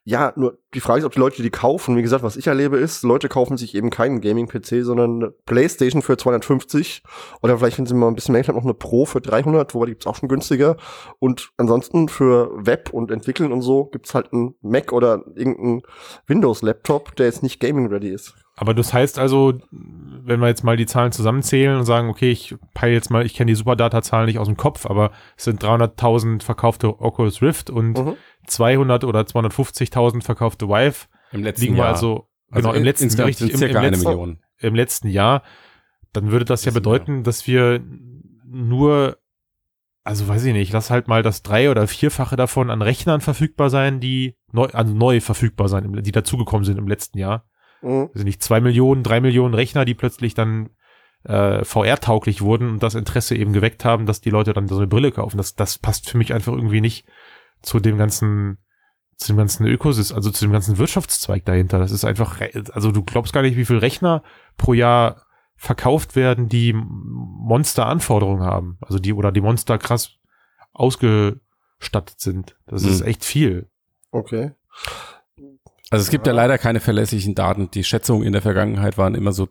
Ja, 0.06 0.32
nur 0.38 0.60
die 0.74 0.80
Frage 0.80 1.00
ist, 1.00 1.06
ob 1.06 1.12
die 1.12 1.20
Leute 1.20 1.42
die 1.42 1.50
kaufen. 1.50 1.98
Wie 1.98 2.02
gesagt, 2.02 2.24
was 2.24 2.38
ich 2.38 2.48
erlebe 2.48 2.78
ist, 2.78 3.04
Leute 3.04 3.28
kaufen 3.28 3.58
sich 3.58 3.76
eben 3.76 3.90
keinen 3.90 4.22
Gaming-PC, 4.22 4.84
sondern 4.84 5.16
eine 5.16 5.32
Playstation 5.32 6.02
für 6.02 6.16
250 6.16 7.04
oder 7.42 7.58
vielleicht, 7.58 7.78
wenn 7.78 7.86
sie 7.86 7.94
mal 7.94 8.08
ein 8.08 8.16
bisschen 8.16 8.34
mehr 8.34 8.44
haben, 8.48 8.56
noch 8.56 8.64
eine 8.64 8.74
Pro 8.74 9.06
für 9.06 9.20
300, 9.20 9.74
wobei 9.74 9.88
die 9.88 9.92
gibt's 9.92 10.08
auch 10.08 10.16
schon 10.16 10.30
günstiger. 10.30 10.78
Und 11.20 11.52
ansonsten 11.58 12.08
für 12.08 12.50
Web 12.66 12.92
und 12.94 13.12
Entwickeln 13.12 13.52
und 13.52 13.62
so 13.62 13.86
gibt's 13.86 14.14
halt 14.14 14.32
einen 14.32 14.56
Mac 14.62 14.94
oder 14.94 15.24
irgendeinen 15.36 15.82
Windows-Laptop, 16.28 17.16
der 17.18 17.26
jetzt 17.26 17.44
nicht 17.44 17.60
Gaming-ready 17.60 18.10
ist. 18.10 18.36
Aber 18.60 18.74
das 18.74 18.92
heißt 18.92 19.20
also, 19.20 19.60
wenn 19.72 20.40
wir 20.42 20.48
jetzt 20.48 20.64
mal 20.64 20.76
die 20.78 20.88
Zahlen 20.88 21.12
zusammenzählen 21.12 21.78
und 21.78 21.86
sagen, 21.86 22.10
okay, 22.10 22.32
ich 22.32 22.56
peile 22.74 22.94
jetzt 22.94 23.12
mal, 23.12 23.24
ich 23.26 23.36
kenne 23.36 23.50
die 23.52 23.56
Superdata-Zahlen 23.56 24.26
nicht 24.26 24.40
aus 24.40 24.48
dem 24.48 24.58
Kopf, 24.58 24.88
aber 24.88 25.12
es 25.38 25.44
sind 25.44 25.64
300.000 25.64 26.42
verkaufte 26.44 27.00
Oculus 27.00 27.42
Rift 27.44 27.70
und 27.70 27.98
Mhm. 27.98 28.16
200 28.48 29.04
oder 29.04 29.22
250.000 29.22 30.24
verkaufte 30.24 30.68
Vive. 30.68 31.06
Im 31.32 31.44
letzten 31.44 31.62
Liegen 31.66 31.76
Jahr. 31.78 31.90
also, 31.90 32.28
genau, 32.52 32.72
im 32.72 32.78
in- 32.80 32.84
letzten, 32.84 33.04
insgesamt 33.06 33.30
richtig, 33.30 33.54
im, 33.54 33.62
im, 33.62 33.82
letzten, 33.84 34.40
im 34.60 34.76
letzten 34.76 35.08
Jahr. 35.10 35.44
Dann 36.14 36.32
würde 36.32 36.46
das 36.46 36.66
ja 36.66 36.72
bedeuten, 36.72 37.24
dass 37.24 37.46
wir 37.46 37.80
nur, 38.46 39.18
also 40.04 40.28
weiß 40.28 40.44
ich 40.46 40.54
nicht, 40.54 40.74
lass 40.74 40.90
halt 40.90 41.08
mal 41.08 41.22
das 41.22 41.44
drei- 41.44 41.70
oder 41.70 41.88
vierfache 41.88 42.36
davon 42.38 42.72
an 42.72 42.82
Rechnern 42.82 43.22
verfügbar 43.22 43.70
sein, 43.70 44.00
die 44.00 44.36
neu, 44.52 44.66
also 44.74 44.94
neu 44.96 45.20
verfügbar 45.22 45.68
sein, 45.70 45.84
im- 45.86 46.02
die 46.04 46.12
dazugekommen 46.12 46.64
sind 46.66 46.78
im 46.80 46.88
letzten 46.88 47.20
Jahr 47.20 47.46
Mhm. 47.82 48.10
also 48.14 48.24
nicht 48.24 48.42
zwei 48.44 48.60
Millionen, 48.62 49.04
drei 49.04 49.20
Millionen 49.22 49.54
Rechner, 49.54 49.86
die 49.86 49.94
plötzlich 49.94 50.34
dann 50.34 50.70
äh, 51.24 51.64
VR-tauglich 51.66 52.42
wurden 52.42 52.70
und 52.70 52.84
das 52.84 52.96
Interesse 52.96 53.36
eben 53.36 53.54
geweckt 53.54 53.84
haben, 53.86 54.06
dass 54.06 54.22
die 54.22 54.30
Leute 54.30 54.54
dann 54.54 54.68
so 54.68 54.78
eine 54.78 54.88
Brille 54.88 55.12
kaufen. 55.12 55.38
Das, 55.38 55.56
das 55.56 55.78
passt 55.78 56.10
für 56.10 56.18
mich 56.18 56.34
einfach 56.34 56.54
irgendwie 56.54 56.82
nicht 56.82 57.06
zu 57.62 57.80
dem 57.80 57.98
ganzen, 57.98 58.60
zu 59.18 59.28
dem 59.34 59.38
ganzen 59.38 59.66
Ökosystem, 59.66 60.16
also 60.16 60.30
zu 60.32 60.46
dem 60.46 60.52
ganzen 60.52 60.78
Wirtschaftszweig 60.78 61.44
dahinter. 61.46 61.80
Das 61.80 61.92
ist 61.92 62.06
einfach, 62.06 62.40
also 62.72 62.92
du 62.92 63.04
glaubst 63.04 63.34
gar 63.34 63.42
nicht, 63.42 63.58
wie 63.58 63.66
viel 63.66 63.78
Rechner 63.80 64.24
pro 64.58 64.74
Jahr 64.74 65.24
verkauft 65.56 66.16
werden, 66.16 66.50
die 66.50 66.74
Monster-Anforderungen 66.74 68.44
haben. 68.44 68.78
Also 68.82 69.00
die, 69.00 69.12
oder 69.14 69.32
die 69.32 69.42
Monster 69.42 69.78
krass 69.80 70.12
ausgestattet 70.74 72.20
sind. 72.20 72.56
Das 72.68 72.84
Mhm. 72.84 72.90
ist 72.90 73.02
echt 73.02 73.26
viel. 73.26 73.70
Okay. 74.12 74.52
Also 75.90 76.04
es 76.04 76.10
gibt 76.10 76.28
ja 76.28 76.34
leider 76.34 76.58
keine 76.58 76.80
verlässlichen 76.80 77.36
Daten. 77.36 77.72
Die 77.72 77.84
Schätzungen 77.84 78.26
in 78.26 78.34
der 78.34 78.42
Vergangenheit 78.42 78.98
waren 78.98 79.16
immer 79.16 79.32
so 79.32 79.48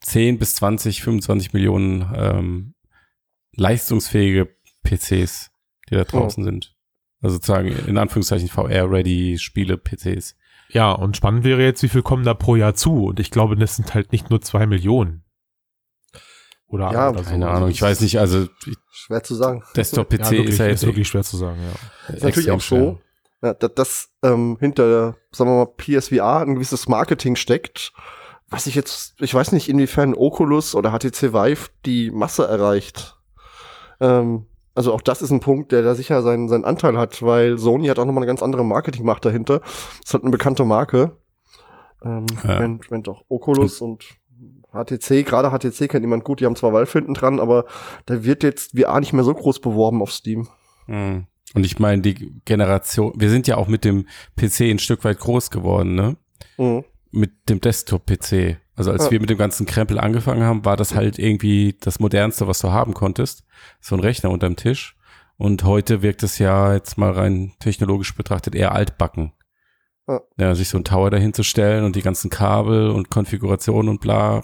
10 0.00 0.38
bis 0.38 0.54
20, 0.54 1.02
25 1.02 1.52
Millionen 1.52 2.10
ähm, 2.14 2.74
leistungsfähige 3.54 4.48
PCs. 4.82 5.50
die 5.90 5.94
da 5.94 6.04
draußen 6.04 6.44
sind. 6.44 6.74
Also 7.20 7.36
sozusagen 7.36 7.68
in 7.86 7.98
Anführungszeichen 7.98 8.48
VR-ready 8.48 9.36
Spiele, 9.38 9.76
PCs. 9.76 10.36
Ja, 10.70 10.92
und 10.92 11.16
spannend 11.16 11.44
wäre 11.44 11.62
jetzt, 11.62 11.82
wie 11.82 11.88
viel 11.88 12.02
kommen 12.02 12.24
da 12.24 12.32
pro 12.32 12.56
Jahr 12.56 12.74
zu? 12.74 13.06
Und 13.06 13.20
ich 13.20 13.30
glaube, 13.30 13.56
das 13.56 13.76
sind 13.76 13.92
halt 13.92 14.12
nicht 14.12 14.30
nur 14.30 14.40
zwei 14.40 14.66
Millionen. 14.66 15.24
Oder, 16.66 16.92
Ja, 16.92 17.10
oder 17.10 17.24
so. 17.24 17.30
Keine 17.30 17.50
Ahnung, 17.50 17.68
ich 17.68 17.82
weiß 17.82 18.00
nicht, 18.00 18.18
also 18.20 18.46
Schwer 18.90 19.22
zu 19.22 19.34
sagen. 19.34 19.62
Desktop-PC 19.76 20.32
Ja, 20.32 20.44
ist 20.44 20.58
ja 20.58 20.66
jetzt 20.68 20.86
wirklich 20.86 21.08
schwer 21.08 21.24
zu 21.24 21.36
sagen, 21.36 21.60
ja. 21.60 22.14
Ist 22.14 22.22
natürlich 22.22 22.50
auch 22.52 22.60
so, 22.60 23.00
ja, 23.42 23.54
dass, 23.54 23.74
dass 23.74 24.08
ähm, 24.22 24.56
hinter, 24.60 25.16
sagen 25.32 25.50
wir 25.50 25.56
mal, 25.64 25.66
PSVR 25.66 26.40
ein 26.40 26.54
gewisses 26.54 26.88
Marketing 26.88 27.36
steckt, 27.36 27.92
was 28.48 28.66
ich 28.66 28.74
jetzt, 28.74 29.14
ich 29.20 29.32
weiß 29.32 29.52
nicht, 29.52 29.68
inwiefern 29.68 30.14
Oculus 30.14 30.74
oder 30.74 30.90
HTC 30.90 31.32
Vive 31.32 31.70
die 31.86 32.10
Masse 32.10 32.46
erreicht. 32.46 33.16
Ähm, 34.00 34.46
also 34.74 34.92
auch 34.92 35.00
das 35.02 35.22
ist 35.22 35.30
ein 35.30 35.40
Punkt, 35.40 35.72
der 35.72 35.82
da 35.82 35.94
sicher 35.94 36.22
seinen, 36.22 36.48
seinen 36.48 36.64
Anteil 36.64 36.96
hat, 36.96 37.22
weil 37.22 37.58
Sony 37.58 37.86
hat 37.88 37.98
auch 37.98 38.04
nochmal 38.04 38.22
eine 38.22 38.26
ganz 38.30 38.42
andere 38.42 38.64
Marketingmacht 38.64 39.24
dahinter. 39.24 39.60
Das 40.02 40.14
hat 40.14 40.22
eine 40.22 40.30
bekannte 40.30 40.64
Marke. 40.64 41.16
Ähm, 42.02 42.26
Ja. 42.42 42.60
während, 42.60 42.90
während 42.90 43.08
auch 43.08 43.24
Oculus 43.28 43.80
und 43.80 44.04
HTC, 44.72 45.24
gerade 45.26 45.50
HTC 45.50 45.88
kennt 45.88 46.02
niemand 46.02 46.24
gut, 46.24 46.40
die 46.40 46.46
haben 46.46 46.56
zwar 46.56 46.72
Valve 46.72 46.90
hinten 46.92 47.14
dran, 47.14 47.40
aber 47.40 47.64
da 48.06 48.24
wird 48.24 48.42
jetzt 48.42 48.78
VR 48.78 49.00
nicht 49.00 49.12
mehr 49.12 49.24
so 49.24 49.34
groß 49.34 49.60
beworben 49.60 50.00
auf 50.00 50.12
Steam. 50.12 50.48
Mhm. 50.86 51.26
Und 51.54 51.64
ich 51.66 51.78
meine, 51.78 52.02
die 52.02 52.40
Generation, 52.44 53.12
wir 53.16 53.30
sind 53.30 53.46
ja 53.48 53.56
auch 53.56 53.66
mit 53.66 53.84
dem 53.84 54.06
PC 54.36 54.70
ein 54.70 54.78
Stück 54.78 55.04
weit 55.04 55.18
groß 55.18 55.50
geworden, 55.50 55.94
ne? 55.94 56.16
Mhm. 56.58 56.84
Mit 57.10 57.48
dem 57.48 57.60
Desktop-PC. 57.60 58.58
Also 58.76 58.92
als 58.92 59.06
Ja. 59.06 59.10
wir 59.10 59.20
mit 59.20 59.30
dem 59.30 59.38
ganzen 59.38 59.66
Krempel 59.66 59.98
angefangen 59.98 60.42
haben, 60.44 60.64
war 60.64 60.76
das 60.76 60.94
halt 60.94 61.18
irgendwie 61.18 61.76
das 61.80 61.98
modernste, 61.98 62.46
was 62.46 62.60
du 62.60 62.70
haben 62.70 62.94
konntest. 62.94 63.44
So 63.80 63.96
ein 63.96 64.00
Rechner 64.00 64.30
unterm 64.30 64.56
Tisch. 64.56 64.96
Und 65.36 65.64
heute 65.64 66.02
wirkt 66.02 66.22
es 66.22 66.38
ja 66.38 66.74
jetzt 66.74 66.98
mal 66.98 67.10
rein 67.12 67.52
technologisch 67.58 68.14
betrachtet 68.14 68.54
eher 68.54 68.72
altbacken. 68.72 69.32
Ja. 70.06 70.20
Ja, 70.38 70.54
sich 70.54 70.68
so 70.68 70.78
ein 70.78 70.84
Tower 70.84 71.10
dahin 71.10 71.34
zu 71.34 71.42
stellen 71.42 71.84
und 71.84 71.96
die 71.96 72.02
ganzen 72.02 72.30
Kabel 72.30 72.90
und 72.90 73.10
Konfigurationen 73.10 73.88
und 73.88 74.00
bla. 74.00 74.42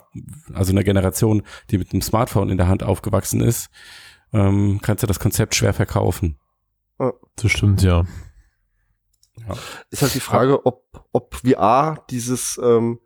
Also 0.55 0.73
eine 0.73 0.85
Generation, 0.85 1.43
die 1.71 1.79
mit 1.79 1.93
einem 1.93 2.03
Smartphone 2.03 2.51
in 2.51 2.57
der 2.57 2.69
Hand 2.69 2.83
aufgewachsen 2.83 3.41
ist, 3.41 3.69
ähm, 4.33 4.81
kannst 4.83 5.03
du 5.03 5.07
das 5.07 5.21
Konzept 5.21 5.55
schwer 5.55 5.73
verkaufen. 5.73 6.39
Das 6.99 7.51
stimmt, 7.51 7.83
ja. 7.83 8.05
ist 9.91 10.03
halt 10.03 10.15
die 10.15 10.21
Frage, 10.21 10.65
ob, 10.67 10.85
ob 11.13 11.35
VR 11.37 12.05
dieses, 12.11 12.59
ähm, 12.63 13.01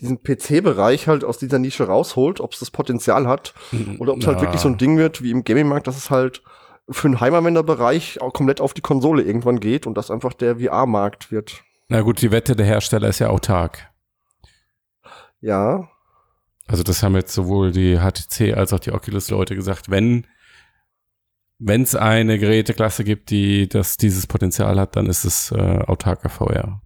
diesen 0.00 0.22
PC-Bereich 0.22 1.08
halt 1.08 1.24
aus 1.24 1.38
dieser 1.38 1.58
Nische 1.58 1.86
rausholt, 1.86 2.40
ob 2.40 2.52
es 2.52 2.58
das 2.60 2.70
Potenzial 2.70 3.26
hat 3.26 3.54
oder 3.98 4.12
ob 4.12 4.20
es 4.20 4.26
halt 4.26 4.38
Ja. 4.38 4.42
wirklich 4.42 4.60
so 4.60 4.68
ein 4.68 4.78
Ding 4.78 4.98
wird 4.98 5.22
wie 5.22 5.30
im 5.30 5.44
Gaming-Markt, 5.44 5.86
dass 5.86 5.96
es 5.96 6.10
halt 6.10 6.42
für 6.90 7.08
den 7.08 7.20
Heimanwenderbereich 7.20 8.20
auch 8.20 8.32
komplett 8.32 8.60
auf 8.60 8.74
die 8.74 8.80
Konsole 8.82 9.22
irgendwann 9.22 9.58
geht 9.58 9.86
und 9.86 9.96
das 9.96 10.10
einfach 10.10 10.32
der 10.34 10.56
VR-Markt 10.60 11.32
wird. 11.32 11.62
Na 11.88 12.00
gut, 12.02 12.20
die 12.20 12.30
Wette 12.30 12.54
der 12.56 12.66
Hersteller 12.66 13.08
ist 13.08 13.20
ja 13.20 13.28
autark. 13.28 13.88
Ja, 15.40 15.88
Also 16.68 16.82
das 16.82 17.02
haben 17.02 17.14
jetzt 17.14 17.32
sowohl 17.32 17.70
die 17.70 17.98
HTC 17.98 18.54
als 18.56 18.72
auch 18.72 18.80
die 18.80 18.90
Oculus-Leute 18.92 19.54
gesagt, 19.54 19.88
wenn 19.90 20.26
wenn 21.58 21.82
es 21.82 21.94
eine 21.94 22.38
Geräteklasse 22.38 23.02
gibt, 23.04 23.30
die 23.30 23.68
das 23.68 23.96
dieses 23.96 24.26
Potenzial 24.26 24.78
hat, 24.78 24.96
dann 24.96 25.06
ist 25.06 25.24
es 25.24 25.50
äh, 25.52 25.56
autarker 25.86 26.28
VR. 26.28 26.80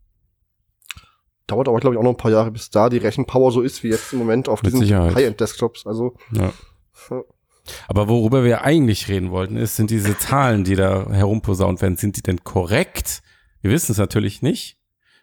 dauert 1.46 1.68
aber, 1.68 1.80
glaube 1.80 1.94
ich, 1.94 1.98
auch 1.98 2.04
noch 2.04 2.11
ein 2.12 2.16
paar 2.16 2.30
Jahre, 2.30 2.50
bis 2.52 2.70
da 2.70 2.88
die 2.88 2.98
Rechenpower 2.98 3.50
so 3.50 3.61
ist, 3.62 3.83
wie 3.83 3.88
jetzt 3.88 4.12
im 4.12 4.20
Moment 4.20 4.48
auf 4.48 4.62
Mit 4.62 4.72
diesen. 4.74 5.14
High-End-Desktops. 5.14 5.87
Also, 5.87 6.14
Ja. 6.33 6.52
Aber 7.88 8.09
worüber 8.09 8.42
wir 8.44 8.62
eigentlich 8.62 9.09
reden 9.09 9.30
wollten, 9.30 9.56
ist, 9.56 9.76
sind 9.76 9.90
diese 9.90 10.16
Zahlen, 10.18 10.64
die 10.64 10.76
da 10.76 11.06
herumposaunt 11.11 11.83
werden, 11.83 11.96
sind 11.96 12.16
die 12.16 12.22
denn 12.22 12.42
korrekt? 12.42 13.22
Wir 13.61 13.70
wissen 13.70 13.92
es 13.92 13.98
natürlich 13.98 14.42
nicht, 14.42 14.78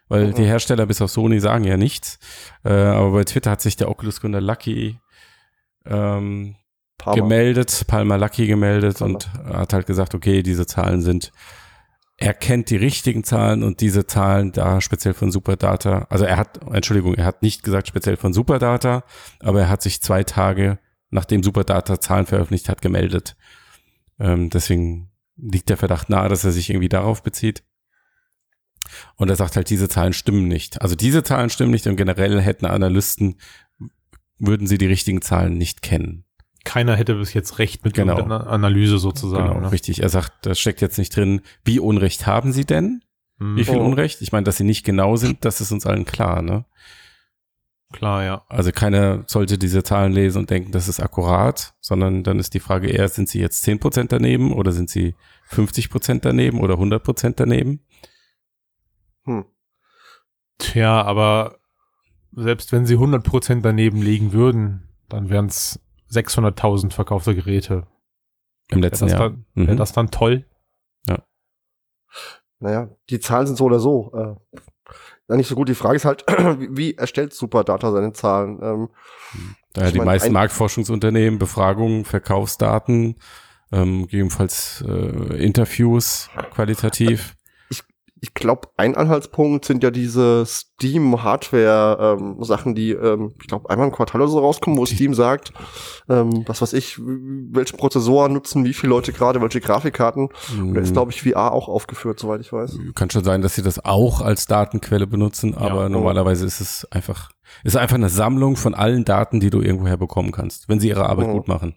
weil 0.08 0.28
Mhm. 0.28 0.34
die 0.34 0.44
Hersteller 0.44 0.86
bis 0.86 1.02
auf 1.02 1.10
Sony 1.10 1.40
sagen 1.40 1.64
ja 1.64 1.76
nichts. 1.76 2.18
Äh, 2.64 2.72
aber 2.72 3.10
bei 3.12 3.24
Twitter 3.24 3.50
hat 3.50 3.60
sich 3.60 3.76
der 3.76 3.90
Oculus-Gründer 3.90 4.40
Lucky 4.40 4.98
ähm, 5.84 6.54
Mal. 7.04 7.14
gemeldet, 7.14 7.84
Palmer 7.86 8.18
Lucky 8.18 8.46
gemeldet 8.46 8.98
Palmer. 8.98 9.14
und 9.14 9.32
hat 9.44 9.72
halt 9.72 9.86
gesagt, 9.86 10.14
okay, 10.14 10.42
diese 10.42 10.66
Zahlen 10.66 11.00
sind, 11.00 11.32
er 12.16 12.34
kennt 12.34 12.70
die 12.70 12.76
richtigen 12.76 13.22
Zahlen 13.22 13.62
und 13.62 13.80
diese 13.80 14.06
Zahlen 14.06 14.50
da 14.50 14.80
speziell 14.80 15.14
von 15.14 15.30
Superdata, 15.30 16.06
also 16.10 16.24
er 16.24 16.36
hat, 16.36 16.60
Entschuldigung, 16.72 17.14
er 17.14 17.24
hat 17.24 17.42
nicht 17.42 17.62
gesagt 17.62 17.86
speziell 17.86 18.16
von 18.16 18.32
Superdata, 18.32 19.04
aber 19.40 19.60
er 19.60 19.68
hat 19.68 19.82
sich 19.82 20.02
zwei 20.02 20.24
Tage, 20.24 20.78
nachdem 21.10 21.42
Superdata 21.44 22.00
Zahlen 22.00 22.26
veröffentlicht 22.26 22.68
hat, 22.68 22.82
gemeldet. 22.82 23.36
Ähm, 24.18 24.50
deswegen 24.50 25.12
liegt 25.36 25.68
der 25.68 25.76
Verdacht 25.76 26.10
nahe, 26.10 26.28
dass 26.28 26.44
er 26.44 26.50
sich 26.50 26.70
irgendwie 26.70 26.88
darauf 26.88 27.22
bezieht. 27.22 27.62
Und 29.16 29.28
er 29.28 29.36
sagt 29.36 29.54
halt, 29.54 29.70
diese 29.70 29.88
Zahlen 29.88 30.12
stimmen 30.12 30.48
nicht. 30.48 30.82
Also 30.82 30.96
diese 30.96 31.22
Zahlen 31.22 31.50
stimmen 31.50 31.70
nicht 31.70 31.86
und 31.86 31.96
generell 31.96 32.40
hätten 32.40 32.66
Analysten, 32.66 33.36
würden 34.38 34.66
sie 34.66 34.78
die 34.78 34.86
richtigen 34.86 35.22
Zahlen 35.22 35.56
nicht 35.56 35.82
kennen. 35.82 36.24
Keiner 36.64 36.96
hätte 36.96 37.14
bis 37.14 37.32
jetzt 37.34 37.58
recht 37.58 37.84
mit 37.84 37.94
Genau. 37.94 38.16
einer 38.22 38.46
Analyse 38.46 38.98
sozusagen. 38.98 39.48
Genau, 39.48 39.60
ne? 39.60 39.72
richtig. 39.72 40.02
Er 40.02 40.08
sagt, 40.08 40.44
da 40.46 40.54
steckt 40.54 40.80
jetzt 40.80 40.98
nicht 40.98 41.14
drin, 41.16 41.40
wie 41.64 41.78
Unrecht 41.78 42.26
haben 42.26 42.52
sie 42.52 42.64
denn? 42.64 43.02
Hm, 43.38 43.56
Wie 43.56 43.64
viel 43.64 43.76
Oh. 43.78 43.84
Unrecht? 43.84 44.20
Ich 44.20 44.32
meine, 44.32 44.44
dass 44.44 44.56
sie 44.56 44.64
nicht 44.64 44.84
genau 44.84 45.16
sind, 45.16 45.44
das 45.44 45.60
ist 45.60 45.70
uns 45.72 45.86
allen 45.86 46.04
klar, 46.04 46.42
ne? 46.42 46.64
Klar, 47.92 48.22
ja. 48.24 48.42
Also 48.48 48.70
keiner 48.70 49.24
sollte 49.28 49.56
diese 49.56 49.82
Zahlen 49.82 50.12
lesen 50.12 50.40
und 50.40 50.50
denken, 50.50 50.72
das 50.72 50.88
ist 50.88 51.00
akkurat, 51.00 51.74
sondern 51.80 52.22
dann 52.22 52.38
ist 52.38 52.52
die 52.52 52.60
Frage 52.60 52.88
eher, 52.88 53.08
sind 53.08 53.30
sie 53.30 53.40
jetzt 53.40 53.64
10% 53.66 54.08
daneben 54.10 54.52
oder 54.52 54.72
sind 54.72 54.90
sie 54.90 55.14
50% 55.48 56.20
daneben 56.20 56.60
oder 56.60 56.74
100% 56.74 57.34
daneben? 57.36 57.80
Hm. 59.24 59.46
Tja, 60.58 61.00
aber 61.02 61.60
selbst 62.32 62.72
wenn 62.72 62.84
sie 62.84 62.96
100% 62.96 63.62
daneben 63.62 64.02
liegen 64.02 64.32
würden, 64.32 64.88
dann 65.08 65.30
wären 65.30 65.46
es 65.46 65.80
600.000 66.10 66.92
verkaufte 66.92 67.34
Geräte. 67.34 67.86
Im 68.70 68.78
Wäre 68.78 68.88
letzten 68.90 69.06
das, 69.06 69.12
Jahr. 69.12 69.30
dann, 69.30 69.44
wär 69.54 69.74
Mhm. 69.74 69.78
das 69.78 69.92
dann 69.92 70.10
toll? 70.10 70.44
Naja, 72.60 72.88
die 73.10 73.20
Zahlen 73.20 73.46
sind 73.46 73.56
so 73.56 73.64
oder 73.66 73.78
so. 73.78 74.12
Äh, 74.14 74.58
ja, 75.28 75.36
nicht 75.36 75.46
so 75.48 75.54
gut. 75.54 75.68
Die 75.68 75.74
Frage 75.74 75.96
ist 75.96 76.04
halt, 76.04 76.24
wie, 76.58 76.94
erstellt 76.94 77.32
Superdata 77.32 77.92
seine 77.92 78.12
Zahlen? 78.12 78.58
Ähm, 78.62 78.88
ich 79.76 79.92
die 79.92 79.98
mein, 79.98 80.06
meisten 80.06 80.32
Marktforschungsunternehmen, 80.32 81.38
Befragungen, 81.38 82.04
Verkaufsdaten, 82.04 83.16
ähm, 83.70 84.02
gegebenenfalls 84.02 84.82
äh, 84.88 85.44
Interviews 85.44 86.30
qualitativ. 86.50 87.36
Ich 88.20 88.34
glaube, 88.34 88.68
ein 88.76 88.96
Anhaltspunkt 88.96 89.64
sind 89.64 89.82
ja 89.82 89.90
diese 89.90 90.44
Steam-Hardware-Sachen, 91.48 92.74
die, 92.74 92.90
ähm, 92.92 93.32
ich 93.40 93.46
glaube, 93.46 93.70
einmal 93.70 93.86
im 93.88 93.92
Quartal 93.94 94.20
oder 94.20 94.30
so 94.30 94.38
rauskommen, 94.40 94.78
wo 94.78 94.84
Die- 94.84 94.94
Steam 94.94 95.14
sagt, 95.14 95.52
ähm, 96.08 96.44
was 96.46 96.60
weiß 96.62 96.72
ich, 96.72 96.98
welche 96.98 97.76
Prozessoren 97.76 98.32
nutzen 98.32 98.64
wie 98.64 98.74
viele 98.74 98.90
Leute 98.90 99.12
gerade, 99.12 99.40
welche 99.40 99.60
Grafikkarten. 99.60 100.28
Und 100.58 100.74
da 100.74 100.80
ist, 100.80 100.92
glaube 100.92 101.12
ich, 101.12 101.22
VR 101.22 101.52
auch 101.52 101.68
aufgeführt, 101.68 102.18
soweit 102.18 102.40
ich 102.40 102.52
weiß. 102.52 102.78
Kann 102.94 103.10
schon 103.10 103.24
sein, 103.24 103.42
dass 103.42 103.54
sie 103.54 103.62
das 103.62 103.84
auch 103.84 104.20
als 104.20 104.46
Datenquelle 104.46 105.06
benutzen, 105.06 105.54
aber 105.54 105.82
Ja. 105.82 105.88
normalerweise 105.88 106.46
ist 106.46 106.60
es 106.60 106.86
einfach, 106.90 107.30
ist 107.64 107.76
einfach 107.76 107.96
eine 107.96 108.08
Sammlung 108.08 108.56
von 108.56 108.74
allen 108.74 109.04
Daten, 109.04 109.40
die 109.40 109.50
du 109.50 109.60
irgendwoher 109.60 109.96
bekommen 109.96 110.32
kannst, 110.32 110.68
wenn 110.68 110.80
sie 110.80 110.88
ihre 110.88 111.08
Arbeit 111.08 111.28
Oh. 111.28 111.32
gut 111.34 111.48
machen. 111.48 111.76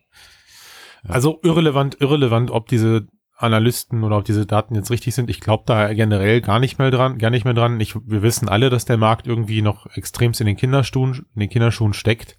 Ja. 1.04 1.12
Also 1.12 1.40
irrelevant, 1.44 1.98
irrelevant, 2.00 2.52
ob 2.52 2.68
diese 2.68 3.08
Analysten 3.42 4.04
oder 4.04 4.18
ob 4.18 4.26
diese 4.26 4.46
Daten 4.46 4.76
jetzt 4.76 4.92
richtig 4.92 5.16
sind. 5.16 5.30
Ich 5.30 5.40
glaube 5.40 5.64
da 5.66 5.94
generell 5.94 6.42
gar 6.42 6.60
nicht 6.60 6.80
mehr 6.80 6.92
dran, 6.92 7.18
gar 7.18 7.30
nicht 7.30 7.46
mehr 7.46 7.54
dran. 7.54 7.80
Ich, 7.80 7.96
wir 7.96 8.22
wissen 8.22 8.50
alle, 8.50 8.70
dass 8.70 8.86
der 8.86 8.98
Markt 8.98 9.28
irgendwie 9.28 9.62
noch 9.62 9.88
extremst 9.96 10.42
in 10.42 10.48
den 10.48 10.58
Kinderschuhen, 10.58 11.26
in 11.36 11.40
den 11.40 11.50
Kinderschuhen 11.50 11.94
steckt. 11.94 12.38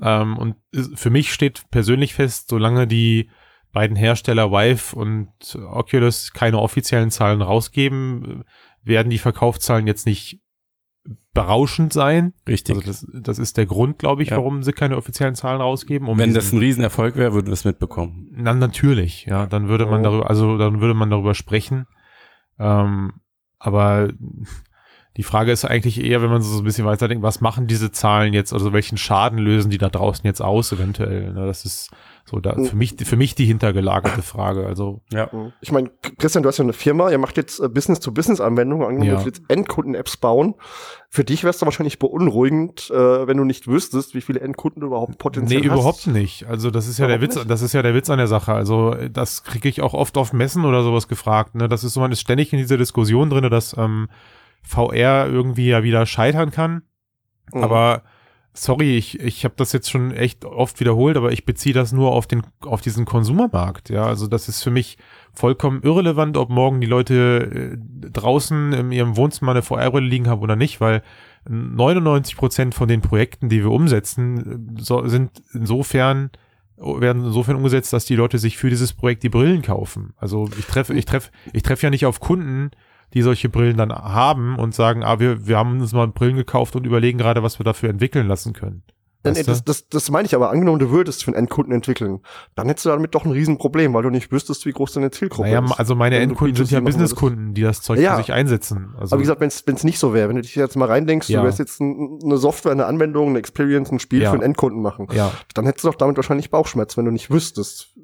Ähm, 0.00 0.36
und 0.36 0.56
für 0.94 1.10
mich 1.10 1.32
steht 1.32 1.70
persönlich 1.70 2.14
fest, 2.14 2.48
solange 2.48 2.86
die 2.86 3.30
beiden 3.72 3.96
Hersteller 3.96 4.50
Vive 4.50 4.96
und 4.96 5.30
Oculus 5.54 6.32
keine 6.32 6.58
offiziellen 6.58 7.10
Zahlen 7.10 7.42
rausgeben, 7.42 8.44
werden 8.82 9.10
die 9.10 9.18
Verkaufszahlen 9.18 9.86
jetzt 9.86 10.06
nicht 10.06 10.40
berauschend 11.34 11.92
sein. 11.92 12.32
Richtig. 12.48 12.76
Also 12.76 12.86
das, 12.86 13.06
das 13.12 13.38
ist 13.38 13.56
der 13.56 13.66
Grund, 13.66 13.98
glaube 13.98 14.22
ich, 14.22 14.30
Ja. 14.30 14.36
warum 14.38 14.62
sie 14.62 14.72
keine 14.72 14.96
offiziellen 14.96 15.34
Zahlen 15.34 15.60
rausgeben. 15.60 16.08
Um 16.08 16.18
wenn 16.18 16.30
diesen- 16.30 16.34
das 16.36 16.52
ein 16.52 16.58
Riesenerfolg 16.58 17.16
wäre, 17.16 17.32
würden 17.34 17.46
wir 17.46 17.52
es 17.52 17.64
mitbekommen. 17.64 18.28
na, 18.32 18.54
natürlich, 18.54 19.26
ja, 19.26 19.46
dann 19.46 19.68
würde 19.68 19.86
man 19.86 20.00
Oh. 20.00 20.04
darüber, 20.04 20.30
also 20.30 20.56
dann 20.58 20.80
würde 20.80 20.94
man 20.94 21.10
darüber 21.10 21.34
sprechen. 21.34 21.86
Ähm, 22.58 23.12
aber 23.58 24.08
Die 25.16 25.22
Frage 25.22 25.50
ist 25.50 25.64
eigentlich 25.64 26.02
eher, 26.04 26.20
wenn 26.22 26.28
man 26.30 26.42
so 26.42 26.58
ein 26.58 26.64
bisschen 26.64 26.84
weiterdenkt, 26.86 27.22
was 27.22 27.40
machen 27.40 27.66
diese 27.66 27.90
Zahlen 27.90 28.34
jetzt, 28.34 28.52
also 28.52 28.72
welchen 28.72 28.98
Schaden 28.98 29.38
lösen 29.38 29.70
die 29.70 29.78
da 29.78 29.88
draußen 29.88 30.26
jetzt 30.26 30.42
aus 30.42 30.72
eventuell? 30.72 31.32
Ne? 31.32 31.46
Das 31.46 31.64
ist 31.64 31.90
so 32.28 32.40
da, 32.40 32.54
für 32.54 32.74
mich, 32.76 32.96
für 33.04 33.16
mich 33.16 33.34
die 33.36 33.44
hintergelagerte 33.46 34.20
Frage. 34.20 34.66
Also 34.66 35.00
Ja. 35.12 35.30
Ich 35.60 35.70
meine, 35.72 35.90
Christian, 36.18 36.42
du 36.42 36.48
hast 36.48 36.58
ja 36.58 36.64
eine 36.64 36.72
Firma, 36.72 37.08
ihr 37.10 37.18
macht 37.18 37.36
jetzt 37.36 37.60
äh, 37.60 37.68
Business-to-Business-Anwendungen, 37.68 38.86
angenommen, 38.86 39.20
Ja. 39.20 39.24
jetzt 39.24 39.42
Endkunden-Apps 39.48 40.16
bauen. 40.18 40.54
Für 41.08 41.24
dich 41.24 41.44
wäre 41.44 41.50
es 41.50 41.58
doch 41.58 41.66
wahrscheinlich 41.66 41.98
beunruhigend, 41.98 42.90
äh, 42.90 43.26
wenn 43.26 43.36
du 43.36 43.44
nicht 43.44 43.68
wüsstest, 43.68 44.14
wie 44.14 44.20
viele 44.20 44.40
Endkunden 44.40 44.80
du 44.80 44.88
überhaupt 44.88 45.18
potenziell 45.18 45.60
Nee, 45.62 45.68
hast. 45.68 45.74
überhaupt 45.76 46.06
nicht. 46.08 46.46
Also 46.46 46.70
das 46.70 46.88
ist 46.88 46.98
ja 46.98 47.06
der 47.06 47.16
Überhaupt 47.16 47.30
Witz, 47.36 47.36
nicht? 47.44 47.50
das 47.50 47.62
ist 47.62 47.72
ja 47.72 47.82
der 47.82 47.94
Witz 47.94 48.10
an 48.10 48.18
der 48.18 48.26
Sache. 48.26 48.52
Also 48.52 48.92
äh, 48.92 49.08
das 49.08 49.44
kriege 49.44 49.68
ich 49.68 49.80
auch 49.80 49.94
oft 49.94 50.18
auf 50.18 50.32
Messen 50.32 50.64
oder 50.64 50.82
sowas 50.82 51.08
gefragt. 51.08 51.54
Ne? 51.54 51.68
Das 51.68 51.84
ist 51.84 51.94
so, 51.94 52.00
man 52.00 52.12
ist 52.12 52.20
ständig 52.20 52.52
in 52.52 52.58
dieser 52.58 52.76
Diskussion 52.76 53.30
drinne, 53.30 53.50
dass 53.50 53.74
ähm, 53.78 54.08
VR 54.66 55.26
irgendwie 55.26 55.68
ja 55.68 55.82
wieder 55.82 56.06
scheitern 56.06 56.50
kann. 56.50 56.82
Mhm. 57.52 57.62
Aber 57.62 58.02
sorry, 58.52 58.96
ich, 58.96 59.20
ich 59.20 59.44
habe 59.44 59.54
das 59.56 59.72
jetzt 59.72 59.90
schon 59.90 60.12
echt 60.12 60.44
oft 60.44 60.80
wiederholt, 60.80 61.16
aber 61.16 61.32
ich 61.32 61.44
beziehe 61.44 61.74
das 61.74 61.92
nur 61.92 62.12
auf 62.12 62.26
den 62.26 62.42
auf 62.60 62.80
diesen 62.80 63.04
Konsumermarkt. 63.04 63.90
Ja, 63.90 64.06
also 64.06 64.26
das 64.26 64.48
ist 64.48 64.62
für 64.62 64.70
mich 64.70 64.98
vollkommen 65.32 65.82
irrelevant, 65.82 66.36
ob 66.36 66.48
morgen 66.50 66.80
die 66.80 66.86
Leute 66.86 67.74
äh, 67.74 68.10
draußen 68.10 68.72
in 68.72 68.92
ihrem 68.92 69.16
Wohnzimmer 69.16 69.52
eine 69.52 69.62
VR-Brille 69.62 70.08
liegen 70.08 70.28
haben 70.28 70.42
oder 70.42 70.56
nicht, 70.56 70.80
weil 70.80 71.02
99 71.48 72.36
Prozent 72.36 72.74
von 72.74 72.88
den 72.88 73.02
Projekten, 73.02 73.48
die 73.48 73.62
wir 73.62 73.70
umsetzen, 73.70 74.76
so, 74.80 75.06
sind 75.06 75.30
insofern 75.52 76.30
werden 76.78 77.24
insofern 77.24 77.56
umgesetzt, 77.56 77.92
dass 77.92 78.04
die 78.04 78.16
Leute 78.16 78.38
sich 78.38 78.58
für 78.58 78.68
dieses 78.68 78.92
Projekt 78.92 79.22
die 79.22 79.28
Brillen 79.30 79.62
kaufen. 79.62 80.12
Also 80.16 80.48
ich 80.58 80.66
treffe, 80.66 80.92
ich 80.94 81.06
treffe, 81.06 81.30
ich 81.52 81.62
treffe 81.62 81.86
ja 81.86 81.90
nicht 81.90 82.04
auf 82.04 82.20
Kunden, 82.20 82.70
die 83.14 83.22
solche 83.22 83.48
Brillen 83.48 83.76
dann 83.76 83.92
haben 83.92 84.56
und 84.58 84.74
sagen, 84.74 85.02
ah, 85.02 85.18
wir, 85.20 85.46
wir 85.46 85.56
haben 85.58 85.80
uns 85.80 85.92
mal 85.92 86.08
Brillen 86.08 86.36
gekauft 86.36 86.76
und 86.76 86.86
überlegen 86.86 87.18
gerade, 87.18 87.42
was 87.42 87.58
wir 87.58 87.64
dafür 87.64 87.88
entwickeln 87.90 88.26
lassen 88.26 88.52
können. 88.52 88.82
Weißt 89.24 89.40
du? 89.40 89.50
das, 89.50 89.64
das, 89.64 89.88
das 89.88 90.10
meine 90.10 90.26
ich 90.26 90.34
aber. 90.36 90.50
Angenommen, 90.50 90.78
du 90.78 90.90
würdest 90.90 91.24
für 91.24 91.32
einen 91.32 91.36
Endkunden 91.40 91.74
entwickeln, 91.74 92.20
dann 92.54 92.68
hättest 92.68 92.86
du 92.86 92.90
damit 92.90 93.12
doch 93.14 93.24
ein 93.24 93.32
Riesenproblem, 93.32 93.92
weil 93.92 94.04
du 94.04 94.10
nicht 94.10 94.30
wüsstest, 94.30 94.66
wie 94.66 94.72
groß 94.72 94.92
deine 94.92 95.10
Zielgruppe 95.10 95.48
naja, 95.48 95.64
ist. 95.64 95.72
also 95.72 95.96
meine 95.96 96.18
Endkunden 96.18 96.54
sind 96.54 96.68
B2C 96.68 96.74
ja. 96.74 96.80
Businesskunden, 96.80 97.54
die 97.54 97.62
das 97.62 97.82
Zeug 97.82 97.98
Ja. 97.98 98.12
für 98.14 98.22
sich 98.22 98.32
einsetzen. 98.32 98.94
Also, 98.98 99.14
Aber 99.14 99.20
wie 99.20 99.24
gesagt, 99.24 99.40
wenn 99.40 99.74
es 99.74 99.84
nicht 99.84 99.98
so 99.98 100.14
wäre, 100.14 100.28
wenn 100.28 100.36
du 100.36 100.42
dich 100.42 100.54
jetzt 100.54 100.76
mal 100.76 100.86
reindenkst, 100.86 101.28
Ja. 101.28 101.40
du 101.40 101.46
wärst 101.46 101.58
jetzt 101.58 101.80
ein, 101.80 102.20
eine 102.24 102.36
Software, 102.36 102.70
eine 102.72 102.86
Anwendung, 102.86 103.30
eine 103.30 103.38
Experience, 103.40 103.90
ein 103.90 103.98
Spiel 103.98 104.22
Ja. 104.22 104.30
für 104.30 104.34
einen 104.34 104.42
Endkunden 104.44 104.80
machen, 104.80 105.08
ja, 105.12 105.32
dann 105.54 105.66
hättest 105.66 105.84
du 105.84 105.88
doch 105.88 105.96
damit 105.96 106.16
wahrscheinlich 106.16 106.50
Bauchschmerz, 106.50 106.96
wenn 106.96 107.04
du 107.06 107.10
nicht 107.10 107.30
wüsstest. 107.30 107.94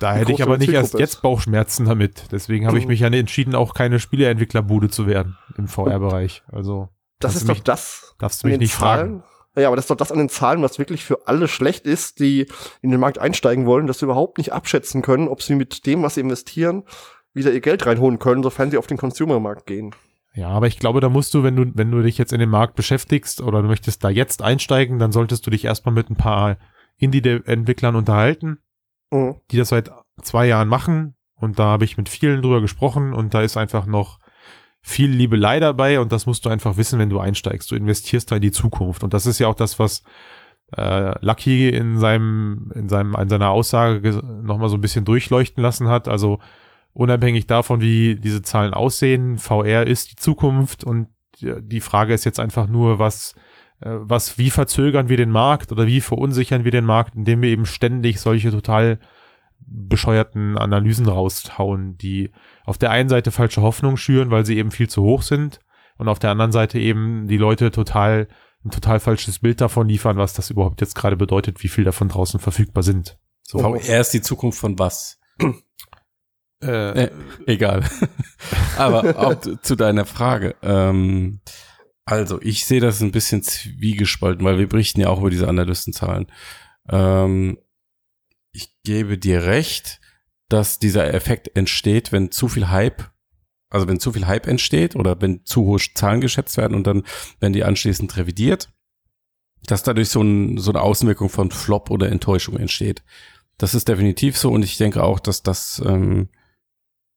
Da 0.00 0.14
hätte 0.14 0.32
ich 0.32 0.42
aber 0.42 0.58
nicht 0.58 0.72
erst 0.72 0.98
jetzt. 0.98 1.22
Bauchschmerzen 1.22 1.86
damit. 1.86 2.24
Deswegen 2.32 2.66
habe 2.66 2.78
ich 2.78 2.86
mich 2.86 3.00
ja 3.00 3.08
entschieden, 3.08 3.54
auch 3.54 3.74
keine 3.74 4.00
Spieleentwicklerbude 4.00 4.88
zu 4.90 5.06
werden 5.06 5.36
im 5.56 5.68
VR-Bereich. 5.68 6.42
Also 6.50 6.88
Das 7.20 7.34
ist 7.34 7.42
du 7.42 7.48
doch 7.48 7.54
mich- 7.54 7.64
das 7.64 8.14
darfst 8.18 8.42
du 8.42 8.46
an 8.46 8.50
mich 8.50 8.58
den 8.58 8.62
nicht 8.64 8.74
fragen. 8.74 9.00
Zahlen. 9.20 9.22
Ja, 9.56 9.66
aber 9.68 9.76
das 9.76 9.86
ist 9.86 9.90
doch 9.90 9.96
das 9.96 10.12
an 10.12 10.18
den 10.18 10.28
Zahlen, 10.28 10.62
was 10.62 10.78
wirklich 10.78 11.04
für 11.04 11.26
alle 11.26 11.48
schlecht 11.48 11.84
ist, 11.86 12.20
die 12.20 12.46
in 12.80 12.90
den 12.92 13.00
Markt 13.00 13.18
einsteigen 13.18 13.66
wollen, 13.66 13.86
dass 13.88 13.98
sie 13.98 14.04
überhaupt 14.04 14.38
nicht 14.38 14.52
abschätzen 14.52 15.02
können, 15.02 15.26
ob 15.26 15.42
sie 15.42 15.56
mit 15.56 15.84
dem, 15.86 16.02
was 16.02 16.14
sie 16.14 16.20
investieren, 16.20 16.84
wieder 17.34 17.52
ihr 17.52 17.60
Geld 17.60 17.84
reinholen 17.84 18.18
können, 18.20 18.42
sofern 18.44 18.70
sie 18.70 18.78
auf 18.78 18.86
den 18.86 18.98
Consumer-Markt 18.98 19.66
gehen. 19.66 19.94
Ja, 20.34 20.50
aber 20.50 20.68
ich 20.68 20.78
glaube, 20.78 21.00
da 21.00 21.08
musst 21.08 21.34
du, 21.34 21.42
wenn 21.42 21.56
du, 21.56 21.64
wenn 21.74 21.90
du 21.90 22.02
dich 22.02 22.18
jetzt 22.18 22.32
in 22.32 22.38
den 22.38 22.50
Markt 22.50 22.76
beschäftigst 22.76 23.40
oder 23.40 23.62
du 23.62 23.66
möchtest 23.68 24.04
da 24.04 24.10
jetzt 24.10 24.42
einsteigen, 24.42 25.00
dann 25.00 25.10
solltest 25.10 25.44
du 25.44 25.50
dich 25.50 25.64
erstmal 25.64 25.94
mit 25.94 26.08
ein 26.10 26.16
paar 26.16 26.56
Indie-Entwicklern 26.98 27.96
unterhalten, 27.96 28.58
Mhm. 29.10 29.36
die 29.50 29.56
das 29.56 29.68
seit 29.68 29.90
zwei 30.22 30.46
Jahren 30.46 30.68
machen. 30.68 31.14
Und 31.34 31.58
da 31.58 31.64
habe 31.64 31.84
ich 31.84 31.96
mit 31.96 32.08
vielen 32.08 32.42
drüber 32.42 32.60
gesprochen 32.60 33.12
und 33.12 33.32
da 33.32 33.42
ist 33.42 33.56
einfach 33.56 33.86
noch 33.86 34.18
viel 34.80 35.10
Liebelei 35.10 35.60
dabei 35.60 36.00
und 36.00 36.12
das 36.12 36.26
musst 36.26 36.44
du 36.44 36.50
einfach 36.50 36.76
wissen, 36.76 36.98
wenn 36.98 37.10
du 37.10 37.20
einsteigst. 37.20 37.70
Du 37.70 37.76
investierst 37.76 38.30
da 38.30 38.36
in 38.36 38.42
die 38.42 38.50
Zukunft. 38.50 39.04
Und 39.04 39.14
das 39.14 39.26
ist 39.26 39.38
ja 39.38 39.46
auch 39.46 39.54
das, 39.54 39.78
was 39.78 40.02
äh, 40.76 41.14
Lucky 41.24 41.68
in 41.68 41.98
seinem, 41.98 42.72
in 42.74 42.88
seinem, 42.88 43.14
in 43.14 43.28
seiner 43.28 43.50
Aussage 43.50 44.20
nochmal 44.42 44.68
so 44.68 44.76
ein 44.76 44.80
bisschen 44.80 45.04
durchleuchten 45.04 45.62
lassen 45.62 45.88
hat. 45.88 46.08
Also 46.08 46.40
unabhängig 46.92 47.46
davon, 47.46 47.80
wie 47.80 48.16
diese 48.16 48.42
Zahlen 48.42 48.74
aussehen, 48.74 49.38
VR 49.38 49.86
ist 49.86 50.12
die 50.12 50.16
Zukunft 50.16 50.84
und 50.84 51.08
die 51.40 51.80
Frage 51.80 52.14
ist 52.14 52.24
jetzt 52.24 52.40
einfach 52.40 52.66
nur, 52.66 52.98
was, 52.98 53.34
was, 53.80 54.38
wie 54.38 54.50
verzögern 54.50 55.08
wir 55.08 55.16
den 55.16 55.30
Markt 55.30 55.70
oder 55.72 55.86
wie 55.86 56.00
verunsichern 56.00 56.64
wir 56.64 56.72
den 56.72 56.84
Markt, 56.84 57.14
indem 57.14 57.42
wir 57.42 57.50
eben 57.50 57.66
ständig 57.66 58.20
solche 58.20 58.50
total 58.50 58.98
bescheuerten 59.60 60.56
Analysen 60.56 61.06
raushauen, 61.08 61.96
die 61.98 62.30
auf 62.64 62.78
der 62.78 62.90
einen 62.90 63.08
Seite 63.08 63.30
falsche 63.30 63.62
Hoffnung 63.62 63.96
schüren, 63.96 64.30
weil 64.30 64.46
sie 64.46 64.56
eben 64.56 64.70
viel 64.70 64.88
zu 64.88 65.02
hoch 65.02 65.22
sind 65.22 65.60
und 65.96 66.08
auf 66.08 66.18
der 66.18 66.30
anderen 66.30 66.52
Seite 66.52 66.78
eben 66.78 67.28
die 67.28 67.36
Leute 67.36 67.70
total 67.70 68.28
ein 68.64 68.70
total 68.70 68.98
falsches 68.98 69.38
Bild 69.38 69.60
davon 69.60 69.88
liefern, 69.88 70.16
was 70.16 70.32
das 70.34 70.50
überhaupt 70.50 70.80
jetzt 70.80 70.96
gerade 70.96 71.16
bedeutet, 71.16 71.62
wie 71.62 71.68
viel 71.68 71.84
davon 71.84 72.08
draußen 72.08 72.40
verfügbar 72.40 72.82
sind. 72.82 73.16
So, 73.42 73.60
VR 73.60 74.00
ist 74.00 74.10
die 74.12 74.20
Zukunft 74.20 74.58
von 74.58 74.76
was? 74.80 75.20
äh, 76.60 77.04
Äh, 77.04 77.10
egal. 77.46 77.84
Aber 78.76 79.16
auch 79.18 79.38
zu- 79.40 79.60
zu 79.62 79.76
deiner 79.76 80.04
Frage. 80.06 80.56
Ähm, 80.62 81.40
also, 82.08 82.40
ich 82.40 82.64
sehe 82.64 82.80
das 82.80 83.02
ein 83.02 83.12
bisschen 83.12 83.42
zwiegespalten, 83.42 84.42
weil 84.42 84.58
wir 84.58 84.66
berichten 84.66 85.00
ja 85.00 85.08
auch 85.08 85.20
über 85.20 85.28
diese 85.28 85.46
Analystenzahlen. 85.46 86.26
Ähm, 86.88 87.58
ich 88.52 88.74
gebe 88.82 89.18
dir 89.18 89.44
recht, 89.44 90.00
dass 90.48 90.78
dieser 90.78 91.12
Effekt 91.12 91.54
entsteht, 91.54 92.10
wenn 92.10 92.30
zu 92.30 92.48
viel 92.48 92.70
Hype, 92.70 93.10
also 93.68 93.86
wenn 93.88 94.00
zu 94.00 94.12
viel 94.12 94.26
Hype 94.26 94.46
entsteht 94.46 94.96
oder 94.96 95.20
wenn 95.20 95.44
zu 95.44 95.66
hohe 95.66 95.78
Zahlen 95.78 96.22
geschätzt 96.22 96.56
werden 96.56 96.74
und 96.74 96.86
dann 96.86 97.02
werden 97.40 97.52
die 97.52 97.64
anschließend 97.64 98.16
revidiert, 98.16 98.72
dass 99.66 99.82
dadurch 99.82 100.08
so, 100.08 100.22
ein, 100.22 100.56
so 100.56 100.70
eine 100.70 100.80
Außenwirkung 100.80 101.28
von 101.28 101.50
Flop 101.50 101.90
oder 101.90 102.08
Enttäuschung 102.10 102.56
entsteht. 102.56 103.02
Das 103.58 103.74
ist 103.74 103.86
definitiv 103.86 104.38
so 104.38 104.50
und 104.50 104.62
ich 104.62 104.78
denke 104.78 105.04
auch, 105.04 105.20
dass 105.20 105.42
das 105.42 105.82
ähm, 105.84 106.30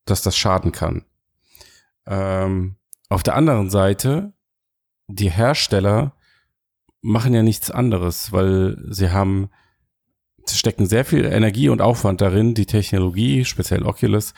dass 0.04 0.20
das 0.20 0.36
schaden 0.36 0.72
kann. 0.72 1.06
Ähm, 2.06 2.76
auf 3.08 3.22
der 3.22 3.36
anderen 3.36 3.70
Seite, 3.70 4.34
die 5.14 5.30
Hersteller 5.30 6.14
machen 7.00 7.34
ja 7.34 7.42
nichts 7.42 7.70
anderes, 7.70 8.32
weil 8.32 8.78
sie 8.88 9.10
haben, 9.10 9.50
sie 10.44 10.56
stecken 10.56 10.86
sehr 10.86 11.04
viel 11.04 11.24
Energie 11.24 11.68
und 11.68 11.82
Aufwand 11.82 12.20
darin, 12.20 12.54
die 12.54 12.66
Technologie, 12.66 13.44
speziell 13.44 13.82
Oculus, 13.82 14.34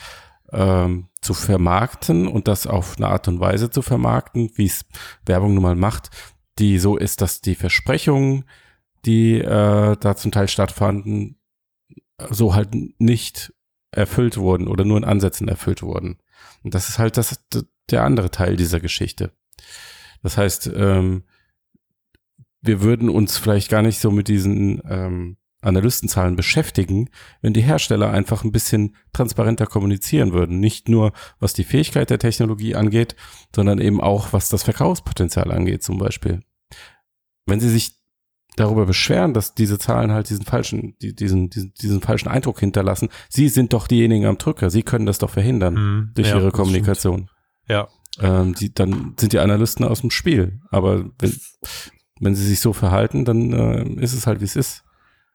ähm, 0.53 1.09
zu 1.21 1.35
vermarkten 1.35 2.27
und 2.27 2.49
das 2.49 2.67
auf 2.67 2.97
eine 2.97 3.09
Art 3.09 3.29
und 3.29 3.41
Weise 3.41 3.71
zu 3.71 3.83
vermarkten, 3.83 4.51
wie 4.55 4.67
es 4.67 4.85
Werbung 5.27 5.55
nun 5.55 5.63
mal 5.63 5.77
macht, 5.77 6.11
die 6.59 6.79
so 6.79 6.97
ist, 6.97 7.21
dass 7.21 7.41
die 7.41 7.55
Versprechungen, 7.55 8.45
die 9.05 9.41
äh, 9.41 9.97
da 9.99 10.17
zum 10.17 10.33
Teil 10.33 10.49
stattfanden, 10.49 11.39
so 12.31 12.55
halt 12.55 12.71
nicht 12.99 13.53
erfüllt 13.91 14.37
wurden 14.37 14.69
oder 14.69 14.85
nur 14.85 14.97
in 14.97 15.05
Ansätzen 15.05 15.49
erfüllt 15.49 15.83
wurden. 15.83 16.19
Und 16.63 16.75
das 16.75 16.89
ist 16.89 16.99
halt 16.99 17.17
das, 17.17 17.41
der 17.91 18.05
andere 18.05 18.31
Teil 18.31 18.57
dieser 18.57 18.81
Geschichte. 18.81 19.33
Das 20.25 20.39
heißt, 20.39 20.71
ähm, 20.75 21.23
wir 22.63 22.81
würden 22.81 23.11
uns 23.11 23.37
vielleicht 23.37 23.69
gar 23.69 23.83
nicht 23.83 24.01
so 24.01 24.11
mit 24.11 24.27
diesen 24.27 24.81
ähm, 24.89 25.37
Analystenzahlen 25.61 26.35
beschäftigen, 26.35 27.11
wenn 27.43 27.53
die 27.53 27.61
Hersteller 27.63 28.11
einfach 28.11 28.43
ein 28.43 28.53
bisschen 28.53 28.97
transparenter 29.13 29.67
kommunizieren 29.67 30.33
würden. 30.33 30.61
Nicht 30.61 30.89
nur, 30.89 31.13
was 31.39 31.53
die 31.53 31.65
Fähigkeit 31.65 32.09
der 32.09 32.19
Technologie 32.19 32.75
angeht, 32.75 33.17
sondern 33.55 33.79
eben 33.79 34.01
auch, 34.01 34.33
was 34.33 34.49
das 34.49 34.63
Verkaufspotenzial 34.63 35.53
angeht, 35.53 35.83
zum 35.83 35.99
Beispiel. 35.99 36.43
Wenn 37.47 37.61
sie 37.61 37.69
sich 37.69 37.99
darüber 38.57 38.87
beschweren, 38.87 39.35
dass 39.35 39.55
diese 39.55 39.79
Zahlen 39.79 40.13
halt 40.13 40.31
diesen 40.31 40.47
falschen, 40.47 40.97
die, 41.03 41.15
diesen, 41.15 41.51
diesen, 41.51 41.75
diesen 41.75 42.01
falschen 42.01 42.29
Eindruck 42.29 42.61
hinterlassen. 42.61 43.09
Sie 43.29 43.49
sind 43.49 43.73
doch 43.73 43.89
diejenigen 43.89 44.27
am 44.27 44.39
Drücker. 44.39 44.71
Sie 44.71 44.85
können 44.85 45.07
das 45.07 45.19
doch 45.19 45.31
verhindern 45.31 45.75
Mhm. 45.75 46.11
durch 46.15 46.29
Ja, 46.29 46.37
ihre 46.37 46.53
Kommunikation. 46.53 47.29
Ja. 47.69 47.89
Ähm, 48.21 48.55
die, 48.55 48.73
dann 48.73 49.15
sind 49.19 49.33
die 49.33 49.39
Analysten 49.39 49.85
aus 49.85 50.01
dem 50.01 50.11
Spiel. 50.11 50.61
Aber 50.71 51.05
wenn, 51.19 51.41
wenn 52.21 52.35
sie 52.35 52.47
sich 52.47 52.61
so 52.61 52.73
verhalten, 52.73 53.25
dann 53.25 53.53
äh, 53.53 54.03
ist 54.03 54.15
es 54.15 54.27
halt, 54.27 54.41
wie 54.41 54.45
es 54.45 54.57
ist. 54.57 54.85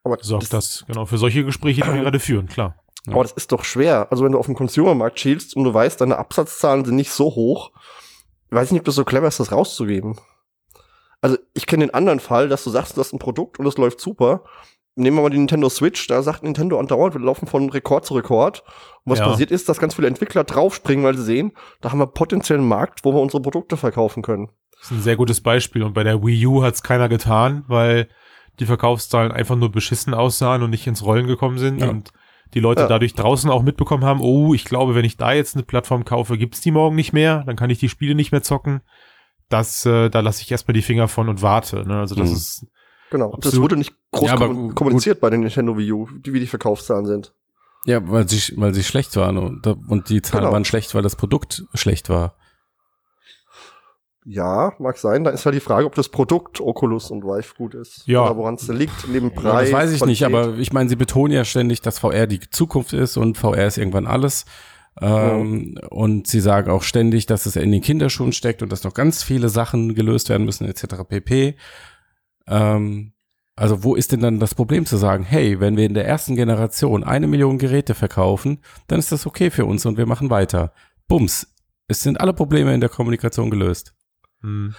Aber 0.02 0.16
Sorgt 0.20 0.52
das, 0.52 0.84
genau, 0.86 1.04
für 1.04 1.18
solche 1.18 1.44
Gespräche, 1.44 1.82
die 1.82 1.92
wir 1.92 2.00
gerade 2.00 2.20
führen, 2.20 2.46
klar. 2.46 2.76
Aber 3.06 3.22
das 3.22 3.32
ist 3.32 3.52
doch 3.52 3.64
schwer. 3.64 4.08
Also 4.10 4.24
wenn 4.24 4.32
du 4.32 4.38
auf 4.38 4.46
den 4.46 4.54
Consumermarkt 4.54 5.18
schielst 5.18 5.56
und 5.56 5.64
du 5.64 5.72
weißt, 5.72 6.00
deine 6.00 6.18
Absatzzahlen 6.18 6.84
sind 6.84 6.96
nicht 6.96 7.12
so 7.12 7.26
hoch, 7.26 7.72
weiß 8.50 8.66
ich 8.66 8.72
nicht, 8.72 8.80
ob 8.80 8.86
das 8.86 8.94
so 8.94 9.04
clever 9.04 9.28
ist, 9.28 9.40
das 9.40 9.52
rauszugeben. 9.52 10.18
Also 11.20 11.36
ich 11.54 11.66
kenne 11.66 11.86
den 11.86 11.94
anderen 11.94 12.20
Fall, 12.20 12.48
dass 12.48 12.64
du 12.64 12.70
sagst, 12.70 12.96
du 12.96 13.00
hast 13.00 13.12
ein 13.12 13.18
Produkt 13.18 13.58
und 13.58 13.66
es 13.66 13.76
läuft 13.76 14.00
super. 14.00 14.44
Nehmen 14.96 15.16
wir 15.16 15.22
mal 15.22 15.30
die 15.30 15.38
Nintendo 15.38 15.68
Switch, 15.68 16.06
da 16.08 16.20
sagt 16.22 16.42
Nintendo 16.42 16.78
andauernd, 16.78 17.14
wir 17.14 17.20
laufen 17.20 17.46
von 17.46 17.70
Rekord 17.70 18.04
zu 18.04 18.14
Rekord. 18.14 18.62
Und 19.04 19.12
was 19.12 19.20
Ja. 19.20 19.28
passiert 19.28 19.50
ist, 19.50 19.68
dass 19.68 19.78
ganz 19.78 19.94
viele 19.94 20.08
Entwickler 20.08 20.44
draufspringen, 20.44 21.04
weil 21.04 21.16
sie 21.16 21.22
sehen, 21.24 21.52
da 21.80 21.90
haben 21.92 21.98
wir 22.00 22.06
potenziellen 22.08 22.66
Markt, 22.66 23.04
wo 23.04 23.12
wir 23.14 23.20
unsere 23.20 23.40
Produkte 23.40 23.76
verkaufen 23.76 24.22
können. 24.22 24.48
Das 24.76 24.86
ist 24.86 24.90
ein 24.90 25.02
sehr 25.02 25.16
gutes 25.16 25.40
Beispiel. 25.42 25.82
Und 25.84 25.92
bei 25.94 26.02
der 26.04 26.22
Wii 26.22 26.46
U 26.46 26.62
hat 26.62 26.74
es 26.74 26.82
keiner 26.82 27.08
getan, 27.08 27.64
weil 27.68 28.08
die 28.58 28.66
Verkaufszahlen 28.66 29.30
einfach 29.32 29.56
nur 29.56 29.70
beschissen 29.70 30.12
aussahen 30.12 30.62
und 30.62 30.70
nicht 30.70 30.86
ins 30.86 31.04
Rollen 31.04 31.26
gekommen 31.26 31.58
sind. 31.58 31.80
Ja. 31.80 31.88
Und 31.88 32.12
die 32.52 32.60
Leute 32.60 32.82
Ja. 32.82 32.88
dadurch 32.88 33.14
draußen 33.14 33.48
auch 33.48 33.62
mitbekommen 33.62 34.04
haben, 34.04 34.20
oh, 34.20 34.54
ich 34.54 34.64
glaube, 34.64 34.94
wenn 34.96 35.04
ich 35.04 35.16
da 35.16 35.32
jetzt 35.32 35.54
eine 35.54 35.62
Plattform 35.62 36.04
kaufe, 36.04 36.36
gibt's 36.36 36.60
die 36.60 36.72
morgen 36.72 36.96
nicht 36.96 37.12
mehr, 37.12 37.44
dann 37.46 37.56
kann 37.56 37.70
ich 37.70 37.78
die 37.78 37.88
Spiele 37.88 38.14
nicht 38.14 38.32
mehr 38.32 38.42
zocken. 38.42 38.80
das, 39.48 39.84
äh, 39.84 40.08
da 40.10 40.20
lasse 40.20 40.42
ich 40.42 40.50
erstmal 40.52 40.74
die 40.74 40.80
Finger 40.82 41.08
von 41.08 41.28
und 41.28 41.42
warte. 41.42 41.84
Ne? 41.84 41.98
Also 41.98 42.14
das 42.14 42.28
Mhm. 42.30 42.36
ist 42.36 42.66
Genau. 43.10 43.28
Das 43.36 43.46
Absolut. 43.46 43.62
wurde 43.64 43.76
nicht 43.76 43.92
groß 44.12 44.28
Ja, 44.28 44.34
aber 44.34 44.46
kommun- 44.46 44.66
gut- 44.68 44.76
kommuniziert 44.76 45.20
bei 45.20 45.30
den 45.30 45.40
Nintendo 45.40 45.76
Wii 45.76 45.92
U, 45.92 46.08
die, 46.24 46.32
wie 46.32 46.40
die 46.40 46.46
Verkaufszahlen 46.46 47.06
sind. 47.06 47.32
Ja, 47.86 48.00
weil 48.10 48.28
sie, 48.28 48.54
weil 48.56 48.74
sie 48.74 48.84
schlecht 48.84 49.16
waren 49.16 49.38
und, 49.38 49.66
und 49.66 50.08
die 50.10 50.22
Zahlen 50.22 50.42
Genau. 50.44 50.52
waren 50.52 50.64
schlecht, 50.64 50.94
weil 50.94 51.02
das 51.02 51.16
Produkt 51.16 51.64
schlecht 51.74 52.08
war. 52.08 52.34
Ja, 54.26 54.74
mag 54.78 54.98
sein. 54.98 55.24
Da 55.24 55.30
ist 55.30 55.46
halt 55.46 55.54
die 55.56 55.60
Frage, 55.60 55.86
ob 55.86 55.94
das 55.94 56.10
Produkt 56.10 56.60
Oculus 56.60 57.10
und 57.10 57.24
Vive 57.24 57.54
gut 57.56 57.74
ist. 57.74 58.02
Ja. 58.06 58.22
Oder 58.26 58.36
woran 58.36 58.54
es 58.56 58.68
liegt, 58.68 59.08
neben 59.08 59.30
Ja, 59.30 59.40
Preis. 59.40 59.70
das 59.70 59.72
weiß 59.80 59.92
ich 59.92 60.04
nicht, 60.04 60.24
aber 60.24 60.58
ich 60.58 60.72
meine, 60.74 60.90
sie 60.90 60.96
betonen 60.96 61.32
ja 61.32 61.44
ständig, 61.44 61.80
dass 61.80 61.98
VR 61.98 62.26
die 62.26 62.40
Zukunft 62.50 62.92
ist 62.92 63.16
und 63.16 63.38
VR 63.38 63.66
ist 63.66 63.78
irgendwann 63.78 64.06
alles. 64.06 64.44
Ähm, 65.00 65.78
Und 65.88 66.26
sie 66.26 66.40
sagen 66.40 66.70
auch 66.70 66.82
ständig, 66.82 67.24
dass 67.24 67.46
es 67.46 67.56
in 67.56 67.72
den 67.72 67.80
Kinderschuhen 67.80 68.32
steckt 68.32 68.60
und 68.62 68.70
dass 68.70 68.84
noch 68.84 68.92
ganz 68.92 69.22
viele 69.22 69.48
Sachen 69.48 69.94
gelöst 69.94 70.28
werden 70.28 70.44
müssen, 70.44 70.66
etc. 70.66 71.04
pp. 71.08 71.54
Ähm, 72.50 73.12
also 73.56 73.84
wo 73.84 73.94
ist 73.94 74.12
denn 74.12 74.20
dann 74.20 74.40
das 74.40 74.54
Problem 74.54 74.86
zu 74.86 74.96
sagen, 74.96 75.24
hey, 75.24 75.60
wenn 75.60 75.76
wir 75.76 75.84
in 75.84 75.94
der 75.94 76.06
ersten 76.06 76.34
Generation 76.34 77.04
eine 77.04 77.26
Million 77.26 77.58
Geräte 77.58 77.94
verkaufen, 77.94 78.58
dann 78.86 78.98
ist 78.98 79.12
das 79.12 79.26
okay 79.26 79.50
für 79.50 79.64
uns 79.64 79.86
und 79.86 79.96
wir 79.96 80.06
machen 80.06 80.30
weiter. 80.30 80.72
Bums, 81.08 81.54
es 81.86 82.02
sind 82.02 82.20
alle 82.20 82.32
Probleme 82.32 82.74
in 82.74 82.80
der 82.80 82.88
Kommunikation 82.88 83.50
gelöst. 83.50 83.94
hm, 84.42 84.74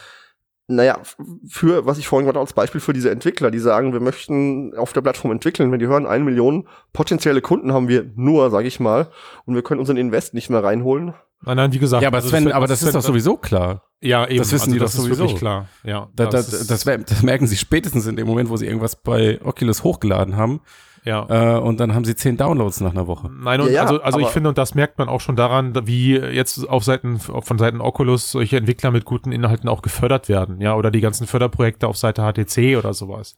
Naja, 0.76 1.00
für, 1.48 1.86
was 1.86 1.98
ich 1.98 2.08
vorhin 2.08 2.26
gerade 2.26 2.40
als 2.40 2.54
Beispiel 2.54 2.82
für 2.82 2.94
diese 2.94 3.12
Entwickler, 3.12 3.52
die 3.52 3.60
sagen, 3.60 3.94
wir 3.94 4.00
möchten 4.00 4.76
auf 4.78 4.94
der 4.94 5.02
Plattform 5.02 5.32
entwickeln, 5.32 5.72
wenn 5.72 5.80
die 5.80 5.88
hören, 5.88 6.06
eine 6.06 6.24
Million 6.24 6.68
potenzielle 6.94 7.42
Kunden 7.42 7.74
haben 7.74 7.88
wir 7.88 8.12
nur, 8.16 8.50
sage 8.50 8.68
ich 8.68 8.80
mal, 8.80 9.08
und 9.46 9.56
wir 9.56 9.62
können 9.64 9.80
unseren 9.80 9.98
Invest 9.98 10.34
nicht 10.34 10.50
mehr 10.50 10.64
reinholen. 10.64 11.14
nein, 11.44 11.58
nein, 11.58 11.74
wie 11.74 11.80
gesagt. 11.80 12.02
Ja, 12.04 12.08
aber 12.10 12.18
also 12.18 12.30
Sven, 12.30 12.46
wird- 12.46 12.56
aber 12.56 12.68
das 12.68 12.80
ist 12.82 12.86
wird- 12.86 12.96
doch 12.96 13.02
sowieso 13.02 13.38
klar. 13.38 13.84
Ja, 14.02 14.26
eben. 14.28 14.38
das 14.40 14.52
wissen 14.52 14.74
die 14.74 14.80
das 14.80 14.94
doch 14.94 15.00
ist 15.00 15.06
sowieso. 15.06 15.24
wirklich 15.26 15.40
klar. 15.40 15.68
Ja, 15.84 16.08
Da, 16.16 16.26
das, 16.28 16.52
ist- 16.54 16.70
das, 16.72 16.84
das, 16.84 17.06
das 17.06 17.22
merken 17.24 17.46
sie 17.48 17.58
spätestens 17.58 18.08
in 18.08 18.16
dem 18.16 18.26
Moment, 18.28 18.50
wo 18.50 18.58
sie 18.58 18.66
irgendwas 18.66 18.96
bei 18.96 19.40
Oculus 19.44 19.84
hochgeladen 19.84 20.36
haben. 20.38 20.62
Ja. 21.04 21.58
Äh, 21.58 21.60
und 21.60 21.80
dann 21.80 21.94
haben 21.96 22.06
sie 22.06 22.16
zehn 22.16 22.38
Downloads 22.38 22.82
nach 22.82 22.92
einer 22.92 23.08
Woche. 23.08 23.30
Nein, 23.30 23.62
und 23.62 23.68
Ja, 23.68 23.74
ja, 23.74 23.82
also, 23.84 24.02
also 24.02 24.20
ich 24.20 24.28
finde, 24.28 24.50
und 24.50 24.58
das 24.58 24.76
merkt 24.76 24.98
man 24.98 25.10
auch 25.10 25.22
schon 25.22 25.36
daran, 25.36 25.74
da- 25.74 25.88
wie 25.88 26.16
jetzt 26.16 26.68
auf 26.70 26.84
Seiten, 26.84 27.20
von 27.20 27.58
Seiten 27.58 27.82
Oculus 27.82 28.32
solche 28.32 28.58
Entwickler 28.58 28.92
mit 28.92 29.06
guten 29.06 29.32
Inhalten 29.32 29.68
auch 29.70 29.82
gefördert 29.82 30.30
werden, 30.30 30.62
ja, 30.62 30.76
oder 30.76 30.92
die 30.92 31.02
ganzen 31.02 31.28
Förderprojekte 31.28 31.88
auf 31.88 31.98
Seite 31.98 32.22
HTC 32.24 32.78
oder 32.78 32.94
sowas. 32.94 33.36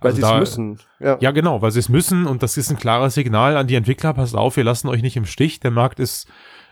Weil 0.00 0.10
Also 0.12 0.26
sie 0.26 0.32
es 0.34 0.38
müssen. 0.40 0.78
Ja. 1.00 1.16
Ja, 1.20 1.30
genau, 1.30 1.62
weil 1.62 1.70
sie 1.70 1.78
es 1.80 1.88
müssen 1.88 2.26
und 2.26 2.42
das 2.42 2.58
ist 2.58 2.70
ein 2.70 2.76
klares 2.76 3.14
Signal 3.14 3.56
an 3.56 3.66
die 3.66 3.76
Entwickler, 3.76 4.12
passt 4.12 4.34
auf, 4.36 4.56
wir 4.56 4.64
lassen 4.64 4.88
euch 4.88 5.00
nicht 5.00 5.16
im 5.16 5.24
Stich, 5.24 5.58
der 5.60 5.70
Markt 5.70 6.00
ist, 6.00 6.28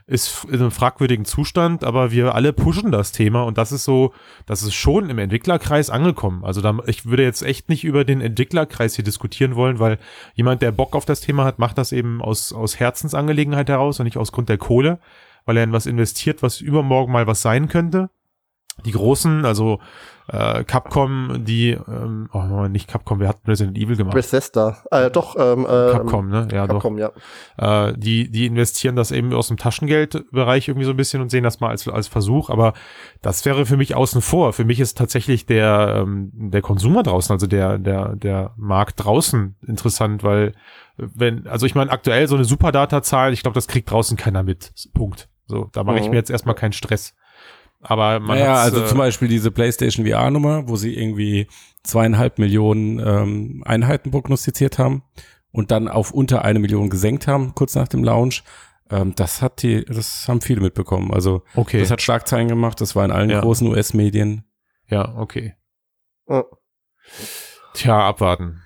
ist 0.07 0.45
in 0.45 0.55
einem 0.55 0.71
fragwürdigen 0.71 1.25
Zustand, 1.25 1.83
aber 1.83 2.11
wir 2.11 2.35
alle 2.35 2.53
pushen 2.53 2.93
das 2.93 3.13
Thema 3.13 3.43
und 3.45 3.57
das 3.57 3.73
ist 3.73 3.85
so, 3.85 4.13
das 4.45 4.63
ist 4.63 4.75
schon 4.75 5.09
im 5.09 5.19
Entwicklerkreis 5.19 5.89
angekommen. 5.89 6.45
Also 6.45 6.61
da, 6.61 6.79
ich 6.87 7.07
würde 7.07 7.23
jetzt 7.23 7.43
echt 7.43 7.71
nicht 7.71 7.85
über 7.85 8.05
den 8.05 8.21
Entwicklerkreis 8.21 8.97
hier 8.97 9.05
diskutieren 9.05 9.57
wollen, 9.57 9.79
weil 9.79 9.99
jemand, 10.35 10.61
der 10.61 10.73
Bock 10.73 10.95
auf 10.95 11.07
das 11.07 11.23
Thema 11.23 11.45
hat, 11.45 11.59
macht 11.59 11.79
das 11.79 11.93
eben 11.93 12.21
aus, 12.21 12.53
aus 12.53 12.79
Herzensangelegenheit 12.79 13.71
heraus 13.71 13.99
und 13.99 14.05
nicht 14.05 14.19
aus 14.19 14.33
Grund 14.33 14.51
der 14.51 14.59
Kohle, 14.59 14.99
weil 15.47 15.57
er 15.57 15.65
in 15.65 15.73
was 15.73 15.87
investiert, 15.87 16.43
was 16.43 16.61
übermorgen 16.61 17.13
mal 17.13 17.27
was 17.27 17.41
sein 17.41 17.69
könnte. 17.69 18.11
Die 18.85 18.93
großen, 18.93 19.47
also 19.47 19.81
äh, 20.29 20.65
Capcom, 20.65 21.45
die, 21.45 21.71
ähm, 21.71 22.29
oh 22.33 22.67
nicht 22.69 22.89
Capcom, 22.89 23.21
wer 23.21 23.29
hat 23.29 23.39
Resident 23.47 23.77
Evil 23.77 23.97
gemacht? 23.97 24.15
Bethesda. 24.15 24.79
Äh, 24.91 25.11
doch, 25.11 25.37
ähm, 25.39 25.65
äh, 25.65 25.93
Capcom, 25.93 26.29
ne? 26.29 26.49
Ja, 26.51 26.67
Capcom, 26.67 26.97
ja. 26.99 27.11
doch. 27.59 27.89
Äh, 27.89 27.95
die, 27.97 28.31
die 28.31 28.47
investieren 28.47 28.97
das 28.97 29.11
eben 29.11 29.33
aus 29.35 29.49
dem 29.49 29.57
Taschengeldbereich 29.57 30.69
irgendwie 30.69 30.87
so 30.87 30.93
ein 30.93 30.97
bisschen 30.97 31.21
und 31.21 31.31
sehen 31.31 31.45
das 31.45 31.61
mal 31.61 31.69
als, 31.69 31.87
als 31.89 32.09
Versuch, 32.09 32.49
aber 32.51 32.73
das 33.21 33.45
wäre 33.45 33.67
für 33.67 33.77
mich 33.77 33.95
außen 33.95 34.23
vor. 34.23 34.53
Für 34.53 34.65
mich 34.65 34.81
ist 34.81 34.97
tatsächlich 34.97 35.47
der, 35.47 36.03
ähm, 36.03 36.31
der 36.33 36.63
Konsumer 36.63 37.03
draußen, 37.03 37.33
also 37.33 37.47
der, 37.47 37.79
der, 37.79 38.17
der 38.17 38.53
Markt 38.57 39.05
draußen 39.05 39.57
interessant, 39.67 40.23
weil 40.25 40.53
wenn, 40.97 41.47
also 41.49 41.67
ich 41.67 41.75
meine, 41.75 41.91
aktuell 41.91 42.29
so 42.29 42.35
eine 42.37 42.45
Superdata-Zahl, 42.45 43.33
ich 43.33 43.43
glaube, 43.43 43.57
das 43.57 43.67
kriegt 43.69 43.91
draußen 43.91 44.17
keiner 44.17 44.43
mit. 44.43 44.73
Punkt. 44.95 45.29
So, 45.47 45.69
da 45.73 45.85
mache 45.85 45.99
ich 45.99 46.05
Mhm. 46.05 46.11
mir 46.13 46.17
jetzt 46.17 46.31
erstmal 46.31 46.55
keinen 46.55 46.73
Stress. 46.73 47.15
Aber 47.87 48.19
man 48.19 48.39
naja, 48.39 48.55
also 48.57 48.83
äh, 48.83 48.87
zum 48.87 48.99
Beispiel 48.99 49.29
diese 49.29 49.51
PlayStation 49.51 50.07
VR-Nummer, 50.07 50.69
wo 50.69 50.77
sie 50.77 50.97
irgendwie 50.97 51.49
zweieinhalb 51.83 52.39
Millionen 52.39 52.99
ähm, 52.99 53.63
Einheiten 53.67 54.11
prognostiziert 54.11 54.79
haben 54.79 55.03
und 55.53 55.71
dann 55.71 55.87
auf 55.89 56.11
unter 56.11 56.45
eine 56.45 56.59
Million 56.59 56.89
gesenkt 56.89 57.27
haben, 57.29 57.55
kurz 57.55 57.75
nach 57.75 57.87
dem 57.89 58.03
Launch. 58.03 58.43
Ähm, 58.91 59.15
das 59.17 59.43
hat 59.43 59.63
die, 59.63 59.85
das 59.85 60.27
haben 60.29 60.41
viele 60.41 60.63
mitbekommen. 60.63 61.13
Also 61.13 61.43
okay. 61.55 61.79
das 61.81 61.91
hat 61.91 62.01
Schlagzeilen 62.01 62.49
gemacht, 62.49 62.81
das 62.81 62.97
war 62.97 63.05
in 63.05 63.11
allen 63.13 63.31
Ja. 63.31 63.41
großen 63.41 63.69
US-Medien. 63.69 64.45
Ja, 64.89 65.15
okay. 65.17 65.55
Ja. 66.29 66.45
Tja, 67.75 67.99
abwarten. 68.09 68.63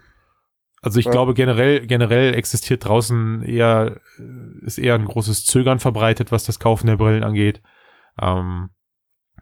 Also 0.80 1.00
ich 1.00 1.06
Ja. 1.06 1.10
glaube 1.10 1.34
generell, 1.34 1.86
generell 1.86 2.34
existiert 2.34 2.84
draußen 2.84 3.42
eher, 3.42 4.00
ist 4.62 4.78
eher 4.78 4.94
ein 4.94 5.06
großes 5.06 5.44
Zögern 5.44 5.80
verbreitet, 5.80 6.30
was 6.30 6.44
das 6.44 6.60
Kaufen 6.60 6.86
der 6.86 6.96
Brillen 6.96 7.24
angeht. 7.24 7.62
Ähm, 8.20 8.70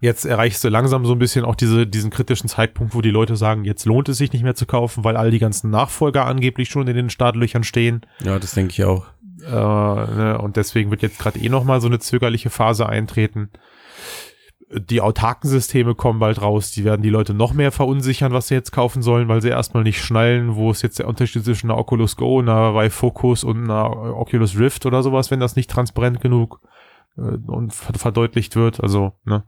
jetzt 0.01 0.25
erreichst 0.25 0.63
du 0.65 0.69
langsam 0.69 1.05
so 1.05 1.13
ein 1.13 1.19
bisschen 1.19 1.45
auch 1.45 1.55
diese, 1.55 1.87
diesen 1.87 2.11
kritischen 2.11 2.49
Zeitpunkt, 2.49 2.95
wo 2.95 3.01
die 3.01 3.11
Leute 3.11 3.37
sagen, 3.37 3.65
jetzt 3.65 3.85
lohnt 3.87 4.09
es 4.09 4.19
sich 4.19 4.33
nicht 4.33 4.43
mehr 4.43 4.55
zu 4.55 4.67
kaufen, 4.67 5.05
weil 5.05 5.17
all 5.17 5.31
die 5.31 5.39
ganzen 5.39 5.71
Nachfolger 5.71 6.27
angeblich 6.27 6.69
schon 6.69 6.89
in 6.89 6.97
den 6.97 7.11
Startlöchern 7.11 7.65
stehen. 7.65 8.03
Ja, 8.23 8.39
das 8.39 8.53
denke 8.53 8.73
ich 8.73 8.85
auch. 8.85 9.07
Äh, 9.45 9.51
ne, 9.51 10.39
und 10.41 10.57
deswegen 10.57 10.91
wird 10.91 11.03
jetzt 11.03 11.19
gerade 11.19 11.39
eh 11.39 11.49
nochmal 11.49 11.81
so 11.81 11.87
eine 11.87 11.99
zögerliche 11.99 12.51
Phase 12.51 12.89
eintreten. 12.89 13.51
Die 14.69 15.01
autarken 15.01 15.49
Systeme 15.49 15.95
kommen 15.95 16.19
bald 16.19 16.43
raus, 16.43 16.73
die 16.73 16.85
werden 16.85 17.03
die 17.03 17.11
Leute 17.11 17.35
noch 17.35 17.53
mehr 17.53 17.71
verunsichern, 17.71 18.33
was 18.33 18.49
sie 18.49 18.55
jetzt 18.55 18.73
kaufen 18.73 19.01
sollen, 19.01 19.29
weil 19.29 19.41
sie 19.41 19.49
erstmal 19.49 19.85
nicht 19.85 20.03
schnallen, 20.03 20.57
wo 20.57 20.73
ist 20.73 20.83
jetzt 20.83 20.99
der 20.99 21.07
Unterschied 21.07 21.45
zwischen 21.45 21.71
einer 21.71 21.79
Oculus 21.79 22.17
Go, 22.17 22.41
einer 22.41 22.75
Vive 22.75 22.91
Focus 22.91 23.45
und 23.45 23.65
einer 23.65 24.17
Oculus 24.17 24.59
Rift 24.59 24.85
oder 24.85 25.05
sowas, 25.05 25.31
wenn 25.31 25.39
das 25.39 25.55
nicht 25.55 25.71
transparent 25.71 26.21
genug 26.21 26.61
äh, 26.65 26.69
und 27.17 27.73
ver- 27.73 27.95
verdeutlicht 27.99 28.57
wird. 28.57 28.81
Also, 28.83 29.13
ne, 29.25 29.45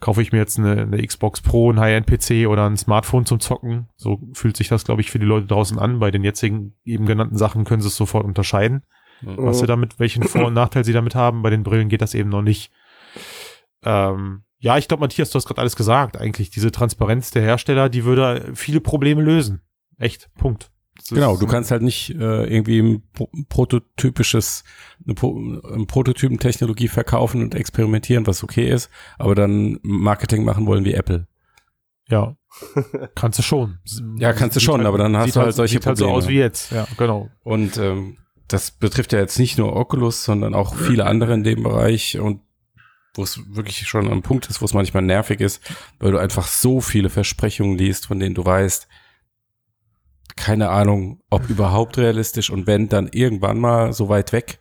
kaufe 0.00 0.22
ich 0.22 0.32
mir 0.32 0.38
jetzt 0.38 0.58
eine, 0.58 0.82
eine 0.82 1.04
Xbox 1.06 1.40
Pro, 1.40 1.72
ein 1.72 1.80
High-End-PC 1.80 2.46
oder 2.48 2.66
ein 2.68 2.76
Smartphone 2.76 3.26
zum 3.26 3.40
Zocken. 3.40 3.88
So 3.96 4.20
fühlt 4.32 4.56
sich 4.56 4.68
das, 4.68 4.84
glaube 4.84 5.00
ich, 5.00 5.10
für 5.10 5.18
die 5.18 5.26
Leute 5.26 5.46
draußen 5.46 5.78
an. 5.78 5.98
Bei 5.98 6.10
den 6.10 6.24
jetzigen 6.24 6.74
eben 6.84 7.06
genannten 7.06 7.36
Sachen 7.36 7.64
können 7.64 7.82
sie 7.82 7.88
es 7.88 7.96
sofort 7.96 8.24
unterscheiden 8.24 8.82
was 9.22 9.56
Mhm. 9.56 9.60
sie 9.60 9.66
damit, 9.66 9.98
welchen 9.98 10.22
Vor- 10.22 10.46
und 10.46 10.54
Nachteil 10.54 10.82
sie 10.82 10.94
damit 10.94 11.14
haben. 11.14 11.42
Bei 11.42 11.50
den 11.50 11.62
Brillen 11.62 11.90
geht 11.90 12.00
das 12.00 12.14
eben 12.14 12.30
noch 12.30 12.40
nicht. 12.40 12.72
Ähm, 13.82 14.44
ja, 14.58 14.78
ich 14.78 14.88
glaube, 14.88 15.02
Matthias, 15.02 15.28
du 15.30 15.36
hast 15.36 15.46
gerade 15.46 15.60
alles 15.60 15.76
gesagt. 15.76 16.16
Eigentlich 16.18 16.48
diese 16.48 16.70
Transparenz 16.72 17.30
der 17.30 17.42
Hersteller, 17.42 17.90
die 17.90 18.04
würde 18.04 18.52
viele 18.54 18.80
Probleme 18.80 19.20
lösen. 19.22 19.60
Echt, 19.98 20.30
Punkt. 20.38 20.70
Genau, 21.08 21.36
du 21.36 21.46
kannst 21.46 21.70
halt 21.70 21.82
nicht 21.82 22.10
äh, 22.10 22.44
irgendwie 22.44 22.80
ein 22.80 23.02
pro 23.12 23.28
prototypisches, 23.48 24.64
eine, 25.04 25.14
Pro 25.14 25.36
eine 25.36 25.86
Prototypentechnologie 25.86 26.88
verkaufen 26.88 27.42
und 27.42 27.54
experimentieren, 27.54 28.26
was 28.26 28.44
okay 28.44 28.70
ist, 28.70 28.90
aber 29.18 29.34
dann 29.34 29.78
Marketing 29.82 30.44
machen 30.44 30.66
wollen 30.66 30.84
wie 30.84 30.94
Apple. 30.94 31.26
Ja, 32.08 32.36
kannst 33.14 33.38
du 33.38 33.42
schon. 33.42 33.78
Ja, 34.18 34.32
kannst 34.32 34.56
du 34.56 34.60
Sieht 34.60 34.66
schon, 34.66 34.84
aber 34.84 34.98
dann 34.98 35.16
hast 35.16 35.26
sieht 35.26 35.36
du 35.36 35.40
halt 35.40 35.54
solche 35.54 35.74
sieht 35.74 35.86
halt 35.86 35.96
so 35.96 36.04
Probleme. 36.04 36.24
aus 36.24 36.28
wie 36.28 36.38
jetzt. 36.38 36.72
Ja, 36.72 36.86
genau. 36.96 37.30
Und 37.42 37.76
ähm, 37.78 38.16
das 38.48 38.72
betrifft 38.72 39.12
ja 39.12 39.20
jetzt 39.20 39.38
nicht 39.38 39.58
nur 39.58 39.76
Oculus, 39.76 40.24
sondern 40.24 40.54
auch 40.54 40.74
viele 40.74 41.06
andere 41.06 41.34
in 41.34 41.44
dem 41.44 41.62
Bereich 41.62 42.18
und 42.18 42.40
wo 43.14 43.22
es 43.22 43.40
wirklich 43.54 43.86
schon 43.88 44.10
am 44.10 44.22
Punkt 44.22 44.48
ist, 44.48 44.60
wo 44.60 44.64
es 44.64 44.74
manchmal 44.74 45.02
nervig 45.02 45.40
ist, 45.40 45.60
weil 45.98 46.12
du 46.12 46.18
einfach 46.18 46.46
so 46.46 46.80
viele 46.80 47.10
Versprechungen 47.10 47.76
liest, 47.76 48.06
von 48.06 48.18
denen 48.18 48.34
du 48.34 48.44
weißt, 48.44 48.88
keine 50.40 50.70
Ahnung, 50.70 51.20
ob 51.30 51.42
überhaupt 51.50 51.98
realistisch 51.98 52.50
und 52.50 52.66
wenn, 52.66 52.88
dann 52.88 53.08
irgendwann 53.12 53.58
mal 53.58 53.92
so 53.92 54.08
weit 54.08 54.32
weg. 54.32 54.58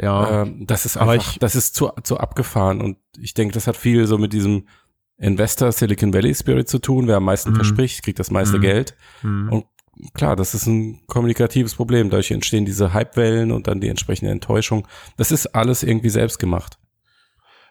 Ja, 0.00 0.42
Ähm, 0.42 0.64
das 0.66 0.86
ist 0.86 0.96
einfach, 0.96 1.14
ich- 1.14 1.38
das 1.40 1.56
ist 1.56 1.74
zu, 1.74 1.90
zu 2.04 2.18
abgefahren 2.18 2.80
und 2.80 2.98
ich 3.20 3.34
denke, 3.34 3.52
das 3.54 3.66
hat 3.66 3.76
viel 3.76 4.06
so 4.06 4.16
mit 4.16 4.32
diesem 4.32 4.68
Investor 5.16 5.72
Silicon 5.72 6.14
Valley 6.14 6.32
Spirit 6.34 6.68
zu 6.68 6.78
tun. 6.78 7.08
Wer 7.08 7.16
am 7.16 7.24
meisten 7.24 7.50
Mhm. 7.50 7.56
verspricht, 7.56 8.04
kriegt 8.04 8.20
das 8.20 8.30
meiste 8.30 8.58
Mhm. 8.58 8.62
Geld. 8.62 8.94
hm. 9.22 9.48
Und 9.50 9.64
klar, 10.14 10.36
das 10.36 10.54
ist 10.54 10.66
ein 10.66 11.00
kommunikatives 11.08 11.74
Problem. 11.74 12.08
Dadurch 12.10 12.30
entstehen 12.30 12.64
diese 12.64 12.94
Hypewellen 12.94 13.50
und 13.50 13.66
dann 13.66 13.80
die 13.80 13.88
entsprechende 13.88 14.30
Enttäuschung. 14.30 14.86
Das 15.16 15.32
ist 15.32 15.46
alles 15.56 15.82
irgendwie 15.82 16.10
selbst 16.10 16.38
gemacht. 16.38 16.78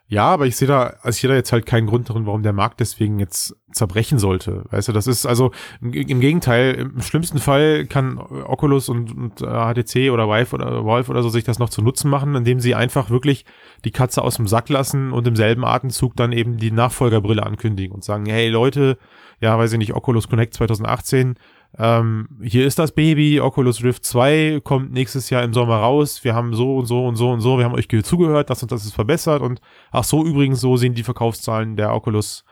Ja, 0.09 0.27
aber 0.27 0.45
ich 0.45 0.55
sehe 0.55 0.69
da, 0.69 0.93
also 1.01 1.09
ich 1.09 1.21
sehe 1.21 1.29
da 1.29 1.35
jetzt 1.35 1.51
halt 1.51 1.65
keinen 1.65 1.85
Grund 1.85 2.09
darin, 2.09 2.25
warum 2.25 2.41
der 2.41 2.53
Markt 2.53 2.79
deswegen 2.79 3.19
jetzt 3.19 3.57
zerbrechen 3.73 4.19
sollte. 4.19 4.63
Weißt 4.71 4.87
du, 4.87 4.93
das 4.93 5.05
ist 5.05 5.25
also 5.25 5.51
im, 5.81 5.91
im 5.91 6.21
Gegenteil, 6.21 6.75
im 6.75 7.01
schlimmsten 7.01 7.39
Fall 7.39 7.85
kann 7.87 8.17
Oculus 8.17 8.87
und, 8.87 9.13
und 9.13 9.41
äh, 9.41 9.45
HTC 9.45 10.11
oder 10.11 10.29
Vive 10.29 10.53
oder 10.53 10.85
Valve 10.85 11.11
oder 11.11 11.23
so 11.23 11.29
sich 11.29 11.43
das 11.43 11.59
noch 11.59 11.69
zu 11.69 11.81
Nutzen 11.81 12.09
machen, 12.09 12.35
indem 12.35 12.61
sie 12.61 12.73
einfach 12.73 13.09
wirklich 13.09 13.43
die 13.83 13.91
Katze 13.91 14.21
aus 14.21 14.37
dem 14.37 14.47
Sack 14.47 14.69
lassen 14.69 15.11
und 15.11 15.27
im 15.27 15.35
selben 15.35 15.65
Atemzug 15.65 16.15
dann 16.15 16.31
eben 16.31 16.55
die 16.55 16.71
Nachfolgerbrille 16.71 17.43
ankündigen 17.43 17.93
und 17.93 18.05
sagen, 18.05 18.27
hey 18.27 18.47
Leute, 18.47 18.97
ja, 19.41 19.57
weiß 19.57 19.73
ich 19.73 19.77
nicht, 19.77 19.93
Oculus 19.93 20.29
Connect 20.29 20.53
2018, 20.53 21.35
ähm, 21.79 22.27
hier 22.41 22.65
ist 22.65 22.79
das 22.79 22.91
Baby, 22.91 23.39
Oculus 23.39 23.83
Rift 23.83 24.03
2 24.05 24.61
kommt 24.63 24.91
nächstes 24.91 25.29
Jahr 25.29 25.43
im 25.43 25.53
Sommer 25.53 25.77
raus, 25.77 26.23
wir 26.23 26.33
haben 26.33 26.53
so 26.55 26.77
und 26.77 26.85
so 26.87 27.05
und 27.05 27.15
so 27.15 27.31
und 27.31 27.41
so, 27.41 27.57
wir 27.57 27.65
haben 27.65 27.75
euch 27.75 27.87
ge- 27.87 28.03
zugehört, 28.03 28.49
das 28.49 28.63
und 28.63 28.71
das 28.71 28.83
ist 28.85 28.93
verbessert 28.95 29.41
und 29.41 29.61
ach 29.91 30.03
so, 30.03 30.25
übrigens, 30.25 30.59
so 30.59 30.75
sehen 30.77 30.93
die 30.95 31.03
Verkaufszahlen 31.03 31.75
der 31.75 31.93
Oculus 31.93 32.43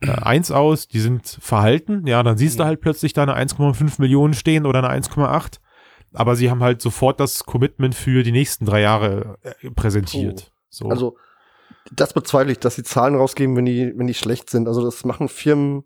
äh, 0.00 0.10
1 0.10 0.50
aus, 0.50 0.88
die 0.88 1.00
sind 1.00 1.38
verhalten, 1.40 2.06
ja, 2.06 2.22
dann 2.22 2.38
siehst 2.38 2.58
du 2.58 2.62
Mhm. 2.64 2.68
halt 2.68 2.80
plötzlich 2.80 3.12
da 3.12 3.22
eine 3.22 3.36
1,5 3.36 4.00
Millionen 4.00 4.34
stehen 4.34 4.64
oder 4.66 4.78
eine 4.78 4.90
1,8. 4.90 5.58
Aber 6.12 6.34
sie 6.34 6.50
haben 6.50 6.60
halt 6.60 6.82
sofort 6.82 7.20
das 7.20 7.44
Commitment 7.44 7.94
für 7.94 8.24
die 8.24 8.32
nächsten 8.32 8.64
drei 8.64 8.80
Jahre 8.80 9.38
äh, 9.42 9.70
präsentiert. 9.70 10.50
So. 10.68 10.88
Also, 10.88 11.16
das 11.92 12.12
bezweifle 12.14 12.50
ich, 12.50 12.58
dass 12.58 12.74
sie 12.74 12.82
Zahlen 12.82 13.14
rausgeben, 13.14 13.54
wenn 13.56 13.64
die, 13.64 13.92
wenn 13.96 14.08
die 14.08 14.14
schlecht 14.14 14.50
sind. 14.50 14.66
Also, 14.66 14.82
das 14.84 15.04
machen 15.04 15.28
Firmen, 15.28 15.84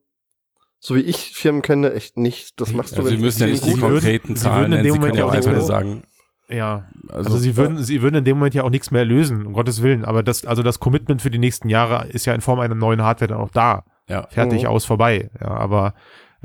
so 0.86 0.94
wie 0.96 1.00
ich 1.00 1.32
Firmen 1.34 1.62
kenne, 1.62 1.92
echt 1.94 2.18
nicht. 2.18 2.60
Das 2.60 2.72
machst 2.74 2.92
du, 2.92 2.96
Also 2.98 3.10
wenn 3.10 3.16
sie 3.18 3.24
müssen 3.24 3.40
ja 3.40 3.46
nicht 3.46 3.64
die 3.64 3.70
würden- 3.70 3.80
konkreten 3.80 4.36
Zahlen 4.36 4.68
nennen, 4.70 4.82
dem 4.84 4.92
sie 4.92 4.98
können 4.98 5.00
Moment 5.00 5.16
ja 5.18 5.24
auch 5.24 5.32
ja 5.32 5.38
einfach 5.38 5.60
sagen, 5.62 6.02
ja, 6.48 6.84
also, 7.08 7.30
Also 7.30 7.38
sie 7.38 7.56
würden, 7.56 7.82
sie 7.82 8.02
würden 8.02 8.16
in 8.16 8.24
dem 8.24 8.36
Moment 8.36 8.54
ja 8.54 8.64
auch 8.64 8.70
nichts 8.70 8.90
mehr 8.90 9.06
lösen, 9.06 9.46
um 9.46 9.54
Gottes 9.54 9.80
Willen. 9.82 10.04
Aber 10.04 10.22
das, 10.22 10.44
also 10.44 10.62
das 10.62 10.78
Commitment 10.80 11.22
für 11.22 11.30
die 11.30 11.38
nächsten 11.38 11.70
Jahre 11.70 12.06
ist 12.08 12.26
ja 12.26 12.34
in 12.34 12.42
Form 12.42 12.60
einer 12.60 12.74
neuen 12.74 13.00
Hardware 13.02 13.28
dann 13.30 13.38
auch 13.40 13.50
da. 13.50 13.84
ja. 14.08 14.26
Fertig, 14.28 14.64
Mhm. 14.64 14.68
aus, 14.68 14.84
vorbei. 14.84 15.30
Ja, 15.40 15.48
aber 15.48 15.94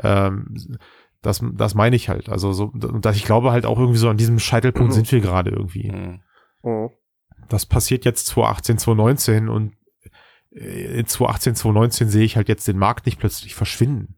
ähm, 0.02 0.56
das, 1.22 1.44
das 1.54 1.76
meine 1.76 1.98
ich 1.98 2.08
halt. 2.08 2.30
Also 2.30 2.54
so, 2.54 2.68
dass 2.74 3.18
ich 3.18 3.26
glaube 3.26 3.52
halt 3.52 3.66
auch 3.66 3.78
irgendwie 3.78 4.00
so 4.00 4.08
an 4.08 4.16
diesem 4.16 4.40
Scheitelpunkt 4.40 4.92
Mhm. 4.92 4.96
sind 4.96 5.12
wir 5.12 5.20
gerade 5.20 5.50
irgendwie. 5.50 5.92
Mhm. 5.92 6.22
Mhm. 6.64 6.90
Das 7.50 7.66
passiert 7.66 8.06
jetzt 8.06 8.28
2018, 8.28 8.78
2019 8.78 9.50
und 9.50 9.74
äh, 10.56 11.00
in 11.00 11.06
2018, 11.08 11.56
2019 11.56 12.08
sehe 12.08 12.24
ich 12.24 12.38
halt 12.38 12.48
jetzt 12.48 12.70
den 12.70 12.78
Markt 12.78 13.06
nicht 13.06 13.20
plötzlich 13.20 13.54
verschwinden. 13.56 14.16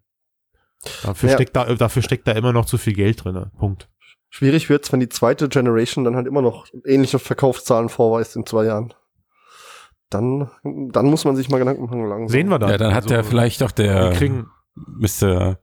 Dafür 1.04 1.30
Ja. 1.30 1.36
steckt 1.36 1.56
da, 1.56 1.74
dafür 1.76 2.02
steckt 2.02 2.28
da 2.28 2.32
immer 2.32 2.54
noch 2.54 2.66
zu 2.66 2.78
viel 2.78 2.94
Geld 2.94 3.24
drin. 3.24 3.46
Punkt. 3.58 3.90
Schwierig 4.30 4.70
wird's, 4.70 4.92
wenn 4.92 5.00
die 5.02 5.10
zweite 5.10 5.50
Generation 5.50 6.04
dann 6.06 6.16
halt 6.16 6.26
immer 6.28 6.42
noch 6.42 6.66
ähnliche 6.86 7.20
Verkaufszahlen 7.20 7.90
vorweist 7.90 8.36
in 8.36 8.46
zwei 8.46 8.66
Jahren. 8.66 8.94
Dann, 10.10 10.50
dann 10.64 11.06
muss 11.08 11.24
man 11.26 11.36
sich 11.36 11.50
mal 11.50 11.58
Gedanken 11.60 11.84
machen 11.86 12.06
langsam. 12.06 12.30
Sehen 12.30 12.50
wir 12.50 12.60
dann. 12.60 12.70
ja, 12.70 12.78
dann 12.78 12.94
hat 12.94 13.04
Also, 13.04 13.10
der 13.16 13.24
vielleicht 13.24 13.62
doch 13.62 13.72
der 13.72 14.12
Wir 14.12 14.18
kriegen, 14.18 14.48
Mr. 14.76 15.60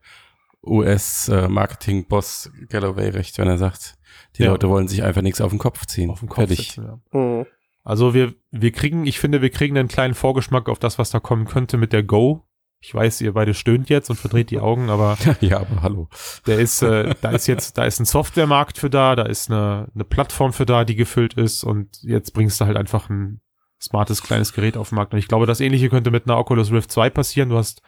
US-Marketing-Boss 1.28 2.50
Galloway 2.68 3.08
recht, 3.10 3.38
wenn 3.38 3.48
er 3.48 3.58
sagt, 3.58 3.94
die 4.36 4.42
Ja. 4.44 4.50
Leute 4.50 4.68
wollen 4.68 4.88
sich 4.88 5.02
einfach 5.02 5.22
nichts 5.22 5.40
auf 5.40 5.50
den 5.50 5.58
Kopf 5.58 5.86
ziehen. 5.86 6.10
auf 6.10 6.20
den 6.20 6.28
Kopf 6.28 6.38
Fertig. 6.48 6.68
setzen, 6.72 6.84
ja. 7.12 7.18
Mhm. 7.18 7.46
Also 7.84 8.12
wir, 8.14 8.34
wir 8.50 8.72
kriegen, 8.72 9.06
ich 9.06 9.18
finde, 9.18 9.40
wir 9.40 9.50
kriegen 9.50 9.76
einen 9.78 9.88
kleinen 9.88 10.14
Vorgeschmack 10.14 10.68
auf 10.68 10.78
das, 10.78 10.98
was 10.98 11.10
da 11.10 11.20
kommen 11.20 11.46
könnte 11.46 11.78
mit 11.78 11.92
der 11.92 12.02
Go. 12.02 12.44
Ich 12.80 12.94
weiß, 12.94 13.20
ihr 13.22 13.34
beide 13.34 13.54
stöhnt 13.54 13.88
jetzt 13.88 14.08
und 14.08 14.16
verdreht 14.16 14.50
die 14.50 14.60
Augen, 14.60 14.88
aber 14.88 15.18
ja, 15.40 15.60
aber 15.60 15.82
hallo. 15.82 16.08
der 16.46 16.58
ist, 16.58 16.82
äh, 16.82 17.14
da 17.20 17.30
ist 17.30 17.48
jetzt, 17.48 17.76
da 17.76 17.84
ist 17.84 17.98
ein 17.98 18.04
Softwaremarkt 18.04 18.78
für 18.78 18.88
da, 18.88 19.16
da 19.16 19.24
ist 19.24 19.50
eine, 19.50 19.88
eine 19.94 20.04
Plattform 20.04 20.52
für 20.52 20.66
da, 20.66 20.84
die 20.84 20.94
gefüllt 20.94 21.34
ist 21.34 21.64
und 21.64 21.98
jetzt 22.02 22.32
bringst 22.32 22.60
du 22.60 22.66
halt 22.66 22.76
einfach 22.76 23.10
ein 23.10 23.40
smartes 23.80 24.22
kleines 24.22 24.52
Gerät 24.52 24.76
auf 24.76 24.90
den 24.90 24.96
Markt. 24.96 25.12
Und 25.12 25.18
ich 25.18 25.28
glaube, 25.28 25.46
das 25.46 25.60
ähnliche 25.60 25.88
könnte 25.88 26.10
mit 26.10 26.26
einer 26.26 26.38
Oculus 26.38 26.70
Rift 26.70 26.90
2 26.90 27.10
passieren. 27.10 27.48
Du 27.48 27.56
hast 27.56 27.82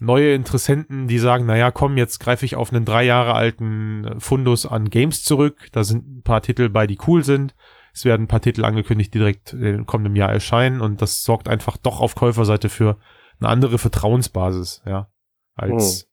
neue 0.00 0.34
Interessenten, 0.34 1.08
die 1.08 1.18
sagen, 1.18 1.46
naja, 1.46 1.70
komm, 1.70 1.96
jetzt 1.96 2.20
greife 2.20 2.44
ich 2.44 2.56
auf 2.56 2.72
einen 2.72 2.84
drei 2.84 3.04
Jahre 3.04 3.34
alten 3.34 4.18
Fundus 4.18 4.66
an 4.66 4.90
Games 4.90 5.22
zurück. 5.22 5.68
Da 5.72 5.84
sind 5.84 6.18
ein 6.18 6.22
paar 6.22 6.42
Titel 6.42 6.68
bei, 6.68 6.86
die 6.86 6.98
cool 7.06 7.24
sind. 7.24 7.54
Es 7.92 8.04
werden 8.04 8.24
ein 8.24 8.28
paar 8.28 8.40
Titel 8.40 8.64
angekündigt, 8.64 9.12
die 9.14 9.18
direkt 9.18 9.52
in 9.52 9.86
kommendem 9.86 10.16
Jahr 10.16 10.32
erscheinen 10.32 10.80
und 10.80 11.02
das 11.02 11.24
sorgt 11.24 11.48
einfach 11.48 11.76
doch 11.76 12.00
auf 12.00 12.14
Käuferseite 12.14 12.68
für 12.68 12.98
eine 13.40 13.48
andere 13.48 13.78
Vertrauensbasis, 13.78 14.82
ja, 14.86 15.08
als, 15.54 16.08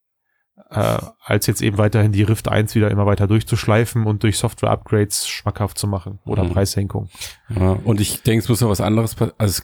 äh, 0.70 0.98
als 1.24 1.46
jetzt 1.48 1.62
eben 1.62 1.78
weiterhin 1.78 2.12
die 2.12 2.24
Rift 2.24 2.48
1 2.48 2.74
wieder 2.76 2.90
immer 2.92 3.06
weiter 3.06 3.28
durchzuschleifen 3.28 4.06
und 4.06 4.24
durch 4.24 4.38
Software-Upgrades 4.38 5.28
schmackhaft 5.28 5.78
zu 5.78 5.88
machen 5.88 6.20
oder 6.26 6.44
Mhm. 6.44 6.50
Preissenkung. 6.54 7.10
Ja, 7.50 7.72
und 7.84 8.02
ich 8.02 8.24
denke, 8.24 8.44
es 8.44 8.50
muss 8.50 8.62
noch 8.62 8.70
was 8.70 8.82
anderes 8.82 9.16
pa 9.16 9.32
also 9.38 9.62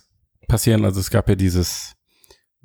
passieren. 0.48 0.86
Also 0.86 1.00
es 1.00 1.10
gab 1.10 1.28
ja 1.30 1.36
dieses, 1.36 1.96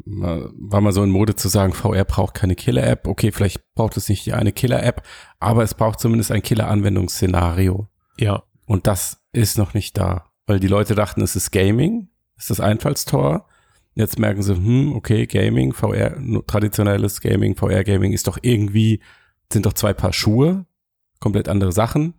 mal- 0.04 0.50
war 0.58 0.80
mal 0.80 0.92
so 0.92 1.02
in 1.02 1.10
Mode 1.10 1.36
zu 1.36 1.48
sagen, 1.48 1.72
VR 1.72 2.04
braucht 2.04 2.34
keine 2.34 2.54
Killer-App. 2.56 3.06
Okay, 3.06 3.32
vielleicht 3.32 3.62
braucht 3.74 3.96
es 3.96 4.08
nicht 4.08 4.26
die 4.26 4.32
eine 4.34 4.52
Killer-App, 4.52 5.02
aber 5.38 5.62
es 5.62 5.74
braucht 5.74 6.00
zumindest 6.00 6.30
ein 6.32 6.42
Killer-Anwendungsszenario. 6.42 7.88
Ja, 8.18 8.42
Und 8.66 8.86
das 8.86 9.20
ist 9.32 9.56
noch 9.58 9.72
nicht 9.74 9.96
da, 9.96 10.26
weil 10.46 10.60
die 10.60 10.66
Leute 10.68 10.94
dachten, 10.94 11.22
es 11.22 11.36
ist 11.36 11.50
Gaming, 11.52 12.08
ist 12.36 12.50
das 12.50 12.60
Einfallstor. 12.60 13.46
Jetzt 13.98 14.18
merken 14.18 14.42
sie, 14.42 14.54
hm, 14.54 14.92
okay, 14.94 15.26
Gaming, 15.26 15.72
VR, 15.72 16.16
traditionelles 16.46 17.20
Gaming, 17.20 17.56
VR-Gaming 17.56 18.12
ist 18.12 18.28
doch 18.28 18.38
irgendwie, 18.40 19.00
sind 19.52 19.66
doch 19.66 19.72
zwei 19.72 19.92
Paar 19.92 20.12
Schuhe, 20.12 20.66
komplett 21.18 21.48
andere 21.48 21.72
Sachen. 21.72 22.14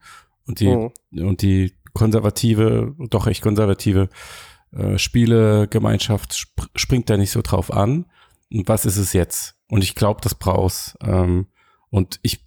Und 0.46 0.60
die, 0.60 0.68
Mhm. 0.68 0.92
und 1.26 1.42
die 1.42 1.74
konservative, 1.94 2.94
doch 3.10 3.28
recht 3.28 3.42
konservative 3.42 4.10
äh, 4.74 4.98
Spielegemeinschaft 5.00 6.34
sp 6.36 6.68
springt 6.76 7.10
da 7.10 7.16
nicht 7.16 7.32
so 7.32 7.42
drauf 7.42 7.72
an. 7.72 8.06
Und 8.52 8.68
was 8.68 8.86
ist 8.86 8.98
es 8.98 9.14
jetzt? 9.14 9.56
Und 9.70 9.82
ich 9.84 9.96
glaube, 9.96 10.20
das 10.22 10.36
brauchst. 10.36 10.98
Ähm, 11.02 11.48
und 11.92 12.20
ich 12.22 12.44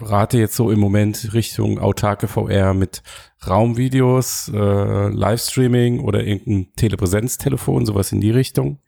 rate 0.00 0.38
jetzt 0.38 0.56
so 0.56 0.70
im 0.70 0.80
Moment 0.80 1.32
Richtung 1.34 1.78
autarke 1.78 2.26
VR 2.28 2.74
mit 2.74 3.02
Raumvideos, 3.46 4.50
äh, 4.52 5.08
Livestreaming 5.08 6.00
oder 6.00 6.24
irgendein 6.24 6.72
Telepräsenztelefon, 6.74 7.86
sowas 7.86 8.10
in 8.12 8.20
die 8.20 8.30
Richtung. 8.30 8.80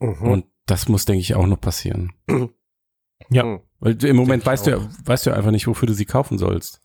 Mhm. 0.00 0.22
Und 0.22 0.44
das 0.66 0.88
muss, 0.88 1.04
denke 1.04 1.20
ich, 1.20 1.34
auch 1.34 1.46
noch 1.46 1.60
passieren. 1.60 2.12
ja. 3.30 3.44
Mhm. 3.44 3.60
Weil 3.80 4.04
im 4.04 4.16
Moment 4.16 4.44
weißt 4.44 4.66
du, 4.66 4.70
ja, 4.72 4.76
auch. 4.78 4.88
weißt 5.04 5.26
du 5.26 5.30
ja 5.30 5.36
einfach 5.36 5.52
nicht, 5.52 5.68
wofür 5.68 5.86
du 5.86 5.94
sie 5.94 6.04
kaufen 6.04 6.36
sollst. 6.36 6.80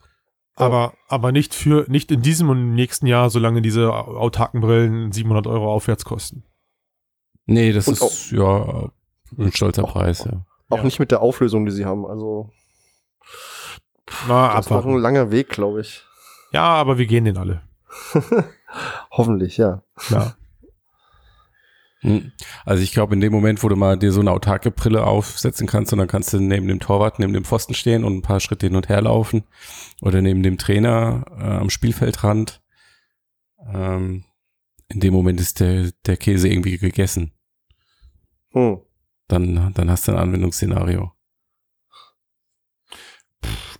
Aber, 0.56 0.94
aber 1.08 1.32
nicht 1.32 1.56
für, 1.56 1.86
nicht 1.90 2.12
in 2.12 2.22
diesem 2.22 2.50
und 2.50 2.60
im 2.60 2.76
nächsten 2.76 3.08
Jahr, 3.08 3.32
solange 3.32 3.64
diese 3.64 3.92
autarken 3.92 4.62
Brillen 4.62 5.12
700 5.12 5.48
Euro 5.48 5.74
aufwärts 5.74 6.06
kosten. 6.06 6.44
Nee, 7.48 7.72
das 7.72 7.88
Und 7.88 7.96
ist 8.00 8.32
ja 8.32 8.92
ein 9.36 9.52
stolzer 9.52 9.86
auch- 9.86 9.94
Preis, 9.94 10.24
ja. 10.26 10.46
Auch 10.74 10.78
Ja. 10.78 10.84
nicht 10.84 11.00
mit 11.00 11.12
der 11.12 11.22
Auflösung, 11.22 11.66
die 11.66 11.72
sie 11.72 11.86
haben. 11.86 12.06
Also, 12.06 12.52
Na, 14.28 14.56
das 14.56 14.66
ist 14.66 14.72
noch 14.72 14.86
ein 14.86 14.98
langer 14.98 15.32
Weg, 15.32 15.50
glaube 15.50 15.82
ich. 15.82 16.04
Ja, 16.52 16.64
aber 16.64 16.98
wir 16.98 17.06
gehen 17.06 17.26
den 17.26 17.38
alle. 17.38 17.62
Hoffentlich, 19.12 19.58
ja. 19.58 19.84
Ja. 20.10 20.36
Hm. 22.02 22.32
Also 22.66 22.84
ich 22.84 22.92
glaube, 22.92 23.14
in 23.16 23.22
dem 23.22 23.32
Moment, 23.32 23.64
wo 23.64 23.70
du 23.70 23.76
mal 23.78 23.98
dir 23.98 24.12
so 24.12 24.20
eine 24.20 24.32
autarke 24.32 24.72
Brille 24.72 25.06
aufsetzen 25.06 25.68
kannst 25.68 25.94
und 25.94 26.00
dann 26.00 26.08
kannst 26.08 26.34
du 26.34 26.40
neben 26.40 26.68
dem 26.68 26.80
Torwart, 26.82 27.18
neben 27.18 27.32
dem 27.34 27.46
Pfosten 27.46 27.74
stehen 27.74 28.04
und 28.04 28.18
ein 28.18 28.22
paar 28.22 28.42
Schritte 28.42 28.66
hin 28.68 28.76
und 28.76 28.90
her 28.90 29.02
laufen 29.02 29.44
oder 30.02 30.22
neben 30.22 30.44
dem 30.44 30.58
Trainer 30.58 31.24
äh, 31.40 31.44
am 31.44 31.70
Spielfeldrand, 31.70 32.62
ähm, 33.74 34.26
in 34.90 35.00
dem 35.00 35.14
Moment 35.14 35.40
ist 35.40 35.62
der, 35.62 35.92
der 36.06 36.18
Käse 36.18 36.50
irgendwie 36.50 36.78
gegessen. 36.78 37.32
Hm. 38.52 38.82
Dann, 39.34 39.74
dann 39.74 39.90
hast 39.90 40.08
du 40.08 40.12
ein 40.12 40.20
Anwendungsszenario. 40.20 41.12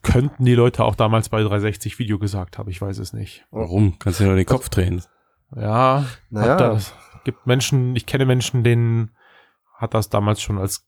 Könnten 0.02 0.46
die 0.46 0.56
Leute 0.56 0.84
auch 0.84 0.96
damals 0.96 1.30
bei 1.30 1.44
360 1.44 2.00
Video 2.00 2.18
gesagt 2.18 2.58
haben, 2.58 2.70
ich 2.70 2.82
weiß 2.82 2.98
es 2.98 3.14
nicht. 3.14 3.46
Warum? 3.52 4.00
Kannst 4.00 4.20
du 4.20 4.24
nur 4.26 4.36
den 4.36 4.48
Kopf 4.48 4.70
drehen. 4.70 5.04
Ja, 5.56 6.06
Naja, 6.32 6.56
das, 6.58 6.94
gibt 7.24 7.46
Menschen, 7.46 7.96
ich 7.96 8.08
kenne 8.08 8.26
Menschen, 8.26 8.64
denen 8.64 9.12
hat 9.78 9.94
das 9.94 10.10
damals 10.10 10.42
schon 10.42 10.58
als 10.58 10.88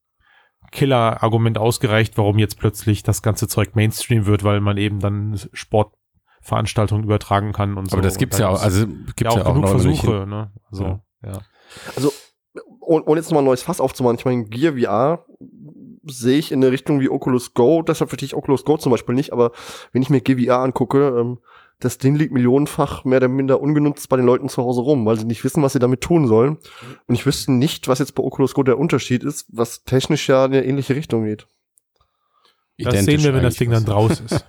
Killer-Argument 0.72 1.60
ausgereicht, 1.60 2.18
warum 2.18 2.40
jetzt 2.40 2.58
plötzlich 2.58 3.04
das 3.04 3.22
ganze 3.22 3.48
Zeug 3.48 3.76
Mainstream 3.76 4.26
wird, 4.26 4.44
weil 4.44 4.62
man 4.62 4.78
eben 4.78 5.00
dann 5.00 5.40
Sportveranstaltungen 5.54 7.04
übertragen 7.04 7.54
kann 7.54 7.78
und 7.78 7.92
so. 7.92 7.98
Aber 7.98 8.02
das 8.02 8.18
gibt's 8.18 8.40
ja 8.40 8.50
auch, 8.50 8.62
also 8.62 8.88
gibt's 8.88 9.22
ja 9.22 9.32
ja 9.36 9.42
auch 9.44 9.46
auch, 9.46 9.54
genug 9.54 9.70
Versuche, 9.70 10.26
ne? 10.28 10.52
So, 10.72 10.84
Ja. 10.84 11.32
ja. 11.32 11.42
Also, 11.96 12.12
ohne 12.86 13.06
ohne 13.06 13.20
jetzt 13.20 13.28
nochmal 13.28 13.44
ein 13.44 13.48
neues 13.48 13.64
Fass 13.64 13.82
aufzumachen, 13.82 14.18
ich 14.18 14.26
meine, 14.26 14.46
Gear 14.46 14.74
VR 14.74 15.26
sehe 16.08 16.38
ich 16.38 16.52
in 16.52 16.62
der 16.62 16.72
Richtung 16.72 17.00
wie 17.00 17.10
Oculus 17.10 17.54
Go, 17.54 17.82
deshalb 17.82 18.10
verstehe 18.10 18.28
ich 18.28 18.36
Oculus 18.36 18.64
Go 18.64 18.78
zum 18.78 18.92
Beispiel 18.92 19.16
nicht, 19.16 19.34
aber 19.34 19.52
wenn 19.92 20.02
ich 20.02 20.10
mir 20.10 20.22
Gear 20.22 20.40
VR 20.40 20.64
angucke, 20.64 21.08
ähm, 21.20 21.40
das 21.80 21.98
Ding 21.98 22.16
liegt 22.16 22.32
millionenfach 22.32 23.04
mehr 23.04 23.18
oder 23.18 23.28
minder 23.28 23.60
ungenutzt 23.60 24.08
bei 24.08 24.16
den 24.16 24.26
Leuten 24.26 24.48
zu 24.48 24.64
Hause 24.64 24.82
rum, 24.82 25.06
weil 25.06 25.18
sie 25.18 25.26
nicht 25.26 25.44
wissen, 25.44 25.62
was 25.62 25.74
sie 25.74 25.80
damit 25.80 26.02
tun 26.02 26.26
sollen. 26.28 26.58
Und 27.08 27.16
ich 27.16 27.26
wüsste 27.26 27.52
nicht, 27.52 27.90
was 27.90 28.00
jetzt 28.00 28.16
bei 28.16 28.24
Oculus 28.24 28.54
Go 28.54 28.64
der 28.64 28.80
Unterschied 28.80 29.24
ist, 29.24 29.48
was 29.52 29.84
technisch 29.84 30.30
ja 30.30 30.46
in 30.46 30.54
eine 30.54 30.66
ähnliche 30.66 30.96
Richtung 30.96 31.26
geht. 31.26 31.48
Das 32.78 32.94
Identisch 32.94 33.06
sehen 33.06 33.24
wir, 33.24 33.34
wenn 33.34 33.44
das 33.44 33.56
Ding 33.56 33.72
dann 33.72 33.84
draus 33.86 34.20
ist. 34.26 34.46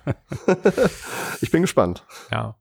Ich 1.41 1.51
bin 1.51 1.61
gespannt. 1.61 2.05
ja. 2.31 2.57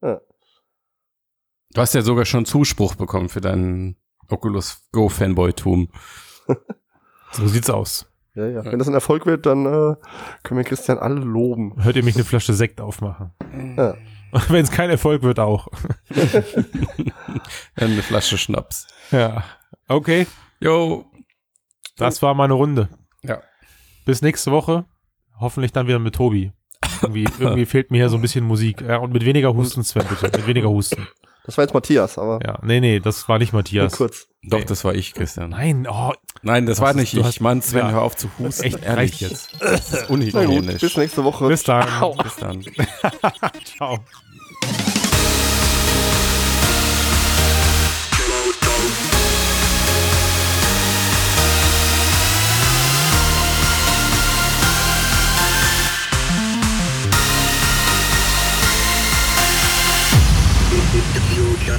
Du 0.00 1.80
hast 1.80 1.94
ja 1.94 2.02
sogar 2.02 2.24
schon 2.24 2.44
Zuspruch 2.44 2.94
bekommen 2.94 3.28
für 3.28 3.40
deinen 3.40 3.96
Oculus 4.28 4.88
Go 4.92 5.08
Fanboy-Tum. 5.08 5.88
So 7.32 7.48
sieht's 7.48 7.68
aus. 7.68 8.06
Ja, 8.36 8.46
ja. 8.46 8.64
Wenn 8.64 8.78
das 8.78 8.86
ein 8.86 8.94
Erfolg 8.94 9.26
wird, 9.26 9.44
dann 9.44 9.66
äh, 9.66 9.96
können 10.44 10.58
wir 10.58 10.62
Christian 10.62 10.98
alle 10.98 11.16
loben. 11.16 11.82
Hört 11.82 11.96
ihr 11.96 12.04
mich 12.04 12.14
eine 12.14 12.22
Flasche 12.22 12.52
Sekt 12.52 12.80
aufmachen? 12.80 13.32
Ja. 13.76 13.96
Wenn 14.48 14.62
es 14.64 14.70
kein 14.70 14.88
Erfolg 14.90 15.22
wird, 15.22 15.38
auch. 15.40 15.66
Eine 17.76 18.02
Flasche 18.02 18.38
Schnaps. 18.38 18.86
Ja. 19.10 19.44
Okay, 19.88 20.26
Jo. 20.60 21.04
das 21.96 22.22
war 22.22 22.34
meine 22.34 22.54
Runde. 22.54 22.88
Ja. 23.22 23.40
Bis 24.04 24.22
nächste 24.22 24.50
Woche. 24.50 24.84
Hoffentlich 25.38 25.72
dann 25.72 25.86
wieder 25.86 25.98
mit 25.98 26.14
Tobi. 26.14 26.52
Irgendwie, 27.02 27.28
irgendwie 27.38 27.66
fehlt 27.66 27.90
mir 27.90 27.98
hier 27.98 28.08
so 28.08 28.16
ein 28.16 28.22
bisschen 28.22 28.44
Musik. 28.44 28.80
Ja, 28.80 28.98
und 28.98 29.12
mit 29.12 29.24
weniger 29.24 29.54
Husten, 29.54 29.82
Sven, 29.84 30.06
bitte. 30.08 30.36
Mit 30.36 30.46
weniger 30.46 30.68
Husten. 30.68 31.06
Das 31.46 31.56
war 31.58 31.64
jetzt 31.64 31.74
Matthias, 31.74 32.16
aber 32.18 32.40
Ja, 32.44 32.58
nee, 32.62 32.80
nee, 32.80 33.00
das 33.00 33.28
war 33.28 33.38
nicht 33.38 33.52
nur 33.52 33.60
Matthias. 33.60 33.92
kurz. 33.96 34.28
Doch, 34.42 34.58
Nee. 34.58 34.64
das 34.66 34.84
war 34.84 34.94
ich, 34.94 35.14
Christian. 35.14 35.50
Nein, 35.50 35.86
oh, 35.90 36.12
Nein, 36.42 36.66
das 36.66 36.76
Das 36.76 36.82
war 36.82 36.90
ist- 36.90 36.96
nicht 36.96 37.12
du 37.14 37.20
ich. 37.20 37.26
hast- 37.26 37.40
Mann, 37.40 37.62
Sven, 37.62 37.86
ja. 37.86 37.90
hör 37.92 38.02
auf 38.02 38.16
zu 38.16 38.28
husten. 38.38 38.62
echt, 38.64 38.82
ehrlich 38.82 39.20
jetzt. 39.20 39.52
jetzt. 39.52 39.62
Das 39.62 39.92
ist 39.92 40.00
gut, 40.08 40.10
unhygienisch. 40.10 40.80
bis 40.80 40.96
nächste 40.96 41.24
Woche. 41.24 41.48
Bis 41.48 41.62
dann. 41.62 41.86
Ciao. 41.88 42.14
Bis 42.22 42.36
dann. 42.36 42.62
Ciao. 43.64 43.98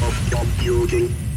of 0.04 0.30
computing. 0.30 1.34